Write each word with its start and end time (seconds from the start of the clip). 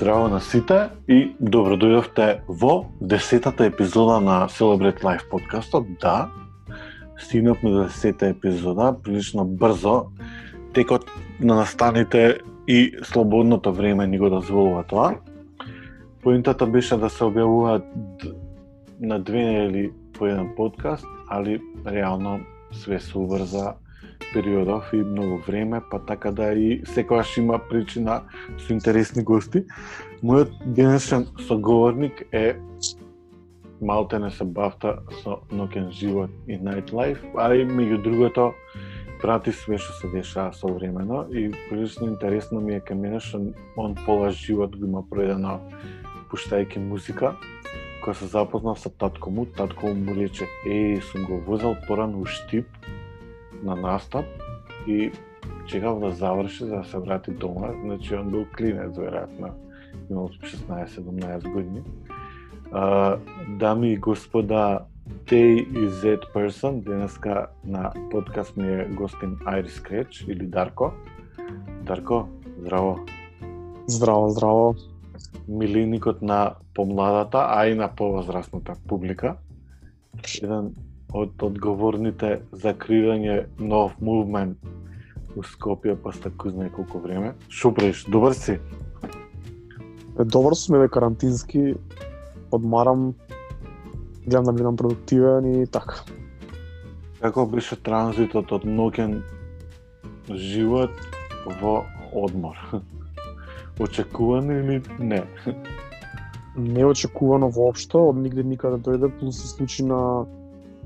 Здраво 0.00 0.28
на 0.28 0.38
сите 0.40 0.76
и 1.12 1.16
добро 1.44 1.76
дојдовте 1.76 2.26
во 2.48 2.86
десетата 3.04 3.66
епизода 3.68 4.14
на 4.24 4.36
Celebrate 4.48 5.02
Life 5.04 5.26
подкастот. 5.28 5.90
Да, 6.00 6.30
стигнавме 7.18 7.70
до 7.70 7.82
десетата 7.82 8.30
епизода, 8.32 8.94
прилично 9.02 9.44
брзо. 9.44 10.06
Текот 10.72 11.04
на 11.40 11.54
настаните 11.54 12.38
и 12.68 12.96
слободното 13.02 13.72
време 13.72 14.06
ни 14.06 14.18
го 14.18 14.30
дозволува 14.30 14.84
тоа. 14.88 15.18
Поинтата 16.22 16.66
беше 16.66 16.96
да 16.96 17.10
се 17.10 17.28
објавуваат 17.28 17.84
на 19.00 19.20
две 19.20 19.44
недели 19.44 19.92
по 20.16 20.26
еден 20.26 20.48
подкаст, 20.56 21.04
али 21.28 21.60
реално 21.86 22.40
све 22.72 23.00
се 23.00 23.18
убрза 23.18 23.74
периодов 24.32 24.92
и 24.92 24.96
многу 24.96 25.36
време, 25.46 25.80
па 25.90 25.98
така 25.98 26.30
да 26.30 26.52
и 26.52 26.82
секогаш 26.84 27.36
има 27.36 27.58
причина 27.58 28.22
со 28.58 28.72
интересни 28.72 29.22
гости. 29.22 29.64
Мојот 30.22 30.52
денешен 30.66 31.26
соговорник 31.48 32.22
е 32.32 32.56
малте 33.82 34.18
не 34.18 34.30
се 34.30 34.44
бавта 34.44 34.98
со 35.22 35.40
нокен 35.52 35.90
живот 35.90 36.30
и 36.48 36.58
nightlife, 36.58 37.20
а 37.36 37.54
и 37.54 37.64
меѓу 37.64 38.02
другото 38.02 38.52
прати 39.20 39.52
све 39.52 39.78
што 39.78 39.92
се 40.00 40.08
дешава 40.12 40.52
со 40.52 40.68
времено 40.68 41.26
и 41.32 41.50
прилично 41.68 42.08
интересно 42.08 42.60
ми 42.60 42.76
е 42.76 42.80
кај 42.80 42.94
мене 42.94 43.20
што 43.20 43.40
он 43.76 43.96
пола 44.06 44.30
живот 44.30 44.76
го 44.76 44.86
има 44.86 45.02
проедено 45.02 45.60
пуштајќи 46.30 46.78
музика. 46.78 47.36
Кога 48.00 48.14
се 48.14 48.26
запознав 48.26 48.78
со 48.80 48.88
татко 48.88 49.30
му, 49.30 49.44
татко 49.44 49.92
му 49.92 50.14
рече, 50.16 50.46
еј, 50.64 51.00
сум 51.00 51.24
го 51.24 51.40
возел 51.44 51.76
порано 51.86 52.20
у 52.20 52.24
Штип, 52.24 52.66
на 53.62 53.76
настап 53.76 54.24
и 54.86 55.12
чекав 55.66 56.00
да 56.00 56.10
заврши 56.10 56.64
за 56.64 56.76
да 56.76 56.84
се 56.84 56.98
врати 56.98 57.30
дома. 57.30 57.68
Значи 57.84 58.14
он 58.14 58.30
бил 58.30 58.46
клинец, 58.56 58.96
веројатно, 58.96 59.52
имал 60.10 60.28
16-17 60.28 61.52
години. 61.52 61.82
Uh, 62.72 63.18
дами 63.58 63.92
и 63.92 63.96
господа, 63.96 64.86
Тей 65.26 65.56
и 65.56 65.88
Z 65.88 66.32
Person, 66.34 66.82
денеска 66.84 67.46
на 67.64 67.92
подкаст 68.10 68.56
ми 68.56 68.72
е 68.72 68.84
гостин 68.84 69.38
Айрис 69.44 69.80
Креч 69.80 70.24
или 70.28 70.46
Дарко. 70.46 70.92
Дарко, 71.82 72.28
здраво. 72.58 72.98
Здраво, 73.86 74.28
здраво. 74.28 74.74
Милиникот 75.48 76.22
на 76.22 76.54
помладата, 76.74 77.46
а 77.48 77.68
и 77.68 77.74
на 77.74 77.88
повозрастната 77.88 78.74
публика. 78.88 79.36
Еден 80.42 80.74
од 81.12 81.42
одговорните 81.42 82.40
за 82.52 82.74
креирање 82.74 83.46
нов 83.58 83.96
мувмент 84.00 84.58
у 85.36 85.42
Скопје 85.46 85.96
после 85.98 86.30
кој 86.30 86.54
знае 86.54 86.70
колку 86.74 87.00
време. 87.02 87.34
Шо 87.48 87.70
правиш? 87.74 88.04
Добар 88.10 88.34
си? 88.34 88.58
Добар 90.18 90.54
сум, 90.54 90.76
еве 90.76 90.88
карантински, 90.88 91.74
одмарам, 92.50 93.14
гледам 94.26 94.44
да 94.44 94.52
бидам 94.52 94.76
продуктивен 94.76 95.62
и 95.62 95.66
така. 95.66 96.02
Како 97.20 97.46
беше 97.46 97.76
транзитот 97.76 98.52
од 98.52 98.64
ноќен 98.64 99.20
живот 100.30 100.90
во 101.60 101.84
одмор? 102.14 102.58
Очекувано 103.80 104.60
или 104.60 104.82
не? 104.98 105.22
Неочекувано 106.56 107.48
воопшто, 107.48 108.10
од 108.10 108.18
нигде 108.18 108.42
никаде 108.42 108.82
дојде, 108.82 109.08
плюс 109.20 109.38
се 109.40 109.48
случи 109.48 109.86
на 109.86 110.26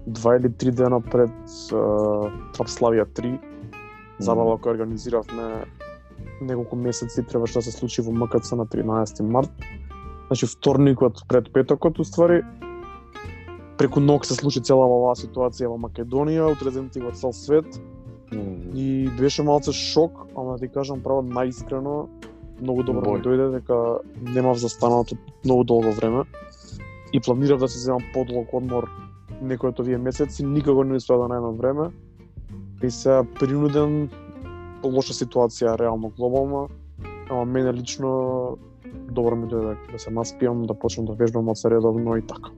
два 0.06 0.36
или 0.36 0.48
три 0.48 0.70
дена 0.70 1.00
пред 1.00 1.30
uh, 1.72 2.30
Трапславија 2.56 3.06
3, 3.06 3.38
забава 4.18 4.58
која 4.58 4.76
организиравме 4.76 5.64
неколку 6.40 6.76
месеци 6.76 7.22
требаше 7.22 7.58
да 7.60 7.62
се 7.62 7.72
случи 7.72 8.02
во 8.02 8.12
МКЦ 8.12 8.52
на 8.52 8.66
13 8.66 9.22
март. 9.22 9.50
Значи 10.26 10.46
вторникот 10.46 11.24
пред 11.28 11.52
петокот 11.52 11.98
уствари 11.98 12.42
преку 13.78 14.00
ног 14.00 14.26
се 14.26 14.34
случи 14.34 14.60
цела 14.60 14.86
оваа 14.86 15.16
ситуација 15.18 15.72
во 15.72 15.78
Македонија, 15.80 16.52
утрезнати 16.52 17.02
во 17.02 17.12
цел 17.12 17.32
свет. 17.32 17.66
Mm. 18.30 18.74
И 18.74 19.08
беше 19.18 19.42
малце 19.42 19.72
шок, 19.72 20.26
ама 20.36 20.52
да 20.52 20.58
ти 20.58 20.68
кажам 20.68 21.02
право 21.02 21.22
наискрено, 21.22 22.08
многу 22.60 22.82
добро 22.82 23.16
ми 23.16 23.22
дојде 23.22 23.50
дека 23.58 23.98
немав 24.22 24.58
застанато 24.58 25.16
многу 25.44 25.64
долго 25.64 25.92
време 25.92 26.24
и 27.12 27.20
планирав 27.20 27.60
да 27.60 27.68
се 27.68 27.78
земам 27.78 28.02
подолг 28.14 28.54
одмор 28.54 28.88
некој 29.42 29.72
од 29.72 29.80
овие 29.80 29.98
месеци, 29.98 30.44
никако 30.44 30.84
не 30.84 30.98
успеа 31.00 31.18
да 31.22 31.28
најдам 31.32 31.58
време. 31.58 31.90
И 32.82 32.90
се 32.90 33.22
принуден 33.38 34.10
лоша 34.84 35.14
ситуација 35.16 35.78
реално 35.80 36.12
глобална, 36.16 36.68
ама 37.30 37.44
мене 37.44 37.72
лично 37.72 38.58
добро 39.10 39.36
ми 39.36 39.48
дојде 39.48 39.76
да 39.92 39.98
се 39.98 40.10
наспијам, 40.10 40.66
да 40.66 40.74
почнам 40.74 41.06
да 41.06 41.16
вежбам 41.18 41.48
од 41.48 41.58
редовно 41.64 42.16
и 42.16 42.22
така. 42.22 42.50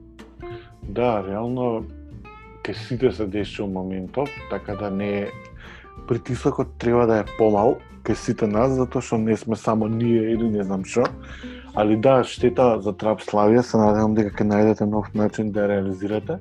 Да, 0.83 1.23
реално 1.27 1.85
ке 2.63 2.73
сите 2.73 3.07
да 3.07 3.13
се 3.13 3.25
дешува 3.25 3.69
моментов, 3.69 4.29
така 4.49 4.75
да 4.75 4.91
не 4.91 5.27
притисокот 6.07 6.67
треба 6.77 7.07
да 7.07 7.19
е 7.19 7.25
помал 7.37 7.77
ке 8.03 8.15
сите 8.15 8.47
нас, 8.47 8.71
затоа 8.71 9.01
што 9.03 9.17
не 9.19 9.35
сме 9.37 9.55
само 9.55 9.87
ние 9.87 10.31
или 10.31 10.49
не 10.49 10.63
знам 10.63 10.85
што. 10.85 11.03
Али 11.75 11.97
да, 11.99 12.23
штета 12.23 12.79
за 12.81 12.93
Трап 12.95 13.21
Славија, 13.21 13.61
се 13.61 13.77
надевам 13.77 14.15
дека 14.15 14.31
ќе 14.31 14.47
најдете 14.47 14.87
нов 14.87 15.11
начин 15.13 15.51
да 15.51 15.67
реализирате. 15.67 16.39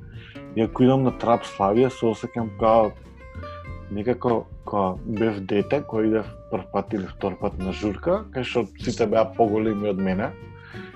И 0.56 0.62
ако 0.62 0.82
идам 0.82 1.02
на 1.04 1.12
Трап 1.12 1.44
Славија, 1.44 1.88
се 1.92 2.06
осекам 2.08 2.48
као 2.60 2.90
некако 3.92 4.46
кога 4.64 4.96
бев 5.04 5.40
дете, 5.44 5.82
кој 5.84 6.08
идев 6.08 6.30
прв 6.50 6.64
пат 6.72 6.94
или 6.96 7.06
втор 7.06 7.36
пат 7.38 7.58
на 7.60 7.72
журка, 7.72 8.24
кај 8.32 8.42
што 8.42 8.64
сите 8.80 9.06
беа 9.06 9.26
поголеми 9.36 9.90
од 9.92 10.00
мене. 10.00 10.30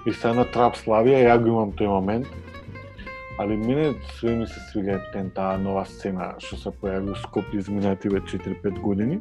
И 0.06 0.12
сега 0.12 0.32
на 0.34 0.46
Трап 0.48 0.80
Славија, 0.80 1.20
ја 1.28 1.36
го 1.42 1.52
имам 1.52 1.74
тој 1.76 1.92
момент. 1.92 2.26
Али 3.40 3.56
мене 3.56 3.94
све 4.16 4.34
ми 4.36 4.46
се 4.46 4.60
свига 4.70 4.98
тен 5.12 5.30
таа 5.36 5.56
нова 5.56 5.84
сцена 5.88 6.34
што 6.44 6.56
се 6.60 6.72
појави 6.80 7.12
во 7.12 7.20
Скопје 7.20 7.60
изминативе 7.60 8.20
4-5 8.20 8.80
години. 8.80 9.20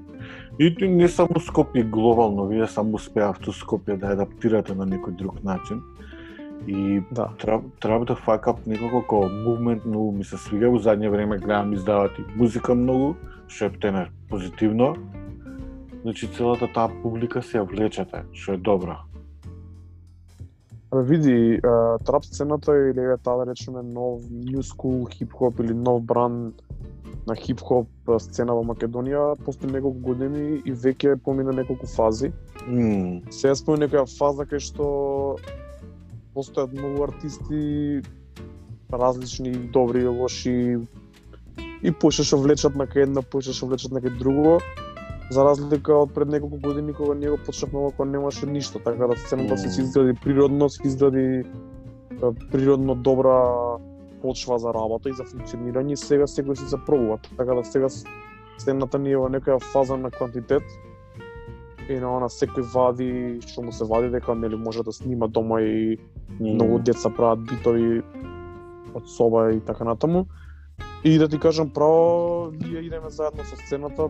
И 0.60 0.72
не 0.88 1.08
само 1.08 1.40
Скопје 1.40 1.84
глобално, 1.84 2.48
вие 2.48 2.68
само 2.68 2.96
успеавте 2.96 3.52
Скопје 3.52 3.96
да 3.96 4.16
адаптирате 4.16 4.76
на 4.76 4.88
некој 4.88 5.16
друг 5.16 5.44
начин. 5.44 5.84
И 6.68 7.02
да. 7.12 7.30
треба 7.80 8.06
да 8.06 8.16
up 8.16 8.58
некако 8.66 9.02
како 9.02 9.30
мувмент 9.30 9.86
многу 9.86 10.12
ми 10.12 10.24
се 10.24 10.38
свига. 10.38 10.70
Во 10.70 10.78
задње 10.78 11.10
време 11.10 11.38
гледам 11.38 11.74
издавати 11.74 12.26
музика 12.36 12.76
многу, 12.76 13.16
што 13.48 13.66
е 13.66 13.74
птене 13.74 14.10
позитивно. 14.30 14.96
Значи 16.02 16.28
целата 16.28 16.68
таа 16.74 16.90
публика 17.04 17.42
се 17.42 17.60
ја 17.60 17.68
влечете, 17.68 18.24
што 18.34 18.54
е 18.54 18.58
добро. 18.58 18.98
Абе 20.92 21.04
види, 21.04 21.62
трап 22.06 22.26
сцената 22.26 22.74
или 22.90 23.02
е 23.14 23.18
таа 23.18 23.46
да 23.46 23.52
речеме 23.52 23.84
нов 23.84 24.22
new 24.22 24.62
school 24.62 25.06
хип-хоп 25.10 25.60
или 25.60 25.74
нов 25.74 26.04
бран 26.04 26.54
на 27.28 27.36
хип-хоп 27.36 27.88
сцена 28.20 28.56
во 28.58 28.64
Македонија 28.66 29.36
постои 29.46 29.70
неколку 29.72 30.00
години 30.12 30.62
и 30.66 30.74
веќе 30.74 31.18
помина 31.24 31.54
неколку 31.54 31.88
фази. 31.88 32.32
Mm. 32.66 33.30
Сега 33.30 33.56
спомни 33.56 33.86
некоја 33.86 34.08
фаза 34.10 34.48
кај 34.50 34.64
што 34.66 34.88
постојат 36.36 36.74
многу 36.74 37.04
артисти 37.04 38.02
различни, 38.92 39.52
добри 39.74 40.04
и 40.04 40.08
лоши 40.08 40.78
и 41.84 41.92
поише 41.92 42.24
што 42.24 42.40
влечат 42.42 42.76
на 42.76 42.88
кај 42.90 43.08
една, 43.08 43.22
поише 43.22 43.54
што 43.54 43.70
влечат 43.70 43.94
на 43.96 44.02
кај 44.04 44.18
друго, 44.20 44.60
за 45.30 45.44
разлика 45.46 45.94
од 45.94 46.14
пред 46.14 46.32
неколку 46.34 46.58
години 46.58 46.94
кога 46.94 47.16
ние 47.16 47.30
го 47.30 47.38
почнавме 47.46 47.92
кога 47.92 48.10
немаше 48.10 48.46
ништо, 48.46 48.80
така 48.80 49.08
да 49.08 49.18
сцената 49.18 49.54
mm. 49.54 49.68
се 49.68 49.82
изгради 49.82 50.14
природно, 50.24 50.70
се 50.70 50.88
изгради 50.88 51.44
природно 52.52 52.96
добра 52.96 53.78
почва 54.22 54.60
за 54.60 54.74
работа 54.74 55.10
и 55.10 55.14
за 55.14 55.24
функционирање 55.24 55.96
сега 55.96 56.28
секој 56.28 56.58
се 56.60 56.68
запробува. 56.68 57.20
Така 57.38 57.56
да 57.56 57.64
сега 57.64 57.88
сцената 58.58 59.00
ни 59.00 59.14
е 59.14 59.18
во 59.22 59.30
некоја 59.30 59.62
фаза 59.72 59.98
на 59.98 60.12
квантитет 60.12 60.64
и 61.90 62.00
на 62.00 62.12
она 62.18 62.30
секој 62.30 62.66
вади 62.74 63.12
што 63.46 63.64
му 63.66 63.72
се 63.74 63.86
вади 63.90 64.12
дека 64.14 64.36
нели 64.36 64.56
може 64.56 64.84
да 64.84 64.94
снима 64.94 65.28
дома 65.28 65.62
и 65.62 65.98
mm. 65.98 66.54
многу 66.54 66.80
деца 66.80 67.10
прават 67.10 67.42
битови 67.50 68.04
од 68.94 69.10
соба 69.10 69.52
и 69.54 69.60
така 69.60 69.84
натаму. 69.84 70.26
И 71.04 71.18
да 71.18 71.28
ти 71.30 71.40
кажам 71.40 71.70
право, 71.70 72.52
ние 72.52 72.82
идеме 72.82 73.10
заедно 73.10 73.44
со 73.44 73.56
сцената, 73.56 74.10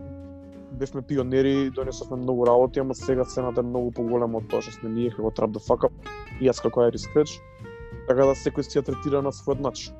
бевме 0.72 1.02
пионери, 1.02 1.70
донесовме 1.70 2.16
многу 2.16 2.46
работи, 2.46 2.80
ама 2.80 2.94
сега 2.94 3.24
сцената 3.24 3.60
е 3.60 3.68
многу 3.68 3.92
поголема 3.92 4.38
од 4.38 4.48
тоа 4.50 4.62
што 4.62 4.74
сме 4.80 4.90
ние 4.90 5.14
како 5.14 5.30
Trap 5.30 5.56
the 5.56 5.62
Fuck 5.62 5.88
Up 5.88 5.94
и 6.40 6.48
јас 6.48 6.62
како 6.62 6.86
Iris 6.88 7.06
Scratch. 7.08 7.40
Така 8.08 8.26
да 8.26 8.34
секој 8.34 8.66
се 8.66 8.80
ја 8.80 8.86
третира 8.86 9.22
на 9.22 9.32
својот 9.32 9.60
начин. 9.60 9.94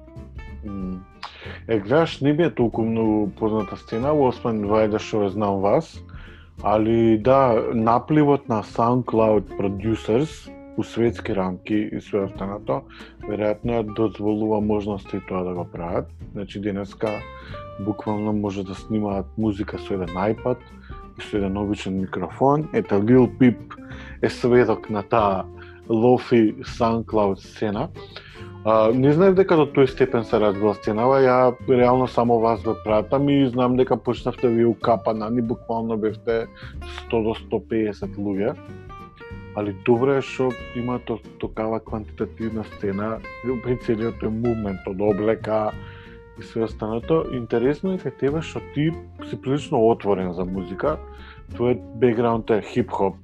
Е, 1.69 1.79
гледаш, 1.79 2.21
не 2.21 2.35
би 2.35 2.43
е 2.43 2.55
толку 2.55 2.83
многу 2.85 3.31
позната 3.39 3.77
сцена, 3.77 4.13
освен 4.13 4.65
вајде 4.69 4.99
што 4.99 5.29
знам 5.31 5.63
вас, 5.63 5.95
али 6.63 7.19
да, 7.19 7.65
напливот 7.75 8.49
на 8.49 8.63
SoundCloud 8.63 9.57
Producers 9.59 10.51
у 10.77 10.85
светски 10.85 11.37
рамки 11.37 11.75
и 11.93 12.01
све 12.01 12.25
останато, 12.25 12.83
веројатно 13.25 13.81
ја 13.81 13.83
дозволува 13.97 14.61
можности 14.61 15.21
тоа 15.29 15.43
да 15.45 15.55
го 15.55 15.65
прават. 15.65 16.09
Значи 16.33 16.61
денеска 16.61 17.21
буквално 17.85 18.33
може 18.33 18.65
да 18.65 18.75
снимаат 18.75 19.27
музика 19.39 19.79
со 19.79 19.95
еден 19.95 20.15
iPad 20.17 20.57
и 21.19 21.23
со 21.23 21.37
еден 21.37 21.57
обичен 21.57 22.01
микрофон. 22.01 22.69
Ето 22.73 22.95
Lil 22.95 23.29
Peep 23.39 23.59
е 24.23 24.29
сведок 24.29 24.91
на 24.91 25.03
таа 25.03 25.45
лофи 25.89 26.55
SoundCloud 26.55 27.35
сцена. 27.35 27.89
А, 28.65 28.93
не 28.93 29.09
знаев 29.17 29.39
дека 29.39 29.57
до 29.57 29.65
тој 29.73 29.87
степен 29.89 30.25
се 30.29 30.37
разгласенава, 30.37 31.23
ја 31.25 31.37
реално 31.65 32.05
само 32.05 32.37
вас 32.43 32.61
ве 32.61 32.75
пратам 32.85 33.29
и 33.33 33.47
знам 33.49 33.77
дека 33.77 33.97
почнавте 33.97 34.49
ви 34.53 34.67
укапана, 34.69 35.31
ни 35.31 35.41
буквално 35.41 35.97
бевте 35.97 36.45
100 37.09 37.23
до 37.25 37.33
150 37.41 38.19
луѓе. 38.21 38.53
Али 39.57 39.73
добро 39.85 40.19
е 40.21 40.21
што 40.21 40.51
има 40.77 40.99
то, 41.09 41.17
токава 41.41 41.81
квантитативна 41.81 42.65
сцена, 42.77 43.17
при 43.65 43.79
целиот 43.81 44.21
тој 44.21 44.29
мувмент 44.29 44.85
од 44.85 45.01
облека 45.01 45.73
и 46.37 46.45
све 46.45 46.69
останато. 46.69 47.25
Интересно 47.33 47.97
е 47.97 48.03
кај 48.03 48.13
тебе 48.21 48.43
што 48.45 48.61
ти 48.77 48.91
си 49.25 49.41
прилично 49.41 49.81
отворен 49.89 50.35
за 50.37 50.45
музика. 50.45 50.99
Твојот 51.57 51.81
бекграунд 51.97 52.53
е 52.53 52.61
хип-хоп 52.61 53.17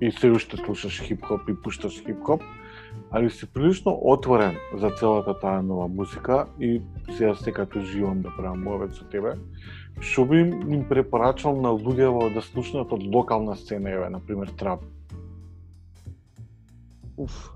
и 0.00 0.10
се 0.10 0.32
уште 0.32 0.56
слушаш 0.56 1.02
хип-хоп 1.04 1.44
и 1.44 1.60
пушташ 1.60 2.00
хип-хоп 2.08 2.40
али 3.10 3.30
си 3.30 3.46
прилично 3.46 3.98
отворен 4.02 4.56
за 4.74 4.90
целата 4.90 5.38
таа 5.40 5.62
нова 5.62 5.88
музика 5.88 6.46
и 6.60 6.82
сега 7.16 7.34
секако 7.34 7.80
живам 7.80 8.22
да 8.22 8.32
правам 8.36 8.62
мовет 8.62 8.94
со 8.94 9.04
тебе. 9.04 9.34
Што 10.00 10.24
би 10.24 10.40
им 10.46 10.84
препорачал 10.88 11.56
на 11.56 11.72
луѓето 11.74 12.34
да 12.34 12.42
слушнат 12.42 12.92
од 12.92 13.02
локална 13.02 13.56
сцена, 13.56 13.90
еве, 13.90 14.10
на 14.10 14.20
пример 14.20 14.48
трап? 14.58 14.84
Уф. 17.16 17.50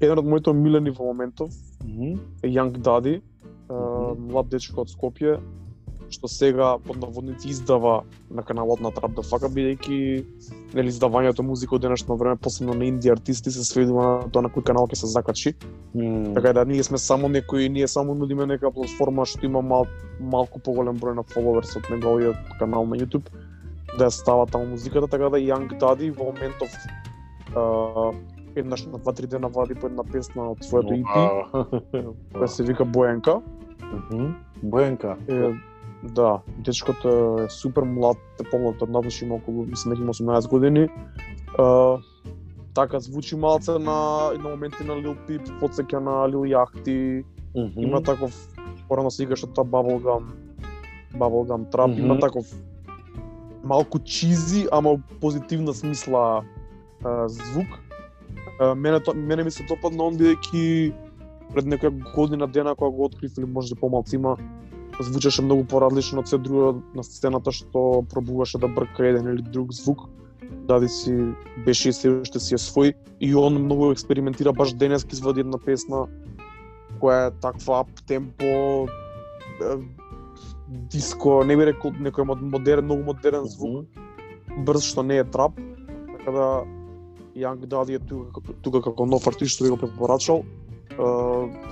Еден 0.00 0.18
од 0.18 0.26
моите 0.26 0.50
омилени 0.50 0.90
во 0.90 1.04
моментов 1.04 1.50
Mm 1.86 1.98
-hmm. 1.98 2.18
Young 2.42 2.72
Daddy, 2.72 3.20
Мгм. 3.70 4.26
млад 4.26 4.48
дечко 4.48 4.80
од 4.80 4.88
Скопје, 4.88 5.40
што 6.10 6.28
сега 6.28 6.78
под 6.78 7.00
наводници 7.02 7.48
издава 7.48 8.04
на 8.30 8.42
каналот 8.42 8.80
на 8.80 8.90
Trap 8.94 9.16
the 9.16 9.24
Fuck 9.26 9.46
бидејќи 9.50 9.98
нели 10.74 10.92
издавањето 10.92 11.42
музика 11.42 11.76
од 11.76 11.82
денешно 11.82 12.16
време, 12.16 12.36
посебно 12.36 12.74
на 12.74 12.84
инди 12.86 13.10
артисти 13.10 13.50
се 13.50 13.64
сведува 13.64 14.04
на 14.06 14.30
тоа 14.30 14.42
на 14.46 14.50
кој 14.50 14.62
канал 14.70 14.86
ќе 14.86 15.00
се 15.02 15.06
закачи. 15.06 15.54
Така 16.34 16.52
да 16.52 16.64
ние 16.64 16.82
сме 16.82 16.98
само 16.98 17.28
некои, 17.28 17.68
ние 17.68 17.88
само 17.88 18.14
нудиме 18.14 18.46
нека 18.46 18.70
платформа 18.70 19.26
што 19.26 19.46
има 19.46 19.62
мал, 19.62 19.86
малку 20.20 20.58
поголем 20.58 20.98
број 20.98 21.16
на 21.16 21.22
фоловерс 21.22 21.76
од 21.76 21.90
неговиот 21.90 22.58
канал 22.58 22.86
на 22.86 22.96
YouTube 22.96 23.30
да 23.98 24.06
ја 24.06 24.10
става 24.10 24.46
таму 24.46 24.66
музиката, 24.66 25.08
така 25.08 25.30
да 25.30 25.38
Young 25.38 25.78
Daddy 25.80 26.10
во 26.10 26.32
моментов 26.32 26.70
а, 27.56 28.12
еднаш 28.54 28.86
на 28.86 28.98
два-три 28.98 29.26
дена 29.26 29.48
вади 29.48 29.74
по 29.74 29.86
една 29.86 30.04
песна 30.04 30.50
од 30.50 30.64
своето 30.64 30.92
EP, 30.92 31.14
која 32.34 32.46
се 32.46 32.62
вика 32.62 32.84
Боенка. 32.84 33.40
Мгм. 33.86 34.34
Бојанка. 34.64 35.16
Е, 35.28 35.54
да, 36.02 36.38
дечкото 36.58 37.36
е 37.40 37.50
супер 37.50 37.82
млад, 37.82 38.16
е 38.40 38.50
помлад 38.50 38.82
од 38.82 38.90
нас, 38.90 39.22
има 39.22 39.34
околу, 39.34 39.66
мислам 39.66 39.94
дека 39.94 40.02
има 40.02 40.12
18 40.12 40.48
години. 40.48 40.88
А, 41.58 41.96
така 42.74 43.00
звучи 43.00 43.36
малце 43.36 43.70
на 43.72 44.30
на 44.42 44.48
моменти 44.48 44.84
на 44.84 44.92
Lil 44.92 45.16
Peep, 45.28 45.60
подсеќа 45.60 45.98
на 45.98 46.28
Lil 46.28 46.44
Yachty, 46.54 47.24
Мгм. 47.56 47.80
има 47.80 48.02
таков 48.02 48.32
порано 48.88 49.10
се 49.10 49.24
викаше 49.26 49.46
тоа 49.46 49.64
bubblegum 49.64 50.24
bubblegum 51.14 51.70
trap, 51.72 51.90
Мгм. 51.90 52.04
има 52.04 52.18
таков 52.18 52.46
малку 53.64 53.98
чизи, 53.98 54.66
ама 54.72 54.98
позитивна 55.20 55.74
смисла 55.74 56.44
а, 57.04 57.28
звук. 57.28 57.66
А, 58.60 58.74
мене 58.74 59.00
то, 59.00 59.14
мене 59.14 59.44
ми 59.44 59.50
се 59.50 59.64
допадна 59.64 60.04
он 60.04 60.14
бидејќи 60.14 60.92
пред 61.54 61.64
некоја 61.64 62.14
година 62.14 62.46
дена 62.46 62.74
кога 62.74 62.96
го 62.96 63.04
открив 63.04 63.32
или 63.38 63.46
може 63.46 63.74
да 63.74 63.80
помалку 63.80 64.14
има 64.14 64.36
звучеше 65.00 65.42
многу 65.42 65.64
поразлично 65.64 66.20
од 66.20 66.28
се 66.28 66.38
друго 66.38 66.82
на 66.94 67.04
сцената 67.04 67.52
што 67.52 68.02
пробуваше 68.10 68.58
да 68.58 68.68
брка 68.68 69.06
еден 69.06 69.28
или 69.28 69.42
друг 69.42 69.72
звук. 69.72 70.08
Дади 70.66 70.88
си 70.88 71.12
беше 71.64 71.88
и 71.88 71.92
се 71.92 72.10
уште 72.10 72.40
си 72.40 72.54
е 72.54 72.58
свој 72.58 72.94
и 73.20 73.34
он 73.34 73.54
многу 73.64 73.90
експериментира 73.92 74.52
баш 74.52 74.72
денески 74.72 75.14
извади 75.14 75.40
една 75.40 75.58
песна 75.58 76.06
која 77.00 77.28
е 77.28 77.34
таква 77.40 77.80
ап 77.80 77.90
темпо 78.06 78.86
диско, 80.68 81.44
не 81.44 81.56
би 81.56 81.66
рекол 81.66 81.92
некој 81.92 82.26
мод- 82.26 82.42
модерен, 82.42 82.84
многу 82.84 83.04
модерен 83.04 83.44
звук, 83.44 83.86
брз 84.64 84.84
што 84.84 85.02
не 85.02 85.18
е 85.18 85.24
трап. 85.24 85.52
Така 86.18 86.30
да 86.30 86.64
Young 87.36 87.66
Daddy 87.66 87.96
е 87.96 87.98
тука, 87.98 88.32
како- 88.32 88.54
тука 88.62 88.82
како 88.82 89.06
нов 89.06 89.26
артист 89.26 89.54
што 89.54 89.64
би 89.64 89.70
го 89.70 89.76
препорачал. 89.76 90.44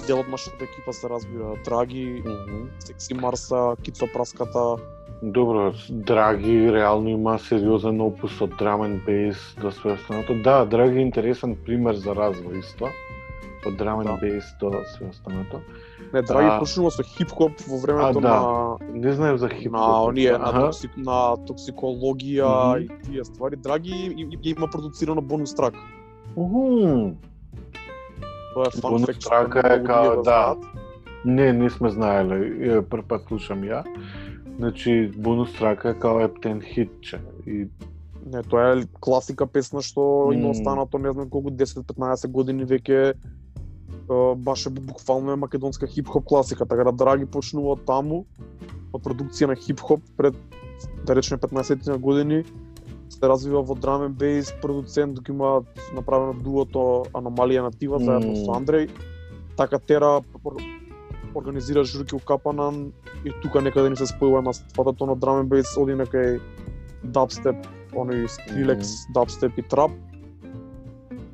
Дел 0.07 0.19
од 0.21 0.29
нашата 0.29 0.65
екипа 0.65 0.93
се 0.93 1.09
разбира 1.09 1.55
Драги, 1.65 2.23
Мгм. 2.27 2.69
Секси 2.79 3.15
Марса, 3.15 3.77
Кицо 3.83 4.07
Праската, 4.13 4.77
Добро, 5.23 5.73
Драги 5.91 6.73
реално 6.73 7.09
има 7.09 7.39
сериозен 7.39 8.01
опус 8.01 8.41
од 8.41 8.51
драм 8.59 8.81
and 8.81 9.05
бейс 9.05 9.57
до 9.61 9.71
све 9.73 9.93
останато. 9.93 10.35
Да, 10.35 10.65
Драги 10.65 10.99
е 10.99 11.03
интересен 11.03 11.57
пример 11.57 11.95
за 11.95 12.11
развој 12.11 12.59
исто. 12.59 12.89
Од 13.67 13.77
драм 13.77 14.01
and 14.01 14.05
Да. 14.05 14.17
бейс 14.17 14.45
до 14.61 14.73
све 14.87 15.07
останато. 15.09 15.61
Не, 16.13 16.23
Драги 16.23 16.49
А- 16.51 16.59
почнува 16.61 16.91
со 16.91 17.03
хип-хоп 17.03 17.53
во 17.69 17.79
времето 17.79 18.19
А, 18.19 18.21
да. 18.21 18.29
на 18.29 18.79
Не 19.01 19.13
знаев 19.13 19.39
за 19.39 19.49
хип 19.49 19.73
на 19.73 20.05
оние 20.05 20.39
на, 20.39 20.53
токсик, 20.53 20.97
на 20.97 21.37
токсикологија 21.37 22.77
Мгм. 22.77 22.83
и 22.83 23.03
тие 23.03 23.25
ствари. 23.25 23.57
Драги 23.57 23.91
и, 23.91 24.39
и, 24.43 24.51
има 24.51 24.69
продуцирано 24.69 25.23
бонус 25.23 25.55
трак. 25.55 25.75
Уху. 26.37 27.11
Тоа 28.55 28.69
е 28.69 28.81
фан 28.81 28.91
Бонус 28.91 29.07
факт. 29.07 29.21
трака 29.21 29.75
е 29.75 29.83
као, 29.85 30.23
да. 30.23 30.57
Не, 31.25 31.53
не 31.53 31.71
сме 31.71 31.91
знаеле. 31.91 32.39
Прв 32.83 33.07
пат 33.09 33.27
слушам 33.29 33.63
ја. 33.63 33.85
Значи, 34.57 35.13
бонус 35.17 35.53
трака 35.59 35.91
е 35.91 35.99
као 35.99 36.21
ептен 36.21 36.61
хитче. 36.61 37.21
И 37.47 37.69
Не, 38.27 38.43
тоа 38.43 38.73
е 38.73 38.87
класика 39.01 39.47
песна 39.47 39.83
што 39.85 40.33
има 40.33 40.51
останато 40.51 40.99
не 40.99 41.13
знам 41.13 41.29
колку 41.29 41.51
10-15 41.51 42.31
години 42.33 42.65
веќе 42.65 43.13
баш 44.37 44.67
е 44.67 44.71
буквално 44.71 45.33
е 45.33 45.37
македонска 45.37 45.87
хип-хоп 45.87 46.25
класика, 46.25 46.67
така 46.67 46.85
да 46.85 46.93
Драги 46.93 47.27
почнува 47.27 47.77
таму, 47.87 48.25
од 48.93 49.03
продукција 49.03 49.53
на 49.53 49.57
хип-хоп 49.57 50.01
пред 50.17 50.37
да 51.05 51.17
речеме 51.17 51.41
15 51.41 51.89
на 51.89 51.99
години 51.99 52.45
се 53.09 53.29
развива 53.29 53.63
во 53.63 53.75
драм 53.75 54.03
and 54.03 54.15
бейс 54.19 54.53
продуцент 54.63 55.15
док 55.15 55.29
има 55.29 55.63
направено 55.95 56.33
дуото 56.35 57.05
Аномалија 57.15 57.63
натива 57.63 57.99
заедно 57.99 58.33
Мм. 58.33 58.45
со 58.45 58.51
Андреј. 58.53 58.91
Така 59.57 59.79
тера 59.79 60.21
ор- 60.45 60.63
организира 61.35 61.85
журки 61.85 62.15
у 62.15 62.19
Капанан 62.19 62.93
и 63.25 63.33
тука 63.43 63.61
некаде 63.63 63.91
ни 63.91 63.97
се 63.97 64.07
спојува 64.07 64.43
на 64.43 64.53
сватото 64.55 65.07
на 65.07 65.17
драм 65.17 65.43
and 65.45 65.49
бейс 65.49 65.77
оди 65.77 65.93
некај 65.93 66.41
дабстеп, 67.05 67.57
оној 67.93 68.27
Skrillex, 68.29 69.11
дабстеп 69.15 69.59
и 69.59 69.63
трап. 69.63 69.91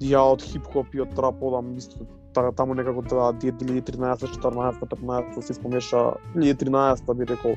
Ја 0.01 0.21
од 0.33 0.43
хип-хоп 0.43 0.95
и 0.95 1.01
од 1.01 1.15
трап 1.15 1.43
одам 1.43 1.77
исто 1.77 2.07
та- 2.33 2.53
таму 2.53 2.75
некако 2.75 3.03
таа 3.03 3.33
2013, 3.33 4.27
14, 4.27 4.81
15 4.81 5.43
се 5.43 5.53
испомеша, 5.53 6.15
2013 6.35 7.15
би 7.15 7.27
рекол, 7.27 7.55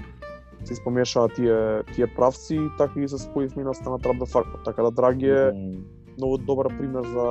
се 0.65 0.73
испомешаа 0.73 1.29
тие 1.29 1.83
тие 1.95 2.07
правци 2.07 2.55
и 2.55 2.69
така 2.77 2.99
и 2.99 3.07
се 3.07 3.17
споивме 3.17 3.63
на 3.63 3.73
стана 3.73 3.99
трап 3.99 4.17
да 4.17 4.25
факт. 4.25 4.49
Така 4.65 4.83
да 4.83 4.91
Драги 4.91 5.29
е 5.29 5.51
многу 6.17 6.37
добар 6.37 6.67
пример 6.77 7.03
за 7.03 7.27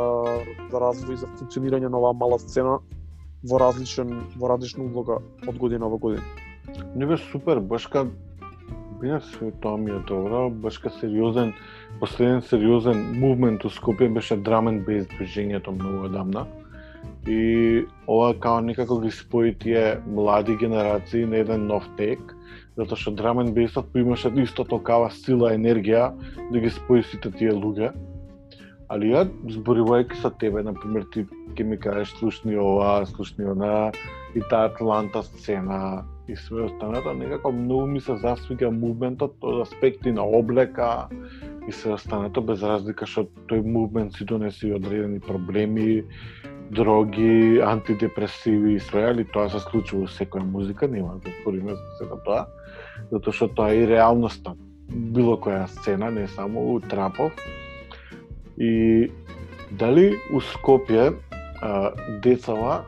за 0.71 0.79
развој 0.81 1.15
и 1.15 1.23
за 1.23 1.27
функционирање 1.39 1.89
на 1.89 1.99
оваа 1.99 2.13
мала 2.13 2.39
сцена 2.39 2.79
во 3.45 3.59
различен 3.59 4.11
во 4.37 4.51
различна 4.51 4.85
улога 4.85 5.21
од 5.47 5.59
година 5.59 5.89
во 5.89 5.99
година. 5.99 6.23
Не 6.95 7.07
бе 7.07 7.17
супер, 7.17 7.61
баш 7.61 7.87
ка 7.91 8.07
бија 9.03 9.19
се 9.21 9.51
тоа 9.63 9.77
ми 9.77 9.91
е 9.91 10.01
добро, 10.07 10.49
баш 10.51 10.79
ка 10.79 10.91
сериозен, 11.01 11.53
последен 12.01 12.43
сериозен 12.43 13.01
мувмент 13.19 13.65
у 13.65 13.71
Скопје 13.71 14.13
беше 14.13 14.37
драм 14.37 14.71
and 14.71 14.85
бейс 14.87 15.07
движењето 15.15 15.75
многу 15.75 16.07
одамна. 16.07 16.47
И 17.27 17.85
ова 18.07 18.35
као 18.35 18.61
некако 18.61 19.01
ги 19.01 19.11
спои 19.11 19.55
тие 19.55 19.99
млади 20.07 20.57
генерации 20.57 21.27
на 21.27 21.37
еден 21.37 21.67
нов 21.67 21.89
тек, 21.97 22.21
затоа 22.77 22.97
што 22.97 23.11
драмен 23.11 23.49
and 23.49 23.55
бейсот 23.55 23.95
имаше 23.95 24.33
исто 24.43 24.65
токава 24.65 25.11
сила, 25.11 25.53
енергија 25.53 26.13
да 26.53 26.59
ги 26.59 26.71
спои 26.71 27.03
сите 27.03 27.31
тие 27.31 27.53
луѓе. 27.53 27.93
Али 28.89 29.13
ја, 29.13 29.29
зборувајќи 29.49 30.21
со 30.21 30.31
тебе, 30.31 30.63
например, 30.63 31.05
ти 31.13 31.27
ќе 31.57 31.65
ми 31.65 31.77
кажеш 31.77 32.13
слушни 32.19 32.57
ова, 32.57 33.07
слушни 33.07 33.45
она, 33.45 33.93
и 34.35 34.41
таа 34.51 34.69
Атланта 34.69 35.23
сцена 35.23 36.05
и 36.29 36.37
све 36.37 36.63
останато, 36.63 37.15
некако 37.15 37.53
многу 37.53 37.87
ми 37.87 38.01
се 38.01 38.17
засвига 38.17 38.71
мувментот 38.71 39.35
од 39.43 39.67
аспекти 39.67 40.13
на 40.13 40.23
облека 40.23 41.09
и 41.69 41.73
се 41.73 41.93
останато, 41.93 42.41
без 42.41 42.63
разлика 42.63 43.07
што 43.07 43.27
тој 43.51 43.61
мувмент 43.65 44.17
си 44.17 44.25
донеси 44.25 44.73
одредени 44.73 45.21
проблеми, 45.21 46.05
дроги, 46.71 47.61
антидепресиви 47.61 48.75
и 48.75 48.81
све, 48.81 49.05
али 49.11 49.25
тоа 49.25 49.51
се 49.53 49.61
случува 49.61 50.07
во 50.07 50.15
секоја 50.17 50.45
музика, 50.45 50.89
нема 50.89 51.19
да 51.25 51.33
спориме 51.41 51.77
за 52.01 52.09
тоа, 52.25 52.47
затоа 53.13 53.37
што 53.37 53.49
тоа 53.49 53.73
е 53.73 53.83
и 53.85 53.89
реалноста. 53.89 54.57
Било 54.89 55.37
која 55.37 55.67
сцена, 55.69 56.11
не 56.11 56.27
само 56.29 56.65
у 56.75 56.81
трапов. 56.81 57.33
И 58.57 59.11
дали 59.71 60.17
у 60.33 60.41
Скопје 60.41 61.13
а, 61.61 61.93
децава 62.25 62.85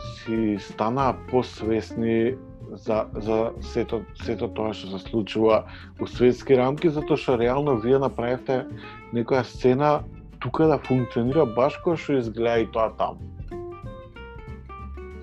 си 0.00 0.58
станаа 0.60 1.16
посвесни 1.30 2.34
за, 2.72 3.06
за 3.14 3.52
сето, 3.60 4.02
сето 4.24 4.48
тоа 4.48 4.74
што 4.74 4.96
се 4.96 5.04
случува 5.06 5.64
у 6.00 6.06
светски 6.06 6.56
рамки, 6.56 6.90
затоа 6.90 7.16
што 7.16 7.38
реално 7.40 7.78
вие 7.80 8.00
направивте 8.02 8.64
некоја 9.12 9.44
сцена 9.44 10.04
тука 10.40 10.68
да 10.72 10.78
функционира 10.78 11.46
баш 11.46 11.78
кој 11.84 11.96
што 12.00 12.20
изгледа 12.20 12.64
и 12.64 12.70
тоа 12.72 12.90
таму. 12.98 13.35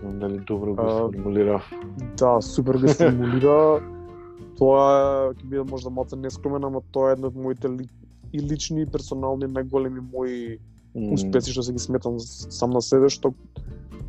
Знам 0.03 0.19
дали 0.19 0.39
добро 0.39 0.75
го 0.75 0.81
А, 0.81 0.89
сформулирав. 1.09 1.71
Да, 2.17 2.41
супер 2.41 2.77
го 2.77 2.87
стимулира. 2.93 3.79
тоа 4.59 5.31
ќе 5.33 5.43
биде 5.49 5.63
можда 5.65 5.89
малце 5.89 6.15
нескромен, 6.19 6.63
ама 6.67 6.81
тоа 6.91 7.09
е 7.09 7.13
едно 7.17 7.31
од 7.31 7.35
моите 7.35 7.69
ли, 7.71 7.87
и 8.33 8.41
лични 8.41 8.83
и 8.83 8.85
персонални 8.85 9.47
најголеми 9.49 10.03
мои 10.13 10.59
М, 10.95 11.13
успеси 11.13 11.49
што 11.51 11.63
се 11.65 11.73
ги 11.73 11.79
сметам 11.79 12.19
сам 12.19 12.69
на 12.69 12.81
себе 12.81 13.09
што 13.09 13.33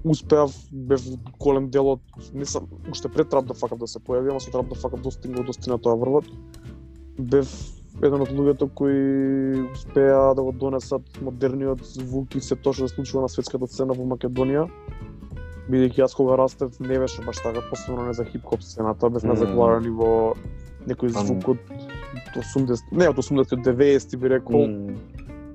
успеав 0.05 0.53
бев 0.73 1.01
голем 1.41 1.71
дел 1.71 1.95
од 1.95 2.01
не 2.35 2.45
сам 2.45 2.67
уште 2.91 3.09
пред 3.09 3.31
the 3.33 3.55
Fuck 3.57 3.73
Up 3.73 3.79
да 3.79 3.87
се 3.87 3.99
појави, 3.99 4.31
ама 4.31 4.41
со 4.41 4.51
Trap 4.51 4.69
the 4.69 4.77
Fuck 4.77 4.93
Up 4.93 5.01
достигнал 5.03 5.45
достигна 5.45 5.79
тоа 5.79 5.97
врвот. 5.97 6.25
Бев 7.19 7.49
еден 8.03 8.21
од 8.21 8.29
луѓето 8.29 8.69
кои 8.75 9.63
успеа 9.73 10.35
да 10.35 10.43
го 10.43 10.53
донесат 10.53 11.03
модерниот 11.23 11.81
звук 11.85 12.35
и 12.35 12.41
се 12.41 12.57
тоа 12.57 12.75
што 12.75 12.89
се 12.89 12.95
случува 12.95 13.23
на 13.23 13.29
светската 13.29 13.67
сцена 13.67 13.95
во 13.95 14.05
Македонија. 14.05 14.69
Бидејќи 15.71 15.99
јас 16.03 16.15
кога 16.17 16.37
растев 16.37 16.71
не 16.81 16.99
беше 17.01 17.23
баш 17.25 17.37
така, 17.43 17.61
посебно 17.71 18.07
не 18.07 18.13
за 18.13 18.25
хип-хоп 18.25 18.63
сцената, 18.63 19.11
бев 19.11 19.23
на 19.25 19.33
Мм. 19.33 19.39
закварен 19.41 19.83
ниво 19.83 20.35
некој 20.87 21.17
Ам. 21.17 21.27
звук 21.27 21.49
од 21.49 21.59
80, 22.37 22.93
не 22.93 23.09
од 23.09 23.17
80 23.17 23.53
од 23.57 23.65
90 23.65 24.17
би 24.17 24.29
рекол, 24.29 24.69
м, 24.69 24.95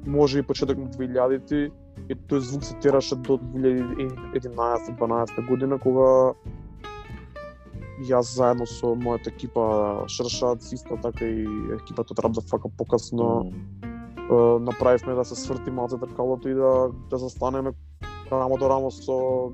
може 0.07 0.39
и 0.39 0.43
почеток 0.43 0.77
на 0.77 0.89
2000-ти 0.89 1.71
и 2.09 2.15
тој 2.15 2.39
звук 2.39 2.63
се 2.63 2.75
тераше 2.81 3.15
до 3.15 3.37
2011-12 3.37 5.47
година 5.47 5.77
кога 5.77 6.33
јас 8.07 8.21
заедно 8.33 8.65
со 8.65 8.95
мојата 8.95 9.27
екипа 9.29 10.05
Шршац, 10.07 10.73
исто 10.73 10.97
така 11.03 11.25
и 11.25 11.45
екипата 11.75 12.13
Trap 12.15 12.33
the 12.33 12.41
Fuck 12.49 12.71
покасно 12.77 13.51
е, 13.83 13.85
направивме 14.59 15.13
да 15.13 15.25
се 15.25 15.35
сврти 15.35 15.71
малце 15.71 15.97
тркалото 15.99 16.49
и 16.49 16.53
да 16.53 16.89
да 17.09 17.17
застанеме 17.17 17.71
рамо 18.31 18.57
до 18.57 18.69
рамо 18.69 18.91
со 18.91 19.51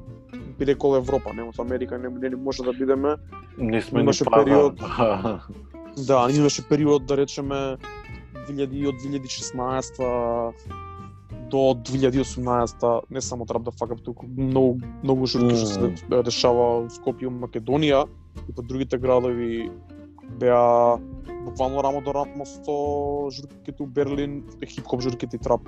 би 0.60 0.66
рекол 0.66 0.96
Европа, 0.96 1.34
нема 1.34 1.54
со 1.54 1.62
Америка 1.62 1.98
не, 1.98 2.10
не, 2.10 2.30
не 2.30 2.36
може 2.36 2.64
да 2.64 2.74
бидеме. 2.74 3.16
Не 3.58 3.82
сме 3.82 4.02
Имаше 4.02 4.26
период- 4.26 4.76
Да. 4.76 5.42
Да, 5.98 6.28
имаше 6.30 6.68
период 6.68 7.06
да 7.06 7.18
речеме 7.18 7.78
2000 8.50 8.88
од 8.88 8.96
2016 8.96 10.54
до 11.50 11.58
2018 11.58 13.02
не 13.10 13.22
само 13.22 13.46
the 13.46 13.72
Fuck 13.72 13.92
Up, 13.92 14.02
туку 14.04 14.26
многу 14.28 14.80
многу 15.04 15.26
журки 15.26 15.56
што 15.56 15.66
се 15.66 15.80
де- 16.10 16.24
дешава 16.24 16.82
во 16.82 16.90
Скопје, 16.90 17.30
Македонија 17.30 18.06
и 18.50 18.54
по 18.54 18.62
другите 18.62 18.98
градови 18.98 19.72
беа 20.40 20.98
буквално 21.46 21.84
рамо 21.84 22.02
до 22.02 22.14
рамо 22.14 22.46
со 22.46 23.30
журките 23.32 23.84
у 23.84 23.86
Берлин, 23.86 24.44
хип-хоп 24.66 25.02
журките 25.02 25.36
и 25.36 25.40
трап 25.40 25.62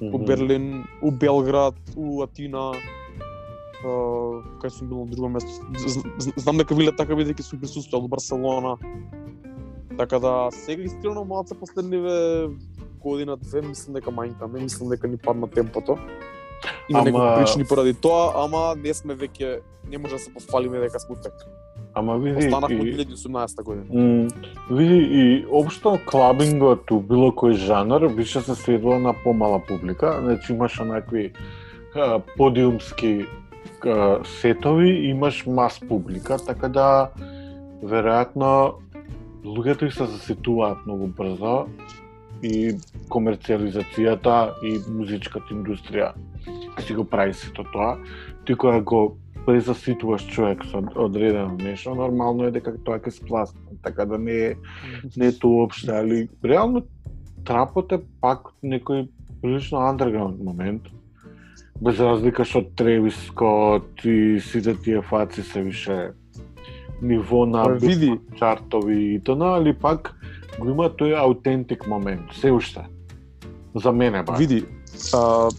у 0.00 0.18
Мгм. 0.18 0.24
Берлин, 0.24 0.84
у 1.02 1.10
Белград, 1.10 1.74
у 1.96 2.22
Атина, 2.22 2.72
е, 3.84 3.88
кај 4.60 4.68
сум 4.68 4.88
бил 4.88 5.04
на 5.04 5.06
друго 5.06 5.28
место. 5.28 5.50
Знам 6.36 6.58
дека 6.58 6.74
виле 6.74 6.92
така 6.96 7.14
бидејќи 7.14 7.42
сум 7.42 7.60
присуствувал 7.60 8.04
у 8.04 8.08
Барселона. 8.08 8.76
Така 9.98 10.18
да 10.18 10.48
сега 10.52 10.82
искрено 10.82 11.24
малце 11.24 11.54
последниве 11.54 12.48
година 13.00 13.36
две 13.36 13.62
мислам 13.62 13.94
дека 13.94 14.10
мајнка, 14.10 14.52
не 14.52 14.60
мислам 14.60 14.88
дека 14.88 15.08
ни 15.08 15.16
падна 15.16 15.46
темпото. 15.46 15.98
Има 16.88 16.98
Ама- 16.98 17.04
некои 17.04 17.44
причини 17.44 17.64
поради 17.64 17.94
тоа, 17.94 18.32
ама 18.34 18.74
не 18.76 18.94
сме 18.94 19.14
веќе 19.14 19.60
не 19.90 19.98
може 19.98 20.14
да 20.14 20.18
се 20.18 20.34
пофалиме 20.34 20.80
дека 20.80 21.00
сме 21.00 21.16
утек. 21.16 21.32
Ама 21.94 22.18
види, 22.18 22.46
и, 22.46 22.50
2018 22.50 23.62
година. 23.62 24.30
види 24.70 25.08
и 25.10 25.46
општо 25.50 25.98
клабингот 26.06 26.90
у 26.90 26.98
било 27.00 27.30
кој 27.30 27.54
жанр 27.54 28.08
беше 28.10 28.40
се 28.42 28.54
следува 28.54 28.98
на 28.98 29.14
помала 29.14 29.60
публика, 29.62 30.18
значи 30.22 30.52
имаш 30.52 30.80
онакви 30.80 31.32
а, 31.94 32.18
подиумски 32.36 33.26
а, 33.86 34.18
сетови, 34.24 34.90
имаш 34.90 35.46
мас 35.46 35.80
публика, 35.88 36.38
така 36.46 36.68
да 36.68 37.10
веројатно 37.84 38.82
луѓето 39.44 39.86
и 39.86 39.94
се 39.94 40.10
засетуваат 40.10 40.86
многу 40.86 41.06
брзо 41.06 41.66
и 42.42 42.74
комерцијализацијата 43.08 44.58
и 44.66 44.80
музичката 44.90 45.54
индустрија 45.54 46.14
си 46.82 46.94
го 46.94 47.04
прави 47.04 47.34
сето 47.34 47.64
тоа. 47.72 47.96
Ти 48.44 48.54
кога 48.54 48.80
го 48.80 49.16
презаситуваш 49.46 50.26
човек 50.26 50.64
со 50.70 50.82
одредено 50.96 51.56
нешто, 51.58 51.94
нормално 51.94 52.48
е 52.48 52.54
дека 52.54 52.74
тоа 52.84 52.98
ќе 52.98 53.10
спласне. 53.10 53.60
Така 53.82 54.04
да 54.04 54.18
не 54.18 54.32
е 54.32 54.54
не 55.16 55.26
е 55.28 55.38
тоа 55.38 55.64
уопште, 55.64 55.92
али 55.92 56.28
реално 56.44 56.84
трапот 57.44 57.92
е 57.92 58.00
пак 58.20 58.52
некој 58.64 59.08
прилично 59.42 59.84
underground 59.84 60.40
момент. 60.44 60.88
Без 61.82 62.00
разлика 62.00 62.44
што 62.44 62.64
Тревис 62.76 63.16
Скот 63.28 64.04
и 64.04 64.40
сите 64.40 64.74
тие 64.74 65.02
фаци 65.02 65.42
се 65.42 65.62
више 65.62 66.12
ниво 67.02 67.46
на 67.46 67.64
Па 67.64 67.74
види, 67.74 68.18
чартови 68.38 69.14
и 69.14 69.20
тоа, 69.20 69.58
али 69.58 69.74
пак 69.74 70.14
го 70.58 70.70
има 70.70 70.88
тој 70.88 71.18
аутентик 71.18 71.86
момент, 71.86 72.32
се 72.32 72.52
уште. 72.52 72.86
За 73.74 73.92
мене 73.92 74.22
ба. 74.22 74.36
види, 74.38 74.64
а, 75.14 75.50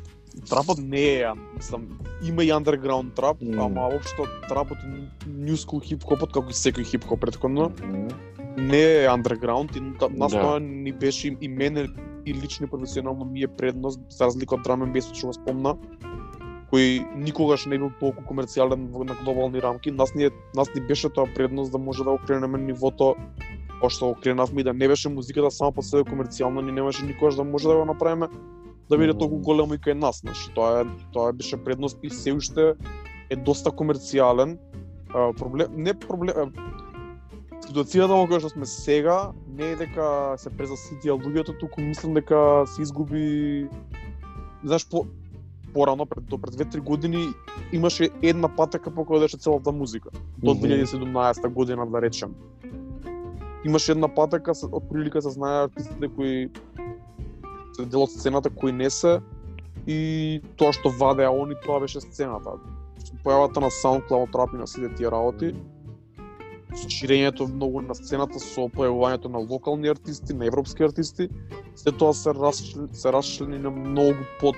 трапот 0.50 0.78
не 0.78 1.20
е, 1.20 1.28
мислам, 1.56 2.00
има 2.28 2.44
и 2.44 2.52
underground 2.52 3.14
трап, 3.16 3.38
Мм. 3.42 3.66
ама 3.66 3.88
општо 3.88 4.24
трапот 4.50 4.78
new 5.28 5.56
school 5.56 5.82
хип-хопот, 5.82 6.32
како 6.34 6.50
и 6.50 6.54
секој 6.54 6.84
хип-хоп 6.84 7.20
претходно, 7.20 7.72
Мгм. 7.84 8.08
не 8.58 8.82
е 8.82 9.08
underground 9.08 9.78
и 9.78 9.82
нас 10.18 10.32
Да. 10.32 10.42
тоа 10.42 10.60
ни 10.60 10.92
беше 10.92 11.36
и 11.42 11.48
мене 11.48 11.88
и 12.26 12.34
лично 12.34 12.66
и 12.66 12.70
професионално 12.70 13.26
ми 13.26 13.42
е 13.42 13.48
предност, 13.48 14.00
за 14.10 14.26
разлика 14.26 14.56
од 14.56 14.62
and 14.66 14.92
Bass 14.92 15.14
што 15.14 15.28
го 15.28 15.34
спомна, 15.34 15.78
кој 16.72 17.16
никогаш 17.16 17.66
не 17.66 17.78
бил 17.78 17.92
толку 18.00 18.24
комерцијален 18.24 18.88
во- 18.90 19.04
на 19.04 19.16
глобални 19.24 19.62
рамки, 19.62 19.92
нас 19.92 20.16
ни, 20.16 20.26
е, 20.26 20.30
нас 20.56 20.68
ни 20.76 20.82
беше 20.82 21.10
тоа 21.10 21.28
предност 21.36 21.72
да 21.72 21.78
може 21.78 22.04
да 22.04 22.12
окренеме 22.12 22.58
нивото 22.58 23.16
кој 23.82 23.90
што 23.90 24.10
окренавме 24.10 24.62
и 24.62 24.64
да 24.64 24.74
не 24.74 24.88
беше 24.88 25.10
музиката 25.10 25.52
само 25.52 25.72
по 25.72 25.82
себе 25.82 26.04
комерцијална, 26.04 26.62
ни 26.62 26.72
немаше 26.72 27.06
никогаш 27.06 27.36
да 27.36 27.44
може 27.44 27.68
да 27.68 27.76
го 27.76 27.86
направиме 27.86 28.28
да 28.90 28.98
биде 28.98 29.14
толку 29.14 29.38
големо 29.38 29.74
и 29.74 29.82
кај 29.82 29.94
нас, 29.94 30.22
значи 30.22 30.52
тоа 30.56 30.82
е 30.82 30.86
тоа 31.14 31.34
беше 31.34 31.58
предност 31.58 31.98
и 32.04 32.10
се 32.10 32.34
уште 32.34 32.74
е 33.30 33.36
доста 33.36 33.72
комерцијален. 33.72 34.58
А, 35.14 35.34
проблем 35.34 35.74
не 35.78 35.94
проблем 35.94 36.54
ситуацијата 37.66 38.14
во 38.14 38.26
која 38.30 38.44
што 38.44 38.54
сме 38.54 38.66
сега 38.70 39.18
не 39.48 39.74
е 39.74 39.76
дека 39.80 40.36
се 40.38 40.52
презаситија 40.54 41.18
луѓето, 41.18 41.58
туку 41.60 41.82
мислам 41.82 42.14
дека 42.14 42.66
се 42.68 42.82
изгуби 42.86 43.68
знаеш 44.64 44.86
по 44.90 45.06
порано 45.74 46.06
пред 46.06 46.26
до 46.26 46.38
пред 46.38 46.56
2-3 46.56 46.80
години 46.80 47.28
имаше 47.74 48.10
една 48.22 48.48
патека 48.48 48.92
по 48.92 49.06
која 49.06 49.26
беше 49.26 49.38
целата 49.38 49.72
музика 49.72 50.10
до 50.38 50.54
Мгм. 50.54 50.68
2017 50.68 51.50
година 51.50 51.88
да 51.88 52.02
речем. 52.02 52.36
Имаше 53.66 53.92
една 53.92 54.08
патека 54.08 54.54
од 54.72 54.90
прилика 54.90 55.22
се 55.22 55.30
знае 55.30 55.66
артистите 55.66 56.08
кои 56.08 56.50
дел 57.84 58.06
од 58.06 58.12
сцената 58.12 58.50
кои 58.50 58.72
не 58.72 58.90
се 58.90 59.20
и 59.88 60.42
тоа 60.58 60.74
што 60.74 60.90
вадеа 60.90 61.30
они 61.30 61.56
тоа 61.66 61.80
беше 61.84 62.02
сцената. 62.02 62.58
Појавата 63.26 63.62
на 63.62 63.70
SoundCloud 63.70 64.36
рап 64.36 64.54
и 64.54 64.58
на 64.58 64.68
сите 64.68 64.90
тие 64.96 65.12
работи, 65.12 65.54
ширењето 66.76 67.48
многу 67.48 67.82
на 67.82 67.96
сцената, 67.96 68.40
со 68.40 68.68
појавувањето 68.72 69.32
на 69.32 69.40
локални 69.40 69.90
артисти, 69.90 70.34
на 70.34 70.46
европски 70.46 70.84
артисти, 70.84 71.30
се 71.76 71.92
тоа 71.92 72.14
се 72.14 72.34
расшли, 72.34 72.88
се 72.94 73.12
расчлени 73.12 73.60
на 73.60 73.72
многу 73.72 74.26
под 74.40 74.56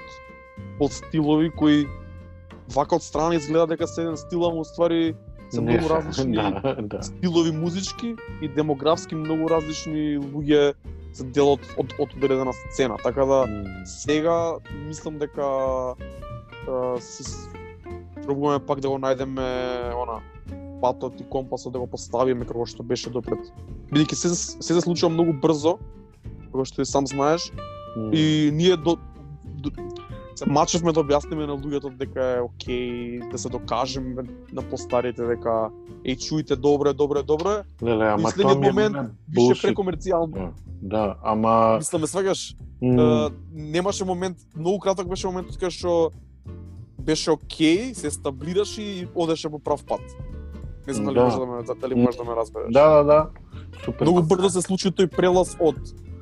под 0.80 0.94
стилови 0.94 1.52
кои 1.54 1.86
вака 2.74 2.98
од 2.98 3.04
страна 3.04 3.36
изгледа 3.36 3.68
дека 3.68 3.88
се 3.88 4.02
еден 4.02 4.18
стил, 4.18 4.46
ама 4.46 4.62
уствари 4.66 5.16
се 5.50 5.62
Не 5.62 5.78
многу 5.78 5.90
различни 5.94 6.34
Да, 6.34 6.76
да. 6.82 7.04
стилови 7.04 7.52
музички 7.52 8.16
и 8.42 8.50
демографски 8.50 9.16
многу 9.16 9.50
различни 9.50 10.18
луѓе 10.18 10.74
се 11.18 11.26
дел 11.26 11.56
од 11.56 11.66
од, 11.76 11.94
од 11.98 12.14
одредена 12.14 12.54
сцена. 12.54 12.98
Така 13.02 13.26
да 13.26 13.40
сега 13.86 14.58
мислам 14.86 15.18
дека 15.18 15.46
а, 16.68 17.00
си 17.00 17.24
с- 17.24 17.50
пробуваме 18.24 18.60
пак 18.60 18.80
да 18.80 18.90
го 18.90 18.98
најдеме 18.98 19.48
она 19.96 20.22
патот 20.82 21.18
и 21.20 21.26
компасот 21.26 21.74
да 21.74 21.80
го 21.80 21.88
поставиме 21.88 22.46
како 22.46 22.66
што 22.66 22.84
беше 22.84 23.10
допред. 23.10 23.50
Бидејќи 23.90 24.14
се 24.14 24.30
се 24.30 24.62
се 24.62 24.82
случува 24.82 25.10
многу 25.10 25.34
брзо, 25.34 25.78
како 26.52 26.66
што 26.66 26.82
и 26.82 26.86
сам 26.86 27.08
знаеш, 27.08 27.50
М. 27.98 28.12
и 28.14 28.52
ние 28.54 28.78
до 28.78 28.98
се 30.38 30.46
мачевме 30.46 30.94
да 30.94 31.02
објасниме 31.02 31.48
на 31.48 31.56
луѓето 31.58 31.90
дека 31.98 32.26
е 32.38 32.42
окей 32.42 33.20
да 33.32 33.38
се 33.38 33.50
докажеме 33.50 34.24
на 34.54 34.62
постарите 34.62 35.26
дека 35.26 35.72
еј 36.06 36.16
чујте 36.16 36.56
добре, 36.56 36.94
добре, 36.94 37.24
добре, 37.24 37.64
Леле, 37.82 38.06
ама 38.08 38.30
тоа 38.32 38.54
ми 38.56 38.68
е 38.68 38.70
момент 38.70 38.96
више 39.28 39.50
bullshit. 39.50 39.64
прекомерцијално. 39.66 40.52
Да, 40.82 41.16
ама 41.24 41.78
Мислам, 41.78 42.02
ме 42.02 42.08
сваѓаш, 42.08 42.56
м, 42.82 43.02
Е, 43.02 43.30
немаше 43.54 44.06
момент, 44.06 44.38
многу 44.56 44.80
краток 44.80 45.10
беше 45.10 45.28
моментот 45.28 45.58
кога 45.58 45.70
што 45.70 46.12
беше 47.00 47.32
окей, 47.32 47.94
се 47.96 48.12
стаблираше 48.12 48.82
и 48.82 49.08
одеше 49.16 49.50
по 49.50 49.60
прав 49.60 49.84
пат. 49.86 50.02
Не 50.88 50.94
знам 50.94 51.06
дали 51.06 51.16
Да. 51.16 51.24
може 51.24 51.38
да 51.38 51.46
ме 51.46 51.64
дали 51.82 51.96
може 51.96 52.18
да 52.18 52.24
ме 52.24 52.36
разбереш. 52.36 52.72
да, 52.72 52.90
да, 52.90 53.04
да. 53.04 53.30
Супер. 53.86 54.06
Многу 54.06 54.22
брзо 54.22 54.50
се 54.50 54.62
случи 54.62 54.92
тој 54.94 55.10
прелаз 55.10 55.58
од 55.60 55.82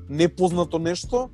непознато 0.09 0.79
нешто 0.79 1.29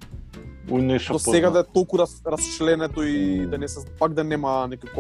нешто 0.78 1.14
до 1.14 1.20
сега 1.20 1.50
да 1.50 1.60
е 1.60 1.64
толку 1.64 2.00
раз, 2.00 2.22
расчленето 2.26 3.04
и 3.04 3.46
да 3.46 3.58
не 3.58 3.68
се 3.68 3.86
пак 4.00 4.14
да 4.14 4.24
нема 4.24 4.68
некој 4.72 4.94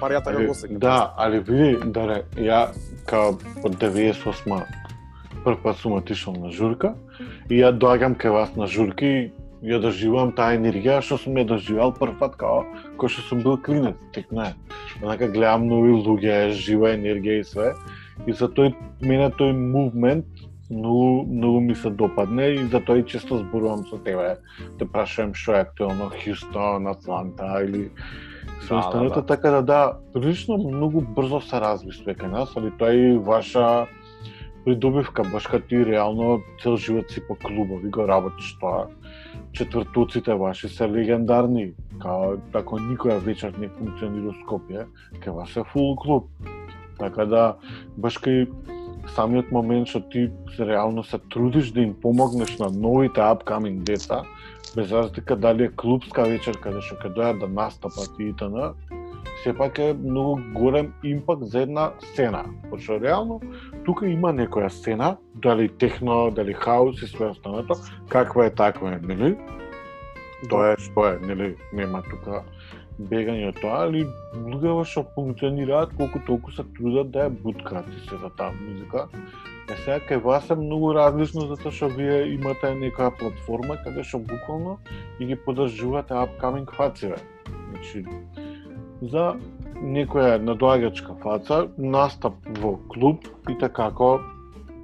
така 0.00 0.30
Али, 0.32 0.46
го 0.48 0.54
сеќам. 0.56 0.78
Да, 0.80 1.12
али 1.16 1.40
види, 1.44 1.76
даре, 1.92 2.22
ја 2.40 2.70
као 3.08 3.36
од 3.64 3.76
98 3.76 4.64
прв 5.44 5.60
пат 5.62 5.76
сум 5.76 5.98
отишол 5.98 6.36
на 6.40 6.52
журка 6.52 6.94
и 7.50 7.60
ја 7.60 7.72
доаѓам 7.76 8.16
кај 8.16 8.32
вас 8.32 8.56
на 8.56 8.66
журки 8.66 9.30
и 9.60 9.68
ја 9.68 9.80
доживувам 9.80 10.32
таа 10.36 10.56
енергија 10.56 11.00
што 11.04 11.18
сум 11.20 11.36
ја 11.40 11.46
доживал 11.52 11.92
прв 11.96 12.16
пат 12.20 12.36
као 12.40 12.64
кој 13.00 13.12
што 13.12 13.26
сум 13.28 13.44
бил 13.44 13.58
клинец, 13.60 13.96
тек 14.12 14.32
не. 14.32 14.54
Онака 15.02 15.28
гледам 15.28 15.68
нови 15.68 15.92
луѓе, 15.96 16.52
жива 16.56 16.94
енергија 16.96 17.40
и 17.40 17.44
све. 17.44 17.74
И 18.26 18.32
за 18.32 18.48
тој 18.48 18.74
мене 19.00 19.30
тој 19.36 19.52
мувмент 19.56 20.39
многу 20.70 21.26
многу 21.26 21.60
ми 21.60 21.74
се 21.74 21.90
допадне 21.90 22.46
и 22.54 22.64
за 22.66 22.80
тој 22.80 23.04
често 23.04 23.38
зборувам 23.38 23.84
со 23.90 23.98
тебе. 23.98 24.38
Те 24.78 24.86
прашувам 24.86 25.34
што 25.34 25.58
е 25.58 25.64
актуелно 25.66 26.10
Хјустон, 26.14 26.90
Атланта 26.90 27.64
или 27.64 27.90
се 28.60 28.74
Да, 28.74 28.78
останете 28.78 29.14
да, 29.14 29.20
да. 29.20 29.26
така 29.26 29.50
да 29.50 29.62
да, 29.62 29.92
прилично 30.12 30.58
многу 30.58 31.00
брзо 31.00 31.40
се 31.40 31.60
разви 31.60 31.92
све 31.92 32.14
кај 32.14 32.30
нас, 32.30 32.56
али 32.56 32.70
тоа 32.78 32.92
е 32.92 33.14
и 33.14 33.18
ваша 33.18 33.86
придобивка, 34.64 35.24
баш 35.32 35.48
кај 35.50 35.66
ти 35.68 35.84
реално 35.86 36.40
цел 36.62 36.76
живот 36.76 37.10
си 37.10 37.20
по 37.26 37.34
клубови 37.34 37.90
го 37.90 38.08
работиш 38.08 38.58
тоа. 38.60 38.86
Четвртуците 39.52 40.34
ваши 40.34 40.68
се 40.68 40.86
легендарни, 40.88 41.72
као 41.98 42.36
ако 42.54 42.78
никоја 42.78 43.18
вечер 43.18 43.54
не 43.58 43.68
функционира 43.68 44.34
Скопје, 44.44 44.86
кај 45.18 45.34
вас 45.34 45.56
е 45.56 45.64
фул 45.72 45.96
клуб. 45.96 46.30
Така 46.98 47.24
да, 47.24 47.56
баш 47.96 48.20
кај 48.20 48.46
самиот 49.14 49.50
момент 49.52 49.88
што 49.88 50.00
ти 50.00 50.30
реално 50.58 51.04
се 51.04 51.18
трудиш 51.18 51.72
да 51.72 51.80
им 51.80 51.94
помогнеш 52.02 52.58
на 52.58 52.70
новите 52.70 53.20
upcoming 53.20 53.82
деца, 53.82 54.22
без 54.76 54.92
разлика 54.92 55.36
дали 55.36 55.64
е 55.64 55.72
клубска 55.76 56.22
вечер 56.22 56.56
каде 56.60 56.80
што 56.80 56.96
ќе 57.00 57.14
дојат 57.14 57.40
да 57.40 57.48
настапат 57.48 58.10
и 58.18 58.32
т.н. 58.38 58.74
сепак 59.44 59.78
е 59.78 59.94
многу 59.94 60.40
голем 60.54 60.92
импакт 61.04 61.44
за 61.44 61.62
една 61.62 61.90
сцена. 62.12 62.44
Пошто 62.70 63.00
реално 63.00 63.40
тука 63.84 64.06
има 64.06 64.32
некоја 64.32 64.68
сцена, 64.68 65.16
дали 65.34 65.68
техно, 65.68 66.30
дали 66.30 66.52
хаус 66.52 67.02
и 67.02 67.06
све 67.06 67.26
останато, 67.26 67.74
каква 68.08 68.46
е 68.46 68.54
таква 68.54 68.94
е, 68.94 68.98
нели? 69.02 69.36
Тоа 70.48 70.72
е 70.72 70.76
што 70.78 71.06
е, 71.06 71.18
нели? 71.26 71.56
Нема 71.72 72.02
тука 72.10 72.42
бегање 73.08 73.48
од 73.48 73.60
тоа, 73.62 73.84
али 73.86 74.02
луѓето 74.34 74.84
што 74.90 75.04
функционираат 75.14 75.94
колку 75.96 76.20
толку 76.26 76.52
се 76.52 76.64
трудат 76.76 77.12
да 77.14 77.28
ја 77.28 77.36
буткаат 77.44 77.88
и 77.88 78.00
се 78.08 78.18
за 78.20 78.30
таа 78.36 78.52
музика. 78.56 79.06
Е 79.70 79.76
сега 79.84 80.00
кај 80.08 80.22
вас 80.24 80.50
е 80.50 80.58
многу 80.58 80.92
различно 80.96 81.46
затоа 81.48 81.72
што 81.72 81.88
вие 81.94 82.34
имате 82.34 82.74
некоја 82.82 83.14
платформа 83.20 83.78
каде 83.84 84.04
што 84.04 84.18
буквално 84.18 84.76
и 85.20 85.30
ги 85.30 85.38
подржувате 85.46 86.14
upcoming 86.14 86.68
фациве. 86.76 87.16
Значи 87.70 88.04
за 89.02 89.36
некоја 89.80 90.36
надоаѓачка 90.44 91.16
фаца, 91.22 91.62
настап 91.78 92.36
во 92.60 92.76
клуб 92.92 93.24
и 93.48 93.56
така 93.58 93.88
како 93.88 94.20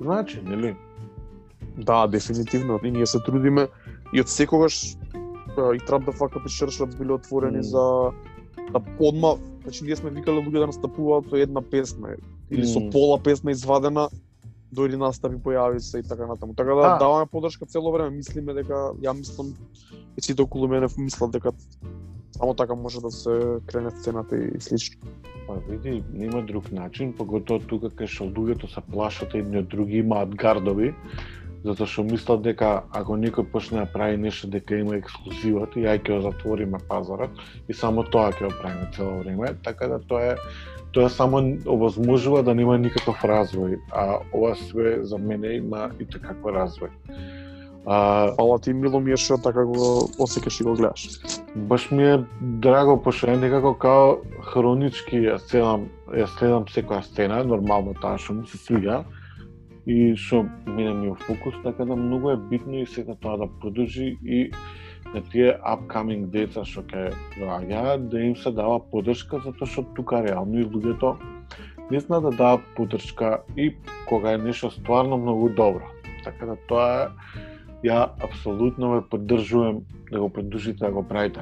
значи, 0.00 0.40
нели? 0.44 0.74
Да, 1.76 2.06
дефинитивно. 2.06 2.80
И 2.82 2.90
ние 2.90 3.06
се 3.06 3.20
трудиме 3.20 3.68
и 4.12 4.20
од 4.20 4.30
секогаш 4.30 4.96
и 5.60 5.78
Trap 5.78 6.04
the 6.06 6.12
Fuck 6.18 6.36
Up 6.36 6.46
и 6.46 6.48
Шершац 6.48 6.94
биле 6.96 7.12
отворени 7.12 7.56
Мм. 7.56 7.62
за 7.62 8.10
да 8.72 8.80
одма, 9.00 9.34
значи 9.62 9.84
ние 9.84 9.96
сме 9.96 10.10
викале 10.10 10.40
луѓе 10.40 10.58
да 10.58 10.66
настапуваат 10.66 11.28
со 11.30 11.36
една 11.36 11.62
песна 11.62 12.16
или 12.50 12.66
со 12.66 12.80
пола 12.90 13.18
песна 13.22 13.50
извадена 13.50 14.08
дојди 14.74 14.98
настапи 14.98 15.38
појави 15.40 15.78
се 15.78 15.98
и 15.98 16.02
така 16.02 16.26
натаму. 16.26 16.54
Така 16.54 16.74
да, 16.74 16.82
Да. 16.82 16.98
даваме 16.98 17.26
поддршка 17.26 17.66
цело 17.66 17.92
време, 17.92 18.10
мислиме 18.10 18.54
дека 18.54 18.92
ја 19.00 19.12
мислам 19.16 19.54
и 20.16 20.20
сите 20.20 20.42
околу 20.42 20.68
мене 20.68 20.86
мислат 20.98 21.30
дека 21.30 21.52
само 22.36 22.54
така 22.54 22.74
може 22.74 23.00
да 23.00 23.10
се 23.10 23.58
крене 23.66 23.90
сцената 23.90 24.36
и 24.36 24.60
слично. 24.60 25.00
Па 25.46 25.54
види, 25.68 26.02
нема 26.12 26.42
друг 26.42 26.72
начин, 26.72 27.12
поготоа 27.12 27.60
тука 27.60 27.86
кај 27.86 28.06
што 28.06 28.24
луѓето 28.24 28.66
се 28.66 28.82
плашат 28.92 29.34
едни 29.34 29.62
од 29.62 29.68
други, 29.70 30.02
имаат 30.02 30.34
гардови, 30.34 30.94
затоа 31.64 31.86
што 31.86 32.04
мислат 32.06 32.42
дека 32.42 32.84
ако 32.92 33.16
некој 33.16 33.48
почне 33.52 33.80
да 33.80 33.86
прави 33.92 34.16
нешто 34.16 34.48
дека 34.50 34.78
има 34.78 34.96
ексклузивот 34.96 35.76
и 35.76 35.86
ај 35.86 36.02
ќе 36.02 36.16
го 36.16 36.20
затвориме 36.28 36.80
пазарот 36.88 37.30
и 37.68 37.74
само 37.74 38.04
тоа 38.04 38.32
ќе 38.32 38.48
го 38.48 38.52
правиме 38.60 38.90
цело 38.96 39.18
време, 39.22 39.54
така 39.64 39.88
да 39.88 39.98
тоа 39.98 40.32
е 40.32 40.36
тоа 40.92 41.10
само 41.10 41.42
овозможува 41.66 42.42
да 42.42 42.54
нема 42.54 42.78
никаков 42.78 43.20
развој, 43.24 43.80
а 43.92 44.20
ова 44.32 44.54
све 44.56 45.02
за 45.04 45.18
мене 45.18 45.56
има 45.60 45.90
и 46.00 46.06
такаква 46.06 46.52
развој. 46.52 46.90
А, 47.86 48.32
Фала 48.34 48.58
ти 48.58 48.72
мило 48.72 49.00
ми 49.00 49.12
е 49.12 49.16
што 49.16 49.36
така 49.38 49.62
го 49.64 50.08
осеќаш 50.18 50.60
и 50.60 50.64
го 50.64 50.74
гледаш. 50.74 51.20
Баш 51.54 51.90
ми 51.90 52.02
е 52.02 52.24
драго, 52.40 52.96
пошто 53.02 53.30
е 53.30 53.36
некако 53.36 53.74
као 53.78 54.16
хронички 54.50 55.20
ја 55.28 55.36
следам, 55.38 55.86
ја 56.10 56.26
следам 56.38 56.66
секоја 56.66 57.04
сцена, 57.06 57.44
нормално 57.44 57.94
таа 57.94 58.18
што 58.18 58.34
ми 58.40 58.46
се 58.46 58.58
свига 58.58 59.04
и 59.86 60.16
што 60.16 60.42
мене 60.66 60.94
ми 60.94 61.06
е 61.06 61.10
во 61.10 61.14
фокус, 61.14 61.54
така 61.62 61.84
да 61.84 61.96
многу 61.96 62.30
е 62.30 62.36
битно 62.36 62.74
и 62.82 62.86
сега 62.86 63.14
тоа 63.14 63.36
да 63.38 63.46
продолжи 63.60 64.16
и 64.24 64.50
на 65.14 65.22
тие 65.22 65.54
upcoming 65.62 66.26
деца 66.34 66.64
што 66.66 66.82
ќе 66.82 67.12
доаѓаат 67.38 68.08
да 68.10 68.20
им 68.20 68.36
се 68.36 68.50
дава 68.50 68.80
поддршка 68.90 69.38
затоа 69.44 69.66
што 69.66 69.86
тука 69.94 70.22
реално 70.26 70.58
и 70.60 70.66
луѓето 70.66 71.16
не 71.90 72.00
знаат 72.00 72.22
да 72.22 72.30
дават 72.30 72.64
поддршка 72.76 73.38
и 73.56 73.76
кога 74.08 74.32
е 74.32 74.38
нешто 74.38 74.70
стварно 74.70 75.18
многу 75.18 75.48
добро. 75.48 75.86
Така 76.24 76.46
да 76.46 76.56
тоа 76.68 77.12
ја 77.84 78.10
апсолутно 78.24 78.90
ве 78.96 79.00
поддржувам 79.10 79.84
да 80.10 80.20
го 80.20 80.28
продолжите 80.28 80.84
да 80.84 80.90
го 80.90 81.06
правите. 81.08 81.40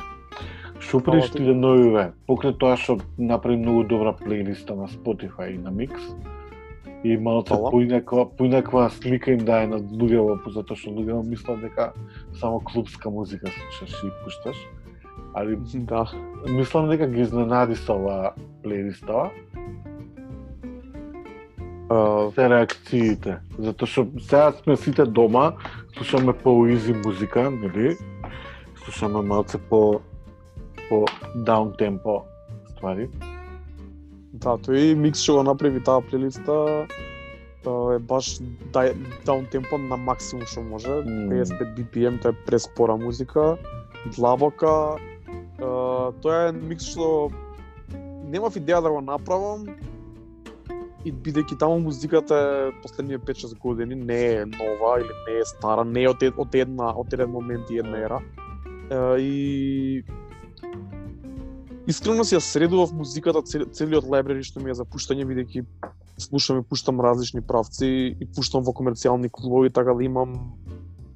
Што 0.81 1.01
Фала 1.01 1.17
ти. 1.17 1.21
приштиле 1.21 1.55
новиве? 1.55 2.13
Покрај 2.29 2.59
тоа 2.61 2.77
што 2.77 2.99
направи 3.19 3.57
многу 3.57 3.89
добра 3.89 4.13
плейлиста 4.13 4.77
на 4.77 4.89
Spotify 4.89 5.55
и 5.55 5.59
на 5.59 5.73
Mix, 5.73 5.97
и 7.05 7.17
Фала. 7.49 7.71
поинаква, 7.71 8.31
поинаква 8.37 8.91
слика 8.91 9.33
им 9.33 9.45
дае 9.45 9.67
на 9.67 9.79
луѓето, 9.79 10.49
затоа 10.49 10.77
што 10.77 10.91
луѓето 10.91 11.29
мислат 11.29 11.61
дека 11.61 11.93
само 12.41 12.61
клубска 12.61 13.11
музика 13.11 13.47
слушаш 13.53 14.03
и 14.05 14.11
пушташ. 14.25 14.57
Али 15.35 15.59
Да. 15.75 16.07
мислам 16.49 16.89
дека 16.89 17.07
ги 17.07 17.21
изненади 17.21 17.75
со 17.75 17.93
оваа 17.95 18.33
плейлиста, 18.63 19.31
А, 21.91 22.31
се 22.33 22.49
реакциите. 22.49 23.39
Затоа 23.59 23.87
што 23.87 24.07
сега 24.19 24.53
сме 24.63 24.77
сите 24.77 25.05
дома, 25.05 25.53
слушаме 25.97 26.33
по 26.33 26.67
изи 26.67 26.95
музика, 26.95 27.51
нели? 27.51 27.97
Слушаме 28.85 29.21
малце 29.21 29.59
по 29.59 30.01
по 30.89 31.05
даун 31.35 31.73
темпо 31.79 32.25
ствари. 32.71 33.09
Да, 34.35 34.57
тој 34.59 34.97
микс 34.99 35.23
што 35.23 35.39
го 35.39 35.43
направи 35.47 35.83
таа 35.85 36.03
плейлиста 36.03 36.87
е 37.95 37.99
баш 37.99 38.41
даун 39.25 39.47
темпо 39.47 39.79
на 39.79 39.97
максимум 39.97 40.47
што 40.47 40.63
може. 40.63 41.01
Мм. 41.07 41.31
55 41.31 41.75
BPM, 41.79 42.21
тоа 42.23 42.35
е 42.35 42.41
преспора 42.47 42.97
музика, 42.97 43.57
длабока. 44.17 44.99
Тоа 45.59 46.41
е 46.49 46.53
микс 46.53 46.91
што 46.93 47.31
немав 48.27 48.59
идеја 48.59 48.83
да 48.83 48.91
го 48.91 49.01
направам 49.01 49.69
и 51.05 51.13
бидејќи 51.13 51.59
таму 51.61 51.79
музиката 51.85 52.35
е 52.35 52.71
последниве 52.83 53.21
5-6 53.29 53.59
години, 53.61 53.95
не 53.95 54.21
е 54.35 54.47
нова 54.47 54.99
или 55.01 55.15
не 55.29 55.39
е 55.41 55.45
стара, 55.45 55.85
не 55.85 56.03
е 56.03 56.09
од, 56.09 56.23
од 56.37 56.55
една 56.55 56.91
од 56.97 57.13
еден 57.13 57.31
момент 57.31 57.71
и 57.71 57.79
една 57.79 58.01
ера. 58.09 58.21
А, 58.91 59.17
и 59.21 60.03
искрено 61.87 62.25
си 62.25 62.37
ја 62.37 62.41
средував 62.41 62.93
музиката 62.93 63.43
цел- 63.43 63.69
целиот 63.73 64.05
лайбрери 64.05 64.43
што 64.43 64.61
ми 64.61 64.71
е 64.71 64.75
за 64.75 64.85
пуштање 64.85 65.27
бидејќи 65.29 65.65
слушам 66.19 66.59
и 66.59 66.63
пуштам 66.63 67.01
различни 67.01 67.41
правци 67.41 68.17
и 68.21 68.27
пуштам 68.37 68.65
во 68.65 68.73
комерцијални 68.73 69.31
клубови 69.31 69.71
така 69.71 69.95
да 69.95 70.05
имам 70.05 70.55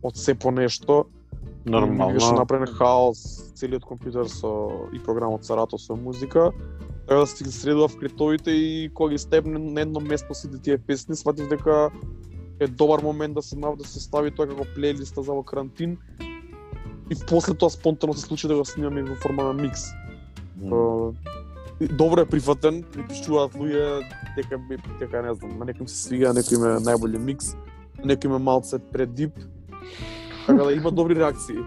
од 0.02 0.16
се 0.16 0.34
по 0.34 0.50
нешто. 0.50 1.06
Нормално. 1.66 2.32
направен 2.32 2.66
хаос, 2.66 3.52
целиот 3.54 3.84
компјутер 3.84 4.28
со 4.28 4.88
и 4.92 4.98
програмот 4.98 5.44
Сарато 5.44 5.78
со 5.78 5.96
музика. 5.96 6.52
Така 7.08 7.20
да 7.20 7.26
си 7.26 7.44
ги 7.44 7.50
средував 7.50 7.96
кретовите 7.96 8.50
и 8.50 8.90
кога 8.94 9.10
ги 9.10 9.18
степне 9.18 9.58
на 9.58 9.80
едно 9.80 10.00
место 10.00 10.34
сите 10.34 10.58
тие 10.58 10.78
песни, 10.78 11.16
сватив 11.16 11.48
дека 11.48 11.90
е 12.60 12.66
добар 12.66 13.02
момент 13.02 13.34
да 13.34 13.42
се 13.42 13.56
нав 13.56 13.76
да 13.76 13.84
се 13.84 14.00
стави 14.00 14.30
тоа 14.30 14.46
како 14.46 14.66
плейлиста 14.74 15.22
за 15.22 15.32
во 15.32 15.42
карантин. 15.42 15.98
И 17.10 17.16
после 17.28 17.54
тоа 17.54 17.70
спонтано 17.70 18.12
се 18.12 18.26
случи 18.26 18.48
да 18.48 18.56
го 18.56 18.64
снимаме 18.64 19.02
во 19.02 19.14
форма 19.14 19.42
на 19.42 19.52
микс. 19.52 19.80
Добро 20.58 22.20
е 22.20 22.26
прифатен, 22.26 22.82
ми 22.96 23.04
пишуваат 23.06 23.54
луѓе 23.54 24.02
дека 24.36 24.58
ми 24.58 24.78
дека 24.98 25.22
не 25.22 25.34
знам, 25.34 25.58
на 25.58 25.68
некој 25.70 25.86
се 25.86 25.96
свига, 26.08 26.32
некој 26.34 26.58
има 26.58 26.72
најбољи 26.82 27.20
микс, 27.22 27.52
некој 28.02 28.32
има 28.32 28.38
малце 28.42 28.80
предип. 28.92 29.38
Така 30.46 30.64
да 30.64 30.72
има 30.72 30.90
добри 30.90 31.14
реакции. 31.14 31.62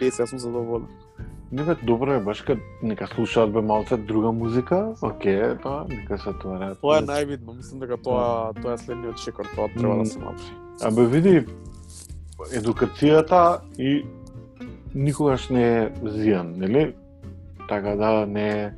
Е, 0.00 0.10
сега 0.10 0.26
сум 0.26 0.38
задоволен. 0.38 0.88
Нека 1.52 1.76
добро 1.84 2.14
е 2.14 2.20
баш 2.20 2.40
кад 2.42 2.58
нека 2.82 3.06
слушаат 3.06 3.52
бе 3.52 3.60
малце 3.60 3.96
друга 3.96 4.32
музика, 4.32 4.94
окей, 5.02 5.58
тоа 5.62 5.84
нека 5.88 6.18
се 6.18 6.28
отварат. 6.28 6.80
Тоа 6.80 6.98
е 6.98 7.04
највидно, 7.04 7.56
мислам 7.56 7.84
дека 7.84 8.00
тоа 8.00 8.54
тоа 8.62 8.74
е 8.74 8.78
следниот 8.78 9.20
шекор, 9.20 9.44
тоа 9.54 9.68
треба 9.76 9.98
да 10.00 10.06
се 10.06 10.18
направи. 10.18 10.56
Абе 10.80 11.06
види, 11.06 11.34
едукацијата 12.56 13.60
и 13.78 14.06
никогаш 14.94 15.50
не 15.52 15.62
е 15.68 15.90
зијан, 16.00 16.56
нели? 16.56 16.94
Така 17.68 17.96
да 17.96 18.26
не 18.26 18.72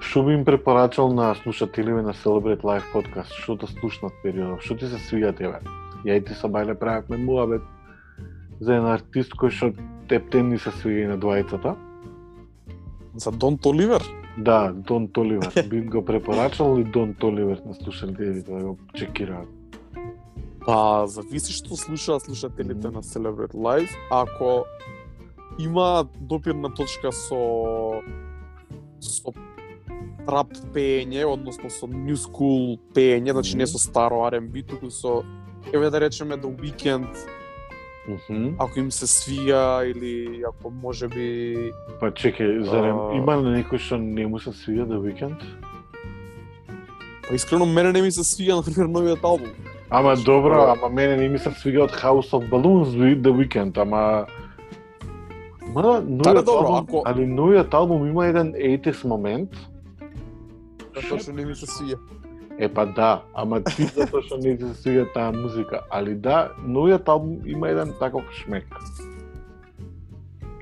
Што 0.00 0.22
би 0.24 0.32
им 0.32 0.44
препорачал 0.44 1.12
на 1.12 1.34
слушателиве 1.34 2.02
на 2.02 2.14
Celebrate 2.14 2.62
Live 2.64 2.92
подкаст? 2.92 3.32
Што 3.32 3.56
да 3.56 3.66
слушнат 3.66 4.12
периодов? 4.22 4.62
Што 4.64 4.76
ти 4.80 4.86
се 4.88 4.98
свига 4.98 5.32
тебе? 5.32 5.60
Ја 6.04 6.16
и 6.16 6.24
ти 6.24 6.34
са 6.34 6.48
бајле 6.48 6.74
правевме 6.74 7.20
муабет 7.20 7.62
за 8.60 8.74
еден 8.74 8.88
артист 8.88 9.36
кој 9.36 9.52
што 9.52 9.72
тептен 10.08 10.48
ни 10.48 10.58
се 10.58 10.72
свига 10.80 11.04
и 11.04 11.10
на 11.12 11.18
двајцата. 11.20 11.76
За 13.14 13.30
Дон 13.30 13.58
Толивер? 13.58 14.00
Да, 14.38 14.72
Дон 14.72 15.08
Толивер. 15.08 15.68
би 15.68 15.80
го 15.82 16.04
препорачал 16.04 16.78
ли 16.78 16.84
Дон 16.84 17.14
Толивер 17.14 17.60
на 17.66 17.74
слушателите 17.74 18.52
да 18.52 18.64
го 18.64 18.78
чекираат? 18.94 19.48
Па, 20.64 21.06
зависи 21.06 21.52
што 21.52 21.76
слушаат 21.76 22.24
слушателите 22.24 22.88
на 22.88 23.02
Celebrate 23.02 23.52
Live. 23.52 23.90
Ако 24.10 24.64
има 25.58 26.06
допирна 26.20 26.74
точка 26.74 27.12
со 27.12 28.00
со 29.00 29.32
трап 30.26 30.48
пеење, 30.74 31.24
односно 31.26 31.70
со 31.70 31.86
new 31.86 32.16
school 32.16 32.78
пеење, 32.94 33.32
значи 33.32 33.56
не 33.56 33.66
со 33.66 33.78
старо 33.78 34.24
R&B, 34.30 34.62
туку 34.62 34.90
со 34.90 35.22
еве 35.72 35.90
да 35.90 36.00
речеме 36.00 36.36
The 36.36 36.56
Weeknd, 36.56 37.08
Mm 38.08 38.16
-hmm. 38.28 38.54
ако 38.58 38.78
им 38.78 38.90
се 38.90 39.06
свија 39.06 39.90
или 39.90 40.42
ако 40.48 40.70
може 40.70 41.08
би 41.08 41.56
Па 42.00 42.10
чекај, 42.10 42.62
зарем 42.62 42.96
А. 42.98 43.14
има 43.14 43.36
ли 43.36 43.62
некој 43.62 43.78
што 43.78 43.96
не 43.98 44.26
му 44.26 44.38
се 44.38 44.52
свига 44.52 44.86
The 44.86 44.98
Weeknd? 44.98 45.36
па 47.28 47.34
искрено 47.34 47.66
мене 47.66 47.92
не 47.92 48.02
ми 48.02 48.10
се 48.10 48.20
свија 48.20 48.54
на 48.56 48.62
пример 48.62 48.86
новиот 48.88 49.24
албум. 49.24 49.48
Ама 49.90 50.16
добро, 50.16 50.54
Да. 50.66 50.72
ама 50.78 50.88
мене 50.88 51.16
не 51.16 51.28
ми 51.28 51.38
се 51.38 51.50
свига 51.50 51.82
од 51.84 51.90
House 51.92 52.30
of 52.32 52.48
Balloons 52.50 53.20
The 53.22 53.32
Weeknd, 53.32 53.78
ама 53.82 54.26
Ма, 55.74 56.00
новиот 56.00 56.44
добро, 56.44 56.66
албум, 56.66 56.76
ако- 56.76 57.02
али 57.06 57.26
новиот 57.26 57.74
албум 57.74 58.06
има 58.06 58.26
еден 58.26 58.54
80s 58.54 59.04
момент. 59.04 59.50
Затоа 60.94 61.18
што 61.18 61.32
не 61.32 61.44
ми 61.44 61.54
се 61.54 61.66
свија. 61.66 61.98
Е 62.58 62.68
па 62.68 62.86
да, 62.86 63.22
ама 63.34 63.62
ти 63.64 63.86
затоа 63.96 64.22
што 64.22 64.38
не 64.38 64.56
се 64.58 64.74
свига 64.74 65.06
таа 65.14 65.32
музика, 65.32 65.80
али 65.90 66.14
да, 66.14 66.52
новиот 66.66 67.08
албум 67.08 67.40
има 67.46 67.68
еден 67.70 67.94
таков 68.00 68.24
шмек. 68.32 68.66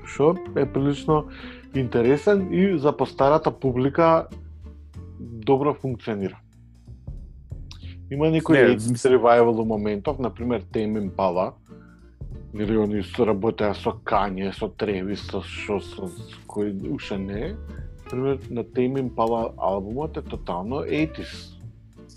Што 0.05 0.35
е 0.55 0.65
прилично 0.65 1.25
интересен 1.75 2.53
и 2.53 2.77
за 2.77 2.91
постарата 2.97 3.51
публика 3.51 4.27
добро 5.19 5.73
функционира. 5.73 6.37
Има 8.11 8.29
некои 8.29 8.57
Не, 8.57 8.77
revival 8.77 9.65
моментов, 9.65 10.19
на 10.19 10.33
пример 10.33 10.61
Tame 10.61 11.09
Impala, 11.09 11.53
или 12.53 12.77
они 12.77 13.03
соработеа 13.03 13.73
со 13.73 13.91
Kanye, 14.05 14.51
со 14.53 14.67
Тревис, 14.69 15.21
со 15.21 15.41
шо, 15.41 15.79
со, 15.79 16.07
со 16.07 16.39
кој 16.47 16.89
уште 16.89 17.17
не. 17.17 17.55
Пример, 18.09 18.39
на 18.49 18.63
Tame 18.63 19.09
Impala 19.09 19.53
албумот 19.57 20.17
е 20.17 20.21
тотално 20.21 20.83
80s. 20.83 21.55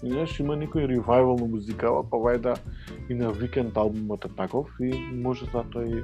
Знаеш, 0.00 0.40
има 0.40 0.56
некој 0.56 0.88
ревайвал 0.88 1.36
на 1.38 1.46
музикава, 1.46 2.02
па 2.02 2.16
вајда 2.16 2.56
и 3.08 3.14
на 3.14 3.32
Weekend 3.32 3.76
албумот 3.76 4.24
е 4.24 4.28
таков 4.28 4.70
и 4.80 4.90
може 5.12 5.44
затоа 5.52 5.84
и 5.84 6.02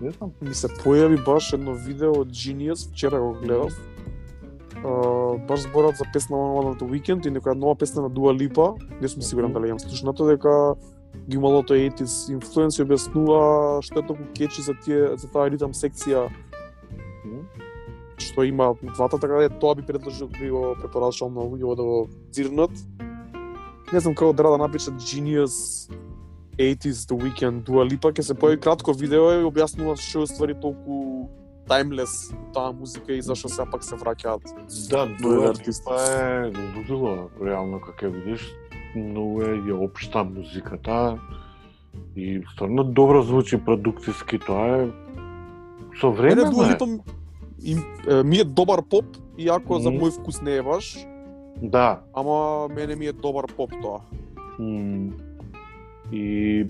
не 0.00 0.10
знам. 0.10 0.32
Ми 0.42 0.54
се 0.54 0.68
појави 0.82 1.24
баш 1.24 1.52
едно 1.52 1.74
видео 1.74 2.12
од 2.20 2.34
Genius, 2.34 2.90
вчера 2.90 3.20
го 3.20 3.32
гледав. 3.38 3.72
Uh, 4.82 5.46
баш 5.46 5.60
зборат 5.60 5.96
за 5.96 6.04
песна 6.12 6.36
на 6.36 6.74
The 6.74 6.86
Weeknd 6.86 7.26
и 7.26 7.30
некоја 7.30 7.54
нова 7.54 7.74
песна 7.74 8.02
на 8.02 8.10
Dua 8.10 8.34
Lipa, 8.34 8.74
не 9.00 9.08
сум 9.08 9.22
сигурен 9.22 9.52
дали 9.52 9.68
имам 9.68 9.78
слушнато, 9.78 10.26
дека 10.26 10.74
ги 11.28 11.36
имало 11.36 11.62
тој 11.62 11.90
80s 11.92 12.32
инфлуенс 12.32 12.78
и 12.78 12.84
објаснува 12.84 13.82
што 13.84 14.00
е 14.00 14.06
толку 14.08 14.24
кечи 14.34 14.62
за 14.64 14.74
тие 14.84 15.16
за 15.16 15.28
таа 15.28 15.50
ритам 15.52 15.76
секција 15.76 16.28
што 18.18 18.42
има 18.42 18.74
двата, 18.82 19.18
така 19.18 19.34
да 19.34 19.44
е, 19.44 19.48
тоа 19.48 19.74
би 19.74 19.82
предложил 19.82 20.28
би 20.28 20.50
го 20.50 20.74
препорачал 20.80 21.30
на 21.30 21.40
луѓето 21.40 21.76
да 21.76 21.82
го 21.82 22.08
зирнат. 22.32 22.70
Не 23.92 24.00
знам 24.00 24.14
како 24.14 24.32
треба 24.32 24.50
да 24.50 24.58
напишат 24.58 24.94
Genius 24.94 25.88
80s 26.58 27.06
The 27.06 27.16
Weeknd 27.16 27.62
Dua 27.62 27.86
Lipa, 27.86 28.10
ќе 28.10 28.22
се 28.26 28.34
појави 28.34 28.60
кратко 28.60 28.92
видео 28.92 29.30
и 29.38 29.46
објаснува 29.46 29.94
што 29.96 30.26
ствари 30.26 30.58
толку 30.58 31.28
таймлес 31.68 32.32
таа 32.54 32.72
музика 32.72 33.12
и 33.12 33.22
зашо 33.22 33.48
сега 33.48 33.68
пак 33.70 33.84
се 33.84 33.94
враќаат. 33.94 34.42
Да, 34.90 35.06
артисти. 35.48 35.84
Липа 35.84 36.00
е 36.02 36.52
лудило, 36.76 37.30
реално 37.44 37.80
како 37.80 38.10
видиш, 38.10 38.48
многу 38.96 39.42
е 39.42 39.58
ја 39.68 39.74
општа 39.84 40.24
музиката 40.24 41.18
и 42.16 42.42
стварно 42.52 42.84
добро 42.84 43.22
звучи 43.22 43.58
продукциски, 43.64 44.38
тоа 44.38 44.82
е 44.82 44.88
со 46.00 46.12
време 46.12 46.34
Мене 46.34 47.00
е, 48.08 48.22
ми 48.22 48.36
е 48.38 48.44
добар 48.44 48.82
поп, 48.90 49.04
иако 49.38 49.78
за 49.78 49.90
Мгм. 49.90 49.98
мој 50.00 50.10
вкус 50.20 50.42
не 50.42 50.56
е 50.56 50.62
баш, 50.62 51.06
Да. 51.62 52.00
ама 52.14 52.68
мене 52.68 52.96
ми 52.96 53.06
е 53.06 53.12
добар 53.12 53.44
поп 53.56 53.70
тоа. 53.82 54.00
М, 54.58 55.10
И 56.12 56.66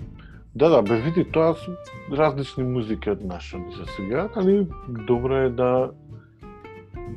да, 0.55 0.69
да, 0.69 0.81
бе 0.81 1.01
види 1.01 1.23
тоа 1.31 1.53
се 1.55 1.71
различни 2.11 2.63
музики 2.63 3.09
од 3.09 3.23
наша 3.23 3.57
ни 3.57 3.71
се 3.73 3.91
свигаат, 3.93 4.37
али 4.37 4.67
добро 4.89 5.35
е 5.35 5.49
да 5.49 5.91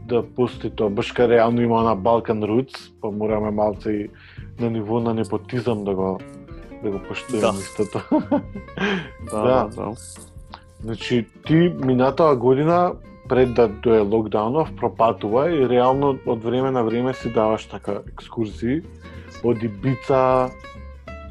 да 0.06 0.22
постои 0.34 0.70
тоа. 0.70 0.90
Баш 0.90 1.12
ка 1.12 1.28
реално 1.28 1.62
има 1.62 1.82
на 1.82 1.96
Balkan 1.96 2.44
Roots, 2.44 2.92
па 3.00 3.10
мораме 3.10 3.50
малце 3.50 3.92
и 3.92 4.08
на 4.60 4.70
ниво 4.70 5.00
на 5.00 5.14
непотизам 5.14 5.84
да 5.84 5.94
го 5.94 6.20
да 6.82 6.90
го 6.90 6.98
поштојаме 6.98 7.40
Да. 7.40 7.58
истото. 7.58 8.00
Да, 9.30 9.42
Да. 9.42 9.68
да, 9.68 9.68
да. 9.76 9.92
Значи, 10.80 11.26
ти 11.46 11.54
минатава 11.54 12.36
година 12.36 12.92
пред 13.28 13.54
да 13.54 13.68
дое 13.68 14.00
локдаунов 14.00 14.76
пропатува 14.76 15.50
и 15.50 15.68
реално 15.68 16.18
од 16.26 16.44
време 16.44 16.70
на 16.70 16.82
време 16.84 17.14
си 17.14 17.32
даваш 17.32 17.66
така 17.66 18.02
екскурзии 18.12 18.82
од 19.44 19.62
Ибица 19.62 20.50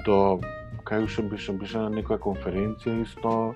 до 0.05 0.39
кај 0.84 1.03
уште 1.03 1.21
беше 1.21 1.53
беше 1.53 1.77
на 1.77 1.91
некоја 1.91 2.19
конференција 2.19 3.01
исто. 3.03 3.53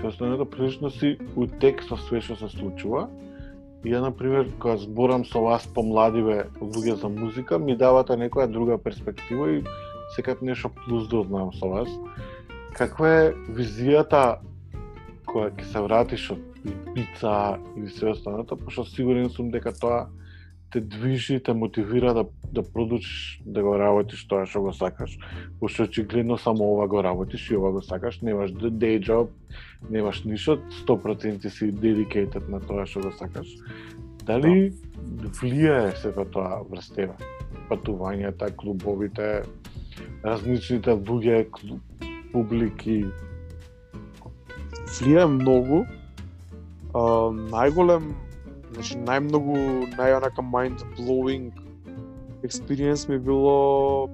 Се 0.00 0.06
останато 0.06 0.44
прилично 0.44 0.90
си 0.90 1.18
у 1.36 1.46
текст 1.46 1.88
со 1.88 1.96
све 1.96 2.20
што 2.20 2.36
се 2.36 2.48
случува. 2.48 3.08
И 3.84 3.92
ја, 3.92 4.00
например, 4.00 4.48
кога 4.58 4.78
зборам 4.80 5.24
со 5.28 5.42
вас 5.44 5.66
помладиве 5.66 6.46
луѓе 6.60 6.96
за 7.00 7.08
музика, 7.08 7.58
ми 7.58 7.76
давате 7.76 8.16
некоја 8.16 8.48
друга 8.48 8.78
перспектива 8.78 9.50
и 9.52 9.64
секад 10.16 10.42
нешто 10.42 10.70
плюс 10.84 11.08
да 11.08 11.22
знам 11.22 11.52
со 11.52 11.68
вас. 11.68 11.88
Каква 12.72 13.08
е 13.08 13.34
визијата 13.52 14.40
која 15.28 15.52
ќе 15.52 15.68
се 15.68 15.80
вратиш 15.84 16.30
од 16.32 16.40
Ибица 16.64 17.58
или 17.76 17.90
се 17.92 18.14
останато, 18.14 18.56
пошто 18.56 18.84
сигурен 18.88 19.28
сум 19.30 19.50
дека 19.52 19.72
тоа 19.76 20.06
те 20.74 20.80
движи, 20.80 21.38
те 21.38 21.52
мотивира 21.54 22.14
да 22.14 22.24
да 22.54 22.62
продолжиш 22.62 23.42
да 23.46 23.62
го 23.62 23.74
работиш 23.78 24.24
тоа 24.26 24.46
што 24.46 24.62
го 24.62 24.72
сакаш. 24.72 25.18
Пошто 25.60 25.86
очигледно 25.86 26.38
само 26.38 26.64
ова 26.74 26.86
го 26.88 27.02
работиш 27.02 27.50
и 27.50 27.56
ова 27.56 27.72
го 27.72 27.82
сакаш, 27.82 28.20
немаш 28.22 28.50
day 28.54 28.98
job, 29.02 29.28
немаш 29.90 30.24
ништо, 30.24 30.58
100% 30.86 31.48
си 31.48 31.72
dedicated 31.74 32.48
на 32.48 32.60
тоа 32.60 32.86
што 32.86 33.06
го 33.06 33.12
сакаш. 33.18 33.46
Дали 34.26 34.72
влијае 35.38 35.94
сето 36.02 36.26
тоа 36.26 36.62
врз 36.70 36.90
тебе? 36.94 37.14
Патувањата, 37.70 38.50
клубовите, 38.54 39.46
различните 40.24 40.94
луѓе, 40.94 41.50
клуб, 41.50 41.82
публики, 42.32 43.04
влијае 44.98 45.26
многу. 45.26 45.86
А, 46.94 47.02
најголем, 47.50 48.14
значи 48.74 48.98
најмногу, 48.98 49.56
најонака 49.96 50.42
mind 50.42 50.84
blowing 50.98 51.50
experience 52.44 53.08
ми 53.08 53.18
било 53.18 54.08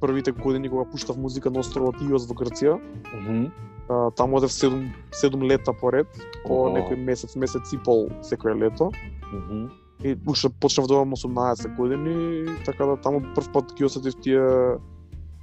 првите 0.00 0.32
години 0.32 0.68
кога 0.68 0.84
пуштав 0.90 1.16
музика 1.16 1.50
на 1.50 1.60
островот 1.60 1.96
Иос 2.02 2.26
во 2.28 2.34
Грција. 2.34 2.78
Мгм. 3.14 3.50
А, 3.88 4.10
таму 4.10 4.36
одев 4.36 4.52
7, 4.52 4.92
7 5.12 5.42
лета 5.42 5.72
поред, 5.72 6.06
по 6.46 6.66
Ого. 6.66 6.76
некој 6.76 6.96
месец, 6.96 7.36
месец 7.36 7.72
и 7.72 7.78
пол 7.78 8.08
секој 8.22 8.54
лето. 8.54 8.92
Мгм. 9.32 9.70
И 10.04 10.16
уште 10.26 10.48
почнав 10.48 10.86
да 10.86 10.94
имам 10.94 11.12
18 11.12 11.76
години, 11.76 12.46
така 12.64 12.86
да 12.86 12.96
таму 12.96 13.20
прв 13.34 13.52
пат 13.52 13.74
ги 13.76 13.84
осетив 13.84 14.14
тие 14.20 14.78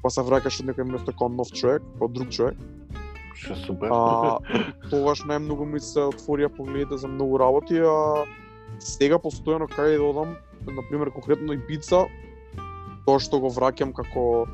па 0.02 0.10
се 0.10 0.22
враќаш 0.22 0.62
од 0.62 0.70
некој 0.72 0.88
место 0.88 1.12
како 1.12 1.30
нов 1.30 1.52
човек, 1.52 1.84
како 1.94 2.08
друг 2.08 2.30
човек. 2.30 2.58
Што 3.38 3.56
супер. 3.62 3.94
А, 3.94 4.40
тогаш 4.92 5.24
најмногу 5.30 5.68
ми 5.70 5.82
се 5.84 6.08
отворија 6.10 6.50
погледите 6.54 6.98
за 6.98 7.08
многу 7.12 7.38
работи, 7.42 7.80
а 7.80 8.26
сега 8.84 9.22
постојано 9.22 9.70
кај 9.72 9.98
да 9.98 10.06
одам, 10.06 10.38
на 10.68 10.84
пример 10.90 11.12
конкретно 11.16 11.54
и 11.54 11.62
пица, 11.68 12.06
тоа 13.06 13.20
што 13.24 13.40
го 13.40 13.52
враќам 13.54 13.94
како 13.96 14.48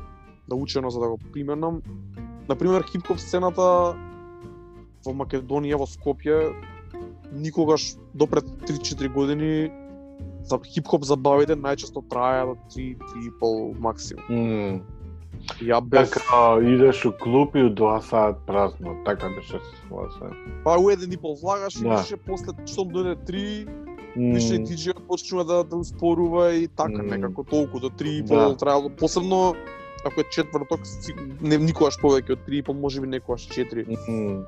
научено 0.48 0.90
за 0.90 1.00
да 1.00 1.08
го 1.14 1.18
применам. 1.32 1.80
На 2.48 2.56
пример 2.56 2.84
хип-хоп 2.84 3.18
сцената 3.18 3.96
во 5.04 5.12
Македонија, 5.16 5.80
во 5.80 5.88
Скопје, 5.88 6.52
никогаш 7.32 7.94
допред 8.14 8.44
3-4 8.68 9.08
години 9.12 9.70
за 10.44 10.58
хип-хоп 10.60 11.04
забавите 11.08 11.56
најчесто 11.56 12.04
траја 12.10 12.52
до 12.52 12.54
3 12.76 12.94
3,5 13.40 13.80
максимум. 13.80 14.24
М, 14.28 14.82
Ја 15.60 15.80
бев 15.80 16.10
Така, 16.10 16.58
идеш 16.62 17.04
у 17.04 17.12
клуб 17.12 17.56
и 17.56 17.62
у 17.62 17.70
два 17.70 18.00
саат 18.00 18.36
празно, 18.46 18.96
така 19.04 19.28
беше 19.28 19.60
ситуација. 19.60 20.32
па 20.64 20.78
у 20.78 20.90
еден 20.90 21.12
и 21.12 21.16
пол 21.16 21.36
влагаш 21.36 21.74
Да. 21.74 21.88
беше 21.90 22.16
после 22.16 22.52
што 22.66 22.84
дојде 22.84 23.16
три, 23.26 23.66
М, 24.16 24.34
више 24.34 24.58
диџејот 24.58 25.06
почнува 25.06 25.44
да 25.44 25.64
да 25.64 25.76
успорува 25.76 26.52
и 26.52 26.68
така 26.68 27.02
Мм. 27.02 27.10
некако 27.10 27.44
толку 27.44 27.80
до 27.80 27.90
три 27.90 28.18
и 28.18 28.22
Да. 28.22 28.28
пол 28.28 28.56
траело 28.56 28.90
посебно 28.90 29.54
ако 30.06 30.20
е 30.20 30.24
четврток, 30.24 30.80
не 31.40 31.58
никогаш 31.58 31.96
повеќе 31.98 32.32
од 32.32 32.44
три 32.46 32.58
и 32.58 32.62
пол, 32.62 32.74
можеби 32.74 33.06
некогаш 33.06 33.42
четири. 33.42 33.86
м, 34.08 34.44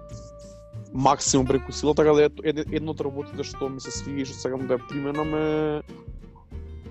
максимум 0.92 1.46
преку 1.46 1.72
сила, 1.72 1.94
така 1.94 2.12
да 2.12 2.24
ето, 2.24 2.42
ед, 2.44 2.66
едно 2.72 2.90
од 2.90 3.00
работите 3.00 3.44
што 3.44 3.68
ми 3.68 3.80
се 3.80 3.90
свига 3.90 4.20
и 4.20 4.24
што 4.24 4.34
сакам 4.36 4.66
да 4.66 4.78
ја 4.78 4.88
применам 4.88 5.34
е 5.34 5.82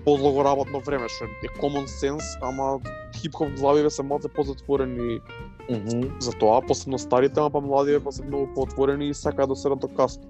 подлого 0.06 0.44
работно 0.46 0.80
време, 0.86 1.08
што 1.10 1.26
е 1.42 1.50
common 1.58 1.90
sense, 1.90 2.24
ама 2.40 2.78
хип-хоп 3.18 3.58
главиве 3.58 3.90
се 3.90 4.06
малце 4.06 4.30
позатворени 4.30 5.18
мгм. 5.66 6.14
за 6.20 6.32
тоа, 6.38 6.62
посебно 6.62 6.98
старите, 6.98 7.40
ама 7.40 7.50
па 7.50 7.60
младиве 7.60 8.00
па 8.00 8.12
се 8.12 8.22
многу 8.22 8.54
поотворени 8.54 9.10
и 9.10 9.14
сакаат 9.14 9.50
да 9.50 9.56
седат 9.56 9.82
до 9.82 9.88
касно. 9.88 10.22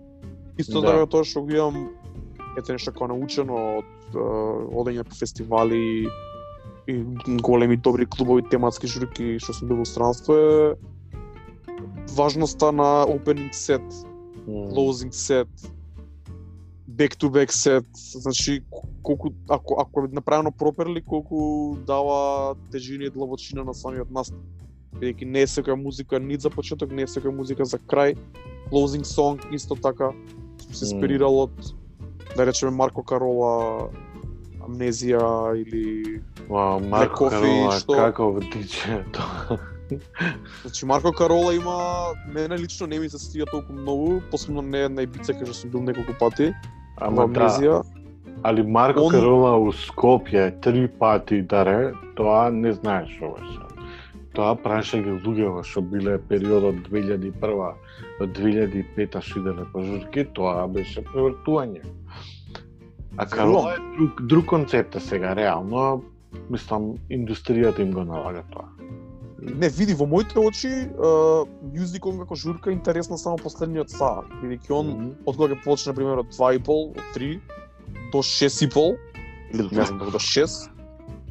Исто 0.58 0.80
Да. 0.80 0.86
така 0.86 1.06
тоа 1.06 1.24
што 1.24 1.44
го 1.44 1.52
имам 1.52 1.90
ете 2.56 2.72
нешто 2.72 2.92
како 2.92 3.12
научено 3.12 3.84
од 3.84 4.16
одење 4.16 5.04
по 5.04 5.14
фестивали 5.14 6.08
и 6.88 6.94
големи 7.42 7.76
добри 7.76 8.06
клубови, 8.06 8.48
тематски 8.48 8.86
журки 8.86 9.36
што 9.38 9.52
сум 9.52 9.68
бил 9.68 9.82
во 9.82 9.84
странство 9.84 10.32
е 10.32 10.76
важноста 12.16 12.72
на 12.72 13.04
opening 13.04 13.52
set, 13.52 13.84
closing 14.46 15.12
set, 15.12 15.48
back 16.96 17.16
to 17.16 17.30
back 17.30 17.50
set, 17.50 17.84
значи 17.94 18.62
колку 19.02 19.30
ако 19.48 19.76
ако 19.80 20.00
е 20.00 20.08
направено 20.12 20.50
проперли 20.52 21.02
колку 21.02 21.76
дава 21.86 22.54
тежина 22.72 23.04
и 23.04 23.10
длабочина 23.10 23.64
на 23.64 23.74
самиот 23.74 24.10
настап. 24.10 24.40
Бидејќи 24.96 25.24
не 25.24 25.42
е 25.44 25.46
секоја 25.46 25.76
музика 25.76 26.18
нит 26.20 26.40
за 26.40 26.50
почеток, 26.50 26.92
не 26.92 27.02
е 27.02 27.06
секоја 27.06 27.36
музика 27.36 27.64
за 27.64 27.78
крај. 27.78 28.16
Closing 28.72 29.04
song 29.04 29.54
исто 29.54 29.76
така 29.76 30.10
се 30.72 30.84
инспирирал 30.84 31.36
од 31.44 31.74
да 32.36 32.46
речеме 32.46 32.72
Марко 32.72 33.02
Карола 33.02 33.90
Амнезија 34.60 35.54
или 35.56 36.22
Вау, 36.48 36.80
Марко 36.80 37.28
Карола, 37.28 37.78
што- 37.78 37.92
каков 37.92 38.40
диџе 38.40 39.04
тоа. 39.12 39.58
Значи 40.62 40.86
Марко 40.86 41.12
Карола 41.12 41.54
има 41.54 42.06
мене 42.32 42.58
лично 42.58 42.86
не 42.86 42.98
ми 42.98 43.10
се 43.10 43.18
стига 43.18 43.46
толку 43.46 43.72
многу, 43.72 44.20
посебно 44.30 44.62
не 44.62 44.88
на 44.88 45.02
Ибица 45.02 45.32
кај 45.32 45.44
што 45.44 45.54
сум 45.54 45.70
бил 45.70 45.82
неколку 45.82 46.16
пати. 46.18 46.54
Ама 46.96 47.28
да, 47.28 47.40
Амнезија. 47.40 47.82
али 48.42 48.62
Марко 48.62 49.00
Он- 49.00 49.10
Карола 49.12 49.56
у 49.58 49.72
Скопје 49.72 50.60
три 50.60 50.88
пати 50.88 51.42
даре, 51.42 51.92
тоа 52.16 52.50
не 52.50 52.72
знаеш 52.72 53.18
ова 53.22 53.38
што. 53.38 53.66
Тоа 54.34 54.54
праше 54.54 55.02
ги 55.02 55.10
луѓето 55.10 55.64
што 55.64 55.80
биле 55.80 56.18
периодот 56.18 56.74
2001 56.88 57.74
до 58.20 58.26
2005 58.26 59.20
што 59.20 59.40
иделе 59.40 59.64
по 59.72 59.82
журки, 59.82 60.24
тоа 60.24 60.66
беше 60.68 61.04
превртување. 61.04 61.82
А 63.16 63.26
Карола 63.26 63.74
е 63.74 63.96
друг, 63.96 64.22
друг 64.22 64.44
концепт 64.46 64.94
е 64.96 65.00
сега, 65.00 65.36
реално, 65.36 66.02
мислам, 66.50 66.94
индустријата 67.10 67.80
им 67.80 67.92
го 67.92 68.04
налага 68.04 68.42
тоа. 68.52 68.68
Не, 69.42 69.68
види, 69.68 69.94
во 69.94 70.06
моите 70.06 70.38
очи, 70.38 70.70
мюзикон 71.74 72.18
како 72.22 72.34
журка 72.34 72.72
интересна 72.72 73.18
само 73.18 73.36
последниот 73.36 73.90
саат, 73.92 74.24
бидејќи 74.40 74.70
он 74.72 74.86
Мгм. 74.86 75.10
од 75.26 75.36
кога 75.36 75.54
ќе 75.54 75.58
почне 75.64 75.94
пример 75.94 76.18
од 76.18 76.32
2,5, 76.32 76.96
од 76.96 77.04
3 77.14 77.40
до 78.12 78.22
6,5 78.24 78.96
или 79.52 79.68
до 79.68 79.74
не 79.76 79.84
знам 79.84 79.98
до 79.98 80.18
6 80.18 80.70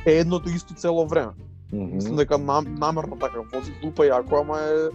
е 0.05 0.19
едното 0.21 0.49
исто 0.49 0.73
цело 0.77 1.05
време. 1.07 1.33
Мгм. 1.73 1.95
Мислам 1.95 2.15
дека 2.15 2.37
нам, 2.37 2.75
намерно 2.79 3.17
така 3.19 3.41
вози 3.53 3.73
лупа 3.83 4.05
јако, 4.05 4.41
ама 4.41 4.59
е 4.59 4.89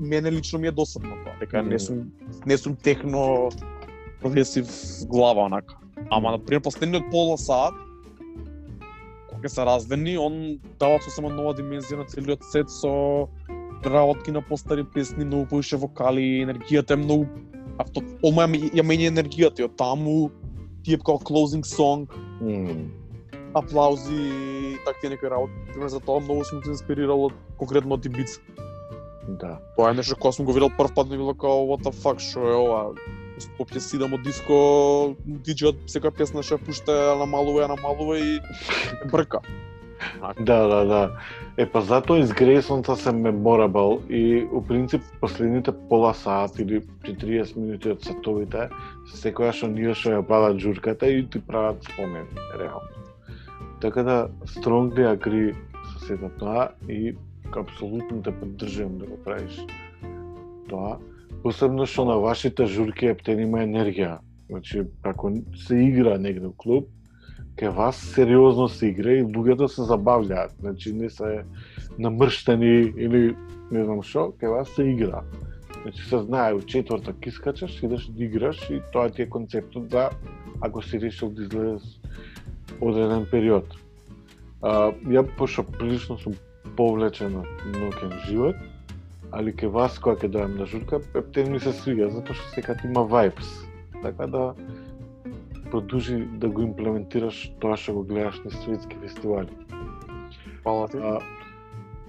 мене 0.00 0.32
лично 0.32 0.58
ми 0.58 0.68
е 0.68 0.72
досадно 0.72 1.16
тоа, 1.24 1.32
дека 1.40 1.62
не 1.62 1.68
Мгм. 1.68 1.78
сум 1.78 2.12
не 2.46 2.58
сум 2.58 2.76
техно 2.76 3.48
прогресив 4.20 4.68
глава 5.08 5.42
онака. 5.42 5.76
Ама 6.10 6.30
на 6.30 6.38
пример 6.38 6.62
последниот 6.62 7.10
пола 7.10 7.38
саат 7.38 7.74
кога 9.40 9.48
се 9.48 9.64
раздени, 9.64 10.18
он 10.18 10.60
дава 10.78 11.00
сосема 11.00 11.30
нова 11.32 11.54
димензија 11.56 12.02
на 12.02 12.04
целиот 12.04 12.44
сет 12.52 12.68
со 12.68 13.28
работки 13.84 14.30
на 14.30 14.42
постари 14.44 14.84
песни, 14.84 15.24
многу 15.24 15.46
повише 15.48 15.76
вокали, 15.80 16.44
енергијата 16.44 16.92
е 16.92 17.00
многу 17.00 17.24
авто 17.80 18.04
ома 18.22 18.44
ја, 18.44 18.84
менја 18.84 19.08
енергијата 19.08 19.64
и 19.64 19.64
од 19.64 19.78
таму 19.80 20.28
тие 20.84 21.00
како 21.00 21.16
closing 21.24 21.64
song, 21.64 22.04
М. 22.44 22.92
аплаузи, 23.56 24.76
такви 24.84 25.08
некои 25.08 25.30
работи. 25.30 25.56
Пример 25.72 25.88
за 25.88 26.00
тоа 26.00 26.20
многу 26.20 26.44
сум 26.44 26.60
се 26.64 26.76
инспирирал 26.76 27.24
од 27.30 27.32
конкретно 27.56 27.96
од 27.96 28.04
Ибица. 28.04 28.44
Да. 29.40 29.56
Тоа 29.76 29.90
е 29.90 29.94
нешто 29.94 30.20
кога 30.20 30.32
сум 30.32 30.44
го 30.44 30.52
видел 30.52 30.68
прв 30.68 30.92
пат 30.94 31.08
ми 31.08 31.16
било 31.16 31.34
као 31.34 31.64
what 31.72 31.80
the 31.80 31.92
fuck 31.96 32.20
што 32.20 32.44
е 32.44 32.56
ова. 32.60 32.92
Скопје 33.40 33.80
сидам 33.80 34.14
од 34.16 34.22
диско, 34.26 34.60
диджеот 35.24 35.88
секоја 35.88 36.12
песна 36.20 36.44
ше 36.44 36.60
пушта 36.60 36.92
ја 36.92 37.18
намалува, 37.22 37.64
ја 37.64 37.72
намалува 37.74 38.18
и 38.20 38.38
брка. 39.12 39.40
Да, 40.40 40.66
да, 40.66 40.84
да. 40.84 41.00
Е, 41.56 41.66
па 41.66 41.80
затоа 41.84 42.22
изгресонца 42.22 42.96
се 42.96 43.12
меморабл 43.12 44.00
и 44.08 44.48
у 44.52 44.62
принцип 44.64 45.02
последните 45.20 45.72
пола 45.88 46.14
саат 46.14 46.58
или 46.58 46.80
40 47.04 47.56
минути 47.56 47.92
од 47.92 48.04
сатовите 48.04 48.68
секојаш 49.12 49.64
оние 49.68 49.92
што 49.92 50.14
ја 50.14 50.22
падат 50.24 50.60
журката 50.62 51.10
и 51.10 51.26
ти 51.28 51.40
прават 51.40 51.84
спомен, 51.84 52.28
реално. 52.56 52.88
Така 53.80 54.02
да 54.02 54.16
strongly 54.56 55.04
agree 55.04 55.52
со 55.92 56.06
сето 56.06 56.30
тоа 56.38 56.70
и 56.88 57.16
апсолутно 57.56 58.22
те 58.22 58.32
поддржувам 58.32 58.98
да 58.98 59.06
го 59.06 59.22
правиш 59.24 59.60
тоа. 60.68 60.96
Посебно 61.42 61.86
што 61.86 62.04
на 62.04 62.18
вашите 62.20 62.66
журки 62.66 63.06
ептен 63.08 63.40
има 63.40 63.62
енергија. 63.64 64.18
Значи, 64.50 64.82
ако 65.02 65.32
се 65.56 65.76
игра 65.76 66.18
негде 66.18 66.46
у 66.46 66.52
клуб, 66.52 66.88
ке 67.56 67.68
вас 67.68 67.96
сериозно 67.96 68.68
се 68.68 68.86
игра 68.86 69.12
и 69.12 69.24
луѓето 69.24 69.66
се 69.66 69.82
забавлjaат. 69.82 70.52
Значи 70.60 70.92
не 70.92 71.10
се 71.10 71.44
намрштени 71.98 72.92
или 72.96 73.36
не 73.70 73.84
знам 73.84 74.02
што, 74.02 74.32
ке 74.40 74.48
вас 74.48 74.68
се 74.76 74.84
игра. 74.84 75.22
Значи 75.82 76.02
се 76.02 76.18
знае, 76.18 76.54
у 76.54 76.60
четвртак 76.60 77.26
искачаш, 77.26 77.82
идеш 77.82 78.06
да 78.06 78.24
играш 78.24 78.70
и 78.70 78.82
тоа 78.92 79.10
ти 79.10 79.22
е 79.22 79.30
концептот 79.30 79.88
да 79.88 80.10
ако 80.60 80.82
си 80.82 81.00
решил 81.00 81.30
да 81.30 81.42
излезеш 81.42 82.00
одреден 82.80 83.26
период. 83.30 83.64
А, 84.62 84.92
ја 85.08 85.24
пошто 85.36 85.64
прилично 85.64 86.18
сум 86.18 86.34
повлечен 86.76 87.32
на 87.32 87.44
нокен 87.80 88.12
живот, 88.28 88.56
али 89.32 89.52
ке 89.56 89.68
вас 89.68 89.98
кога 89.98 90.16
ќе 90.16 90.30
дојам 90.34 90.58
на 90.58 90.66
журка, 90.66 91.00
ептен 91.14 91.52
ми 91.52 91.60
се 91.60 91.72
свига, 91.72 92.10
затоа 92.10 92.34
што 92.34 92.54
секад 92.54 92.84
има 92.84 93.04
vibes. 93.06 93.50
Така 94.02 94.26
да 94.26 94.54
продолжи 95.70 96.16
да 96.42 96.48
го 96.48 96.62
имплементираш 96.62 97.50
тоа 97.60 97.76
што 97.76 97.94
го 98.00 98.02
гледаш 98.02 98.40
на 98.44 98.50
светски 98.50 98.96
фестивали. 99.02 99.54
Фала 100.64 100.88
ти. 100.88 100.98
А, 100.98 101.20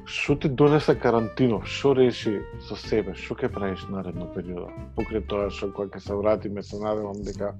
што 0.06 0.36
ти 0.36 0.50
донесе 0.50 0.96
карантинов? 0.96 1.68
Што 1.70 1.94
реши 1.96 2.42
со 2.68 2.76
себе? 2.76 3.14
Што 3.16 3.38
ќе 3.38 3.52
правиш 3.54 3.86
наредно 3.90 4.26
периода? 4.34 4.74
Покрај 4.98 5.24
тоа 5.30 5.52
што 5.54 5.70
кога 5.72 5.94
ќе 5.94 6.02
се 6.08 6.18
вратиме, 6.18 6.64
се 6.64 6.82
надевам 6.82 7.22
дека 7.28 7.54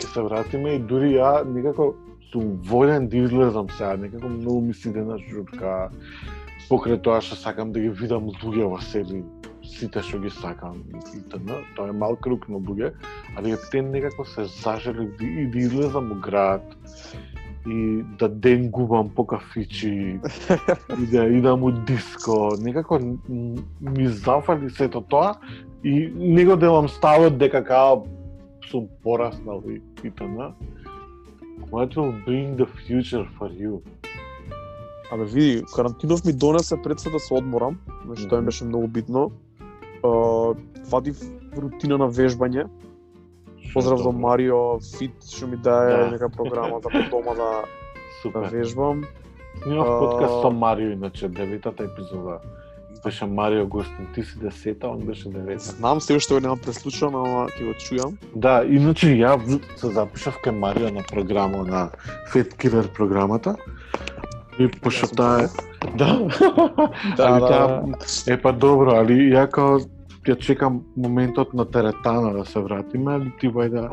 ќе 0.00 0.08
се 0.14 0.24
вратиме 0.24 0.76
и 0.78 0.80
дури 0.80 1.14
ја 1.18 1.44
некако 1.44 1.92
сум 2.32 2.56
волен 2.64 3.08
да 3.08 3.16
излезам 3.16 3.70
сега, 3.70 3.96
некако 3.96 4.28
многу 4.28 4.60
ми 4.60 4.74
се 4.74 4.88
иде 4.88 5.04
на 5.04 5.18
журка. 5.18 5.90
Покрај 6.68 7.00
тоа 7.04 7.20
што 7.20 7.36
сакам 7.36 7.72
да 7.72 7.80
ги 7.80 7.90
видам 7.92 8.30
луѓе 8.40 8.68
во 8.70 8.80
себе, 8.80 9.22
сите 9.64 10.00
што 10.02 10.20
ги 10.22 10.30
сакам 10.32 10.80
и 11.12 11.20
т.н. 11.32 11.60
Тоа 11.76 11.90
е 11.92 11.96
мал 11.96 12.16
круг 12.16 12.48
на 12.48 12.56
луѓе, 12.56 12.94
али 13.36 13.52
ептен 13.56 13.90
некако 13.92 14.24
се 14.24 14.46
зажелив 14.62 15.16
да, 15.18 15.26
и 15.26 15.46
да 15.46 15.58
излезам 15.58 16.12
у 16.12 16.20
град 16.20 16.64
и 17.66 18.02
да 18.18 18.28
денгувам 18.28 19.08
по 19.08 19.26
кафичи 19.26 20.20
и 21.00 21.06
да 21.06 21.26
идам 21.26 21.62
у 21.64 21.70
диско. 21.72 22.56
Некако 22.60 23.00
ми 23.80 24.06
зафали 24.06 24.70
сето 24.70 25.00
тоа 25.00 25.34
и 25.84 26.12
не 26.16 26.44
го 26.44 26.56
делам 26.56 26.88
ставот 26.88 27.38
дека 27.38 27.64
као 27.64 28.04
сум 28.70 28.88
пораснал 29.02 29.62
и, 29.68 29.80
и 30.04 30.10
т.н. 30.10 30.54
What 31.70 31.94
will 31.96 32.12
bring 32.24 32.56
the 32.56 32.66
future 32.66 33.26
for 33.38 33.48
you? 33.50 33.80
Абе 35.14 35.24
види, 35.24 35.64
карантинов 35.74 36.24
ми 36.24 36.32
донесе 36.32 36.76
пред 36.82 37.00
се 37.00 37.10
да 37.10 37.20
се 37.20 37.34
одморам, 37.34 37.78
значи 38.06 38.28
тоа 38.28 38.40
ми 38.40 38.44
беше 38.44 38.64
многу 38.64 38.88
битно. 38.88 39.30
Uh, 40.02 40.56
вадив 40.90 41.16
рутина 41.56 41.96
на 41.98 42.08
вежбање. 42.10 42.66
Поздрав 43.74 44.02
до 44.02 44.12
Марио 44.12 44.80
Фит 44.98 45.14
што 45.24 45.46
ми 45.46 45.56
дае 45.56 45.96
Да. 45.96 46.10
нека 46.10 46.28
програма 46.28 46.80
за 46.82 46.90
дома 47.10 47.34
да, 47.34 47.40
да 47.62 47.64
Супер. 48.22 48.48
вежбам. 48.50 49.04
Снимав 49.62 49.86
подкаст 49.86 50.42
со 50.42 50.50
Марио, 50.50 50.90
иначе, 50.90 51.28
деветата 51.28 51.84
епизода. 51.84 52.38
Беше 53.04 53.26
Марио 53.26 53.66
гостин, 53.66 54.06
ти 54.14 54.22
си 54.22 54.38
десета, 54.38 54.88
он 54.88 54.98
беше 54.98 55.28
девета. 55.28 55.64
Знам 55.64 56.00
се 56.00 56.14
уште 56.14 56.34
го 56.34 56.40
немам 56.40 56.58
преслушано, 56.58 57.24
ама 57.24 57.46
ќе 57.48 57.64
го 57.64 57.72
чујам. 57.72 58.12
Да, 58.36 58.64
иначе 58.66 59.14
ја 59.14 59.38
се 59.76 59.88
запишав 59.88 60.38
кај 60.44 60.58
Марио 60.58 60.90
на 60.90 61.02
програма 61.06 61.64
на 61.64 61.90
Fat 62.32 62.56
Killer 62.58 62.88
програмата. 62.92 63.56
И 64.58 64.68
пошто. 64.68 65.06
Да. 65.16 65.48
Да, 67.16 67.28
али 67.28 67.40
да. 67.40 67.48
таа 67.48 67.94
е 68.26 68.36
па 68.40 68.52
добро, 68.52 68.94
али 69.00 69.28
ја 69.30 69.48
као 69.50 69.82
ја 70.24 70.38
чекам 70.40 70.80
моментот 70.96 71.52
на 71.54 71.64
теретана 71.64 72.32
да 72.32 72.44
се 72.44 72.60
вратиме, 72.60 73.14
али 73.14 73.32
ти 73.40 73.48
бај 73.48 73.68
да 73.68 73.90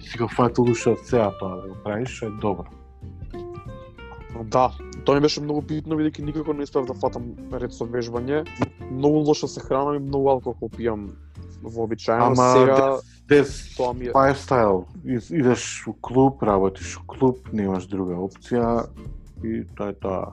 си 0.00 0.18
го 0.18 0.28
фатил 0.28 0.68
уште 0.70 0.92
од 0.92 1.06
сега 1.06 1.30
тоа 1.40 1.62
да 1.62 1.68
го 1.68 1.76
правиш, 1.84 2.10
што 2.10 2.26
е 2.26 2.36
добро. 2.42 2.66
Да, 4.44 4.70
тоа 5.04 5.14
ми 5.14 5.20
беше 5.20 5.40
многу 5.40 5.62
битно 5.62 5.96
бидејќи 5.96 6.24
никако 6.24 6.52
не 6.52 6.68
успев 6.68 6.86
да 6.86 6.94
фатам 6.94 7.32
ред 7.52 7.72
со 7.72 7.88
вежбање. 7.88 8.44
Многу 8.90 9.24
лошо 9.30 9.48
се 9.48 9.60
хранам 9.60 9.96
и 9.96 10.04
многу 10.04 10.28
алкохол 10.36 10.68
пијам 10.68 11.10
вообичаено. 11.62 12.26
Ама 12.26 12.52
Сега 12.52 12.98
Дес 13.28 13.76
тоа 13.76 13.94
ми 13.94 14.06
е 14.06 14.12
lifestyle, 14.12 14.84
идеш 15.30 15.86
у 15.86 15.92
клуб, 15.92 16.42
работиш 16.42 16.96
у 16.98 17.06
клуб, 17.06 17.38
немаш 17.52 17.86
друга 17.86 18.18
опција 18.18 18.88
и 19.44 19.64
тоа 19.76 19.88
е 19.88 19.94
тоа. 19.94 20.32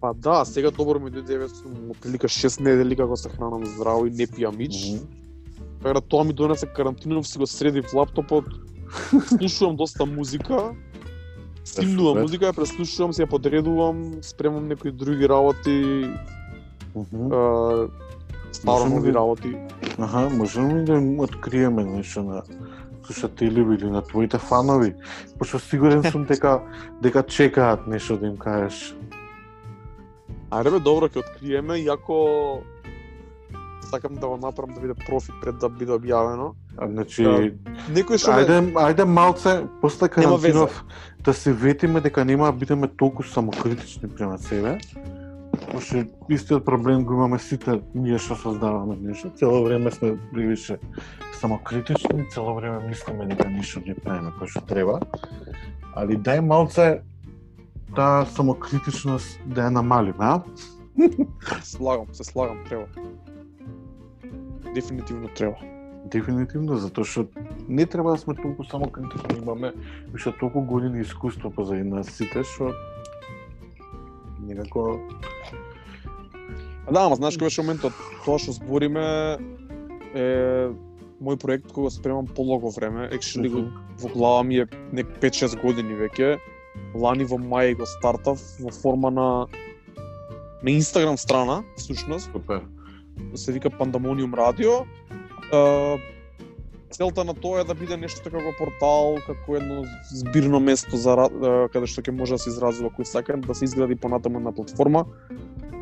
Па 0.00 0.14
да, 0.14 0.44
сега 0.44 0.70
добро 0.70 1.00
ми 1.00 1.10
дојде 1.10 1.34
еве 1.34 1.48
сум 1.48 1.90
отприлика 1.90 2.28
6 2.28 2.60
недели 2.60 2.96
како 2.96 3.16
се 3.16 3.28
хранам 3.28 3.64
здраво 3.66 4.06
и 4.06 4.10
не 4.10 4.26
пијам 4.26 4.60
ич. 4.60 4.94
Мгм. 4.94 5.06
Така 5.82 5.94
да 5.94 6.00
тоа 6.00 6.24
ми 6.24 6.32
донесе 6.32 6.66
карантинов, 6.66 7.26
си 7.26 7.38
го 7.38 7.46
средив 7.46 7.94
лаптопот, 7.94 8.44
слушувам 9.38 9.76
доста 9.76 10.06
музика, 10.06 10.74
стимнувам 11.64 12.20
музика, 12.22 12.52
ја 12.52 12.56
преслушувам, 12.56 13.12
се 13.12 13.24
ја 13.24 13.30
подредувам, 13.30 14.22
спремам 14.22 14.68
некои 14.68 14.92
други 14.92 15.28
работи, 15.28 16.08
а, 17.32 17.88
старо 18.52 18.84
Можеме 18.84 18.94
нови 18.94 19.12
да- 19.12 19.18
работи. 19.18 19.56
Аха, 19.98 20.30
можеме 20.30 20.84
да 20.84 20.92
им 20.92 21.20
откриеме 21.20 21.84
нешто 21.84 22.22
на 22.22 22.42
слушатели 23.06 23.60
или 23.60 23.90
на 23.90 24.02
твоите 24.02 24.38
фанови? 24.38 24.94
Пошто 25.38 25.58
сигурен 25.58 26.04
сум 26.10 26.24
дека 26.30 26.60
дека 27.02 27.22
чекаат 27.22 27.86
нешто 27.86 28.16
да 28.16 28.26
им 28.26 28.36
кажеш. 28.36 28.94
Ајде 30.50 30.70
бе, 30.70 30.80
добро, 30.80 31.08
ќе 31.08 31.24
откриеме, 31.24 31.80
иако 31.82 32.62
сакам 33.90 34.14
да 34.14 34.28
го 34.28 34.36
направам 34.36 34.74
да 34.74 34.80
биде 34.80 34.94
профит 35.06 35.34
пред 35.42 35.58
да 35.58 35.68
биде 35.68 35.92
објавено. 35.92 36.52
А, 36.76 36.88
Значи, 36.88 37.22
Да. 37.22 37.38
Некој 37.94 38.18
што 38.18 38.32
ме... 38.32 38.42
ајде, 38.42 38.58
ајде 38.74 39.04
малце 39.04 39.66
после 39.80 40.08
карантинов 40.08 40.84
да 41.24 41.34
се 41.34 41.52
ветиме 41.52 42.00
дека 42.00 42.24
нема 42.24 42.46
да 42.46 42.52
бидеме 42.52 42.88
толку 42.88 43.22
самокритични 43.22 44.08
према 44.08 44.38
себе. 44.38 44.78
Пошто 45.74 46.04
истиот 46.28 46.64
проблем 46.64 47.04
го 47.04 47.14
имаме 47.14 47.38
сите 47.38 47.80
ние 47.94 48.18
што 48.18 48.36
создаваме 48.38 48.94
нешто. 48.94 49.30
Цело 49.34 49.64
време 49.64 49.90
сме 49.90 50.14
привише 50.30 50.78
самокритични, 51.40 52.28
цело 52.30 52.54
време 52.54 52.88
мислиме 52.88 53.26
дека 53.26 53.48
ништо 53.50 53.82
не 53.82 53.94
правиме 53.98 54.30
кој 54.38 54.52
што 54.54 54.62
треба. 54.70 55.00
Али 55.98 56.14
дај 56.14 56.44
малце 56.46 57.02
таа 57.90 58.22
самокритичност 58.36 59.42
да 59.50 59.66
ја 59.66 59.74
намалиме, 59.74 60.22
а? 60.22 60.42
Слагам, 61.66 62.06
се 62.14 62.24
слагам, 62.24 62.62
треба. 62.70 62.86
Дефинитивно 64.74 65.28
треба. 65.34 65.58
Дефинитивно, 66.06 66.78
затоа 66.78 67.02
што 67.02 67.26
не 67.66 67.86
треба 67.86 68.14
да 68.14 68.22
сме 68.22 68.38
толку 68.38 68.62
самокритични, 68.62 69.42
имаме 69.42 69.74
уште 70.14 70.30
толку 70.38 70.62
години 70.62 71.02
искуство 71.02 71.50
позади 71.50 71.82
нас 71.82 72.14
сите 72.14 72.46
што 72.46 72.70
некако 74.38 75.00
да, 76.92 77.06
ама 77.06 77.16
знаеш 77.16 77.38
кој 77.38 77.48
беше 77.48 77.62
моментот? 77.64 77.94
Тоа 78.24 78.38
што 78.38 78.54
збориме 78.56 79.04
е 80.14 80.26
мој 81.24 81.38
проект 81.40 81.72
кој 81.72 81.88
го 81.88 81.92
спремам 81.92 82.26
полого 82.26 82.72
време, 82.74 83.08
actually 83.12 83.48
го 83.52 83.66
во 84.02 84.10
глава 84.12 84.42
ми 84.44 84.60
е 84.64 84.66
нек 84.92 85.08
5-6 85.22 85.60
години 85.62 85.96
веќе. 85.96 86.38
Лани 86.94 87.24
во 87.24 87.38
мај 87.38 87.76
го 87.78 87.86
стартав 87.86 88.40
во 88.60 88.72
форма 88.74 89.10
на 89.10 89.28
на 90.64 90.70
Инстаграм 90.70 91.18
страна, 91.18 91.62
всушност, 91.76 92.32
супер. 92.32 92.62
се 93.34 93.52
вика 93.52 93.70
Пандамониум 93.70 94.34
радио. 94.34 94.86
Целта 96.94 97.24
на 97.24 97.34
тоа 97.34 97.60
е 97.60 97.64
да 97.66 97.74
биде 97.74 97.96
нешто 97.98 98.30
како 98.30 98.52
портал, 98.58 99.16
како 99.26 99.56
едно 99.58 99.82
збирно 100.14 100.60
место 100.62 100.96
за 100.96 101.16
каде 101.74 101.88
што 101.90 102.04
ќе 102.06 102.14
може 102.14 102.38
да 102.38 102.44
се 102.44 102.52
изразува 102.52 102.92
кој 102.94 103.08
сака, 103.10 103.36
да 103.36 103.54
се 103.54 103.66
изгради 103.66 103.98
понатаму 103.98 104.38
една 104.38 104.54
платформа 104.54 105.02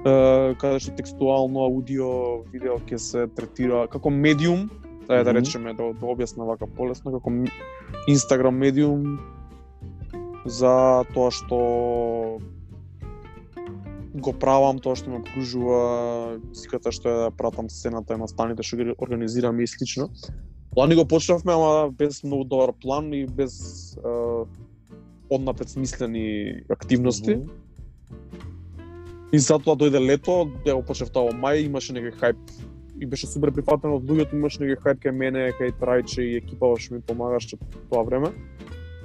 каде 0.03 0.81
што 0.81 0.95
текстуално, 0.97 1.67
аудио, 1.69 2.43
видео 2.51 2.79
ќе 2.81 2.99
се 2.99 3.27
третира 3.37 3.87
како 3.93 4.11
медиум, 4.11 4.71
да 5.07 5.21
е 5.21 5.25
да 5.25 5.35
речеме 5.35 5.75
да, 5.75 5.93
да 5.93 6.07
објасна 6.07 6.47
вака 6.47 6.67
полесно 6.67 7.13
како 7.13 7.31
Инстаграм 8.09 8.57
медиум 8.57 9.21
за 10.45 11.05
тоа 11.15 11.31
што 11.31 12.41
го 14.13 14.33
правам, 14.33 14.81
тоа 14.83 14.97
што 14.99 15.11
ме 15.11 15.21
окружува, 15.23 16.41
музиката 16.49 16.93
што 16.93 17.09
ја 17.09 17.29
пратам 17.37 17.71
сцената, 17.71 18.19
настаните 18.19 18.67
што 18.67 18.81
ги 18.81 18.97
организирам 18.99 19.61
и 19.61 19.67
слично. 19.67 20.11
Лани 20.77 20.95
го 20.95 21.05
почнавме, 21.05 21.53
ама 21.53 21.91
без 21.91 22.23
многу 22.25 22.45
добар 22.45 22.73
план 22.83 23.13
и 23.13 23.27
без 23.27 23.97
е, 23.97 24.01
однапред 25.31 25.69
смислени 25.69 26.55
активности. 26.71 27.37
Мгм. 27.37 27.51
И 29.33 29.39
затоа 29.41 29.77
дојде 29.77 30.01
лето, 30.01 30.45
ја 30.65 30.77
го 30.77 30.83
почнав 30.85 31.13
тоа 31.13 31.31
во 31.31 31.37
мај, 31.37 31.65
имаше 31.65 31.95
некој 31.97 32.13
хајп 32.21 32.41
и 33.01 33.07
беше 33.09 33.27
супер 33.27 33.53
прифатено 33.53 33.97
од 33.97 34.05
луѓето, 34.05 34.37
имаше 34.37 34.61
некој 34.61 34.81
хајп 34.85 34.99
кај 35.05 35.15
мене, 35.17 35.45
кај 35.57 35.73
Трајче 35.81 36.21
и 36.25 36.37
екипава 36.41 36.77
што 36.77 36.97
ми 36.97 37.01
помагаше 37.01 37.57
тоа 37.89 38.05
време. 38.05 38.33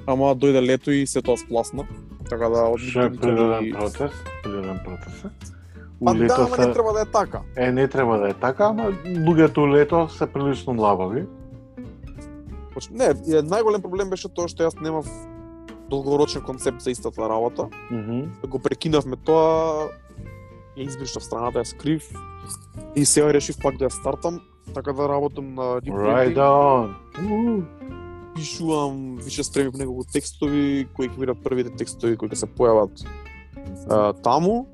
Ама 0.08 0.36
дојде 0.36 0.64
лето 0.64 0.92
и 0.92 1.08
се 1.08 1.24
тоа 1.24 1.40
спласна. 1.40 1.88
Така 2.28 2.52
да 2.52 2.68
од 2.68 2.84
Што 2.84 3.08
е 3.08 3.12
природен 3.16 3.72
процес, 3.72 4.12
природен 4.44 4.80
процес. 4.84 5.54
Па 6.04 6.14
да, 6.14 6.28
ама 6.36 6.58
не 6.58 6.64
се 6.64 6.72
треба 6.76 6.94
да 6.94 7.02
е 7.02 7.06
така. 7.12 7.42
е 7.56 7.72
не 7.72 7.88
треба 7.88 8.18
да 8.18 8.30
е 8.30 8.34
така, 8.34 8.66
ама 8.76 8.92
луѓето 9.04 9.64
у 9.64 9.68
лето 9.72 10.10
се 10.10 10.28
прилично 10.28 10.76
лабави. 10.76 11.24
Не, 12.92 13.14
најголем 13.42 13.82
проблем 13.82 14.10
беше 14.10 14.30
тоа 14.30 14.48
што 14.48 14.68
јас 14.68 14.78
немав 14.82 15.08
долгорочен 15.90 16.42
концепт 16.42 16.82
за 16.82 16.92
истата 16.92 17.30
работа. 17.30 17.70
Мгм. 17.92 18.28
Го 18.48 18.60
прекинавме 18.60 19.18
тоа, 19.18 19.90
ја 20.78 20.88
избришав 20.88 21.24
страната, 21.24 21.64
ја 21.64 21.72
скрив 21.72 22.06
и 22.96 23.06
сега 23.06 23.34
решив 23.34 23.58
пак 23.64 23.78
да 23.78 23.88
ја 23.88 23.94
стартам, 23.94 24.42
така 24.74 24.94
да 24.94 25.10
работам 25.10 25.54
на 25.56 25.82
Right 25.82 26.30
реплейтинг, 26.30 26.38
on. 26.38 27.66
Пишувам, 28.36 29.18
више 29.18 29.44
спремив 29.44 29.74
неколку 29.74 30.06
текстови, 30.14 30.88
кои 30.94 31.10
ќе 31.10 31.18
бидат 31.18 31.44
првите 31.44 31.74
текстови 31.74 32.18
кои 32.18 32.30
ќе 32.30 32.44
се 32.44 32.48
појават 32.48 33.06
а, 33.90 34.14
таму. 34.14 34.68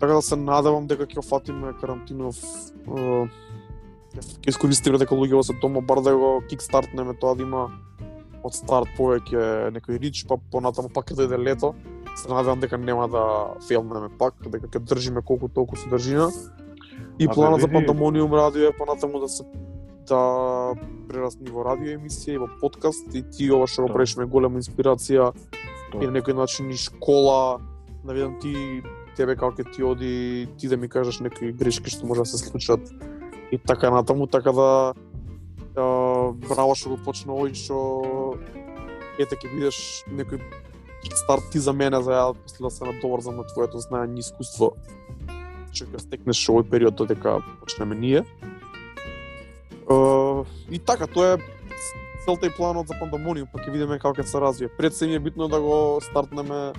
Така 0.00 0.20
да 0.20 0.22
се 0.22 0.36
надевам 0.36 0.86
дека 0.86 1.06
ќе 1.06 1.24
фатиме 1.24 1.72
карантинов 1.80 2.36
а, 2.88 3.26
ќе 4.22 4.52
искористиме 4.52 4.98
дека 4.98 5.16
луѓето 5.16 5.50
се 5.50 5.56
дома 5.62 5.80
бар 5.80 6.02
да 6.02 6.14
го 6.16 6.42
кикстартнеме 6.48 7.14
тоа 7.14 7.34
да 7.34 7.42
има 7.46 7.68
од 8.44 8.54
старт 8.54 8.90
повеќе 8.96 9.70
некој 9.74 9.98
рич, 9.98 10.24
па 10.28 10.38
понатаму 10.38 10.90
пак 10.94 11.10
ќе 11.10 11.18
дојде 11.18 11.38
лето. 11.38 11.74
Се 12.16 12.30
надевам 12.30 12.60
дека 12.60 12.78
нема 12.78 13.08
да 13.08 13.24
фейлнеме 13.68 14.10
пак, 14.18 14.38
дека 14.46 14.66
ќе 14.66 14.82
држиме 14.82 15.22
колку 15.22 15.48
толку 15.48 15.76
содржина. 15.76 16.30
И 17.18 17.26
Абе, 17.26 17.34
планот 17.34 17.60
за 17.60 17.68
Пандамониум 17.68 18.34
радио 18.34 18.68
е 18.68 18.76
понатаму 18.76 19.20
да 19.20 19.28
се 19.28 19.44
да 20.08 20.74
прерасни 21.08 21.50
во 21.52 21.64
радио 21.66 21.98
емисија 21.98 22.36
и 22.36 22.40
во 22.40 22.48
подкаст 22.60 23.12
и 23.14 23.22
ти 23.22 23.50
ова 23.52 23.66
што 23.68 23.84
го 23.84 23.92
правиш 23.92 24.16
ме 24.16 24.24
голема 24.24 24.60
инспирација 24.60 25.32
и 26.00 26.06
на 26.06 26.12
некој 26.16 26.36
начин 26.36 26.70
и 26.70 26.76
школа, 26.76 27.60
да 28.04 28.16
видам 28.16 28.38
ти 28.40 28.80
тебе 29.16 29.36
како 29.36 29.52
ќе 29.52 29.68
ти 29.74 29.84
оди, 29.84 30.48
ти 30.58 30.68
да 30.68 30.76
ми 30.76 30.88
кажеш 30.88 31.20
некои 31.20 31.52
грешки 31.52 31.92
што 31.92 32.06
може 32.06 32.24
да 32.24 32.30
се 32.32 32.38
случат 32.38 32.88
и 33.52 33.58
така 33.58 33.90
натаму, 33.90 34.26
така 34.26 34.52
да 34.52 34.94
браво 35.74 36.74
што 36.74 36.94
го 36.94 36.98
почна 37.04 37.32
овој 37.32 37.54
што 37.54 38.38
ете 39.18 39.36
ќе 39.38 39.50
видиш 39.52 39.78
некој 40.10 40.42
старт 41.14 41.50
ти 41.52 41.58
за 41.58 41.72
мене 41.72 42.00
за 42.02 42.12
ја 42.12 42.24
после 42.34 42.64
да 42.66 42.70
се 42.70 42.84
надоврзам 42.84 43.36
на 43.36 43.44
твоето 43.46 43.78
знаење 43.78 44.18
и 44.18 44.24
искуство 44.26 44.74
што 45.72 45.86
ќе 45.86 46.02
стекнеш 46.02 46.42
овој 46.50 46.66
период 46.70 46.98
додека 46.98 47.38
почнеме 47.60 47.94
ние. 47.94 48.24
И 50.70 50.78
така, 50.78 51.06
тоа 51.06 51.36
е 51.36 51.38
целта 52.24 52.46
и 52.46 52.52
планот 52.52 52.88
за 52.88 52.98
Пандамониум, 53.00 53.48
па 53.52 53.62
ќе 53.62 53.72
видиме 53.72 53.98
како 53.98 54.20
ќе 54.20 54.26
се 54.28 54.40
развие. 54.42 54.68
Пред 54.68 54.94
се 54.94 55.06
ми 55.06 55.14
е 55.16 55.20
битно 55.20 55.48
да 55.48 55.60
го 55.60 56.00
стартнеме 56.02 56.72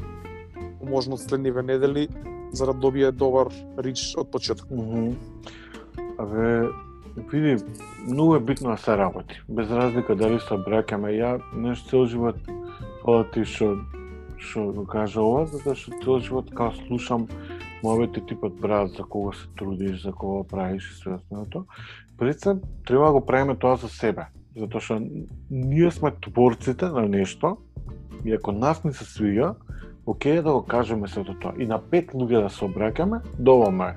можно 0.84 1.18
следниве 1.18 1.64
недели, 1.64 2.08
за 2.52 2.66
да 2.66 2.74
добие 2.74 3.12
добар 3.12 3.50
рич 3.78 4.14
од 4.18 4.32
почеток. 4.32 4.70
Мгм. 4.70 5.16
Абе, 6.20 6.68
види, 7.32 7.64
многу 8.08 8.36
е 8.36 8.40
битно 8.40 8.72
да 8.72 8.78
се 8.78 8.98
работи. 8.98 9.42
Без 9.50 9.72
разлика 9.72 10.16
дали 10.16 10.40
се 10.40 10.58
бракаме 10.58 11.14
ја, 11.16 11.40
нешто 11.56 11.90
цел 11.90 12.06
живот, 12.06 12.36
фала 13.04 13.24
ти 13.32 13.46
што 13.48 13.78
што 14.40 14.72
го 14.76 14.84
кажа 14.88 15.22
ова, 15.24 15.46
затоа 15.48 15.76
што 15.80 15.96
цел 16.04 16.20
живот 16.20 16.52
као 16.56 16.76
слушам 16.76 17.28
мовете 17.84 18.22
типот 18.22 18.60
брат 18.60 18.92
за 18.98 19.04
кого 19.04 19.34
се 19.34 19.48
трудиш, 19.56 20.04
за 20.04 20.12
кого 20.12 20.44
правиш 20.44 20.92
и 20.92 20.96
све 20.96 21.14
останато. 21.14 21.66
Прецен 22.18 22.60
се 22.60 22.84
треба 22.86 23.06
да 23.06 23.12
го 23.12 23.26
правиме 23.26 23.56
тоа 23.56 23.76
за 23.76 23.90
себе, 23.90 24.28
затоа 24.56 24.82
што 24.82 25.00
ние 25.50 25.92
сме 25.92 26.12
творците 26.12 26.92
на 26.92 27.08
нешто 27.08 27.58
и 28.26 28.34
ако 28.34 28.52
нас 28.52 28.84
не 28.84 28.94
се 28.94 29.06
свига, 29.06 29.56
окей 30.06 30.42
да 30.42 30.52
го 30.52 30.66
кажеме 30.66 31.08
сето 31.08 31.34
тоа. 31.40 31.56
И 31.58 31.66
на 31.66 31.80
пет 31.80 32.12
луѓе 32.12 32.44
да 32.44 32.50
се 32.50 32.66
обраќаме, 32.66 33.24
доволно 33.40 33.84
е. 33.84 33.96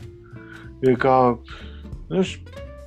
И 0.83 0.95
као, 0.95 1.39
знаеш, 2.13 2.41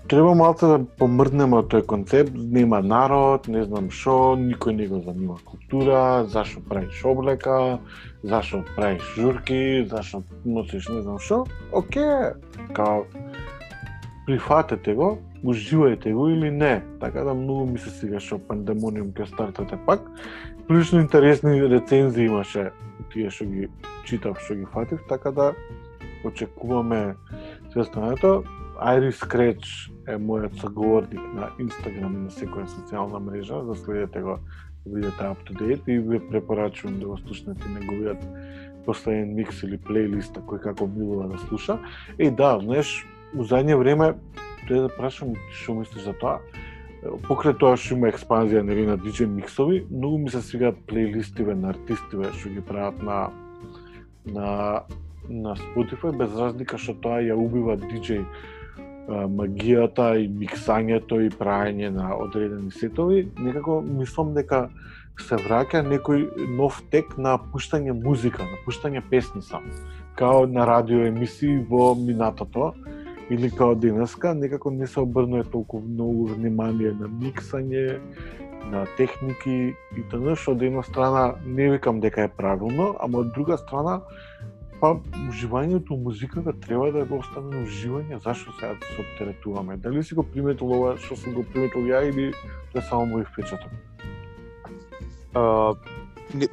треба 0.08 0.36
малце 0.36 0.68
да 0.70 0.78
помрднеме 1.00 1.58
од 1.64 1.72
тој 1.74 1.82
концепт, 1.90 2.34
нема 2.36 2.82
народ, 2.86 3.48
не 3.50 3.64
знам 3.66 3.90
што, 3.90 4.36
никој 4.38 4.78
не 4.78 4.88
го 4.88 5.02
занима 5.02 5.38
култура, 5.46 6.26
зашо 6.30 6.62
правиш 6.70 7.02
облека, 7.06 7.80
зашо 8.24 8.62
правиш 8.76 9.02
журки, 9.18 9.86
зашо 9.90 10.22
носиш 10.46 10.90
не 10.94 11.02
знам 11.02 11.18
што, 11.18 11.46
оке, 11.74 12.36
као, 12.78 13.06
прифатете 14.28 14.94
го, 14.94 15.18
уживајте 15.44 16.14
го 16.14 16.30
или 16.30 16.52
не. 16.52 16.84
Така 17.02 17.24
да 17.24 17.34
многу 17.34 17.66
ми 17.66 17.80
се 17.80 17.90
сега 17.90 18.22
што 18.22 18.38
пандемониум 18.38 19.10
ќе 19.14 19.26
стартате 19.34 19.78
пак. 19.86 20.06
Прилично 20.68 21.02
интересни 21.02 21.62
рецензии 21.62 22.30
имаше 22.30 22.72
тие 23.14 23.30
што 23.30 23.50
ги 23.50 23.70
читав, 24.06 24.38
што 24.42 24.54
ги 24.54 24.70
фатив, 24.70 25.02
така 25.10 25.32
да 25.32 25.54
очекуваме 26.26 27.16
се 27.74 27.84
Айри 28.80 29.12
Скреч 29.12 29.90
е 30.08 30.18
мојот 30.20 30.60
соговорник 30.60 31.22
на 31.34 31.50
Инстаграм 31.60 32.14
и 32.14 32.24
на 32.26 32.32
секоја 32.34 32.68
социјална 32.68 33.22
мрежа, 33.24 33.64
заследете 33.66 34.22
го 34.22 34.40
видете 34.86 35.12
бидете 35.18 35.24
up 35.24 35.38
to 35.48 35.54
date 35.54 35.90
и 35.90 36.00
ви 36.00 36.20
препорачувам 36.30 37.00
да 37.00 37.08
го 37.08 37.18
слушнете 37.18 37.70
неговиот 37.70 38.18
последен 38.86 39.36
микс 39.36 39.64
или 39.64 39.78
плейлиста 39.78 40.42
кој 40.42 40.62
како 40.62 40.88
милува 40.88 41.28
да 41.28 41.38
слуша. 41.48 41.80
И 42.20 42.30
да, 42.30 42.60
знаеш, 42.62 43.06
у 43.34 43.44
задње 43.44 43.78
време 43.80 44.14
треба 44.68 44.88
да 44.88 44.96
прашам 44.98 45.34
што 45.52 45.80
мислиш 45.80 46.06
за 46.06 46.14
тоа. 46.14 46.40
Покрај 47.26 47.58
тоа 47.58 47.78
што 47.78 47.96
има 47.96 48.12
експанзија 48.12 48.62
нели 48.62 48.86
на 48.86 48.98
DJ 48.98 49.26
миксови, 49.26 49.86
многу 49.90 50.18
ми 50.18 50.30
се 50.30 50.42
свигаат 50.42 50.78
плейлистиве 50.88 51.56
на 51.56 51.74
артистиве 51.74 52.34
што 52.38 52.50
ги 52.50 52.62
прават 52.62 53.02
на 53.02 53.30
на 54.26 54.84
на 55.30 55.56
Spotify 55.56 56.12
без 56.18 56.34
разлика 56.38 56.78
што 56.78 56.94
тоа 57.02 57.22
ја 57.26 57.34
убива 57.34 57.78
DJ 57.78 58.26
магијата 59.08 60.16
и 60.18 60.28
миксањето 60.28 61.20
и 61.26 61.30
правење 61.30 61.92
на 61.94 62.16
одредени 62.18 62.72
сетови, 62.72 63.28
некако 63.40 63.82
мислам 63.82 64.34
дека 64.34 64.70
се 65.22 65.38
враќа 65.40 65.84
некој 65.86 66.26
нов 66.58 66.82
тек 66.92 67.18
на 67.18 67.38
пуштање 67.38 67.94
музика, 67.94 68.44
на 68.44 68.58
пуштање 68.66 69.04
песни 69.10 69.42
само 69.42 69.70
као 70.16 70.46
на 70.48 70.66
радио 70.66 71.06
емисии 71.06 71.60
во 71.70 71.94
минатото, 71.96 72.74
или 73.30 73.50
као 73.52 73.76
денеска, 73.76 74.34
некако 74.34 74.72
не 74.72 74.88
се 74.88 75.00
обрнува 75.00 75.44
толку 75.44 75.82
многу 75.82 76.28
внимание 76.34 76.94
на 76.94 77.10
миксање, 77.10 78.00
на 78.72 78.86
техники 78.98 79.76
и 79.98 80.04
т.н. 80.10 80.36
што 80.36 80.56
од 80.56 80.64
една 80.66 80.82
страна 80.84 81.36
не 81.46 81.70
викам 81.70 82.00
дека 82.02 82.26
е 82.26 82.32
правилно, 82.38 82.96
ама 83.00 83.22
од 83.22 83.34
друга 83.34 83.58
страна 83.62 84.00
па 84.80 84.96
уживањето 85.30 85.98
музиката 85.98 86.54
треба 86.62 86.92
да 86.92 87.06
го 87.06 87.20
остане 87.24 87.64
уживање, 87.64 88.20
зашто 88.24 88.54
сега 88.60 88.74
да 88.74 88.88
се 88.96 89.02
оптеретуваме? 89.02 89.78
Дали 89.78 90.04
си 90.04 90.16
го 90.16 90.24
приметил 90.24 90.72
ова 90.72 90.96
што 90.98 91.16
сум 91.16 91.34
го 91.34 91.44
приметил 91.44 91.88
ја 91.88 92.04
или 92.10 92.32
тоа 92.74 92.84
само 92.90 93.06
мој 93.16 93.28
впечаток? 93.32 93.72
Uh, 95.36 95.76
не, 96.34 96.48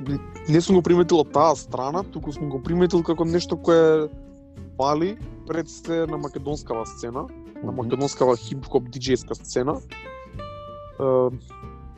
не 0.48 0.60
сум 0.60 0.76
го 0.76 0.82
приметил 0.82 1.22
од 1.22 1.32
таа 1.34 1.54
страна, 1.56 2.02
туку 2.02 2.32
сум 2.32 2.50
го 2.50 2.62
приметил 2.62 3.02
како 3.02 3.24
нешто 3.24 3.56
кое 3.56 4.08
пали 4.78 5.16
пред 5.46 5.68
се 5.68 6.06
на 6.06 6.18
македонскава 6.18 6.86
сцена, 6.86 7.26
на 7.62 7.72
македонскава 7.72 8.36
хип-хоп 8.36 8.88
диџејска 8.90 9.34
сцена. 9.34 9.78
Uh, 10.98 11.30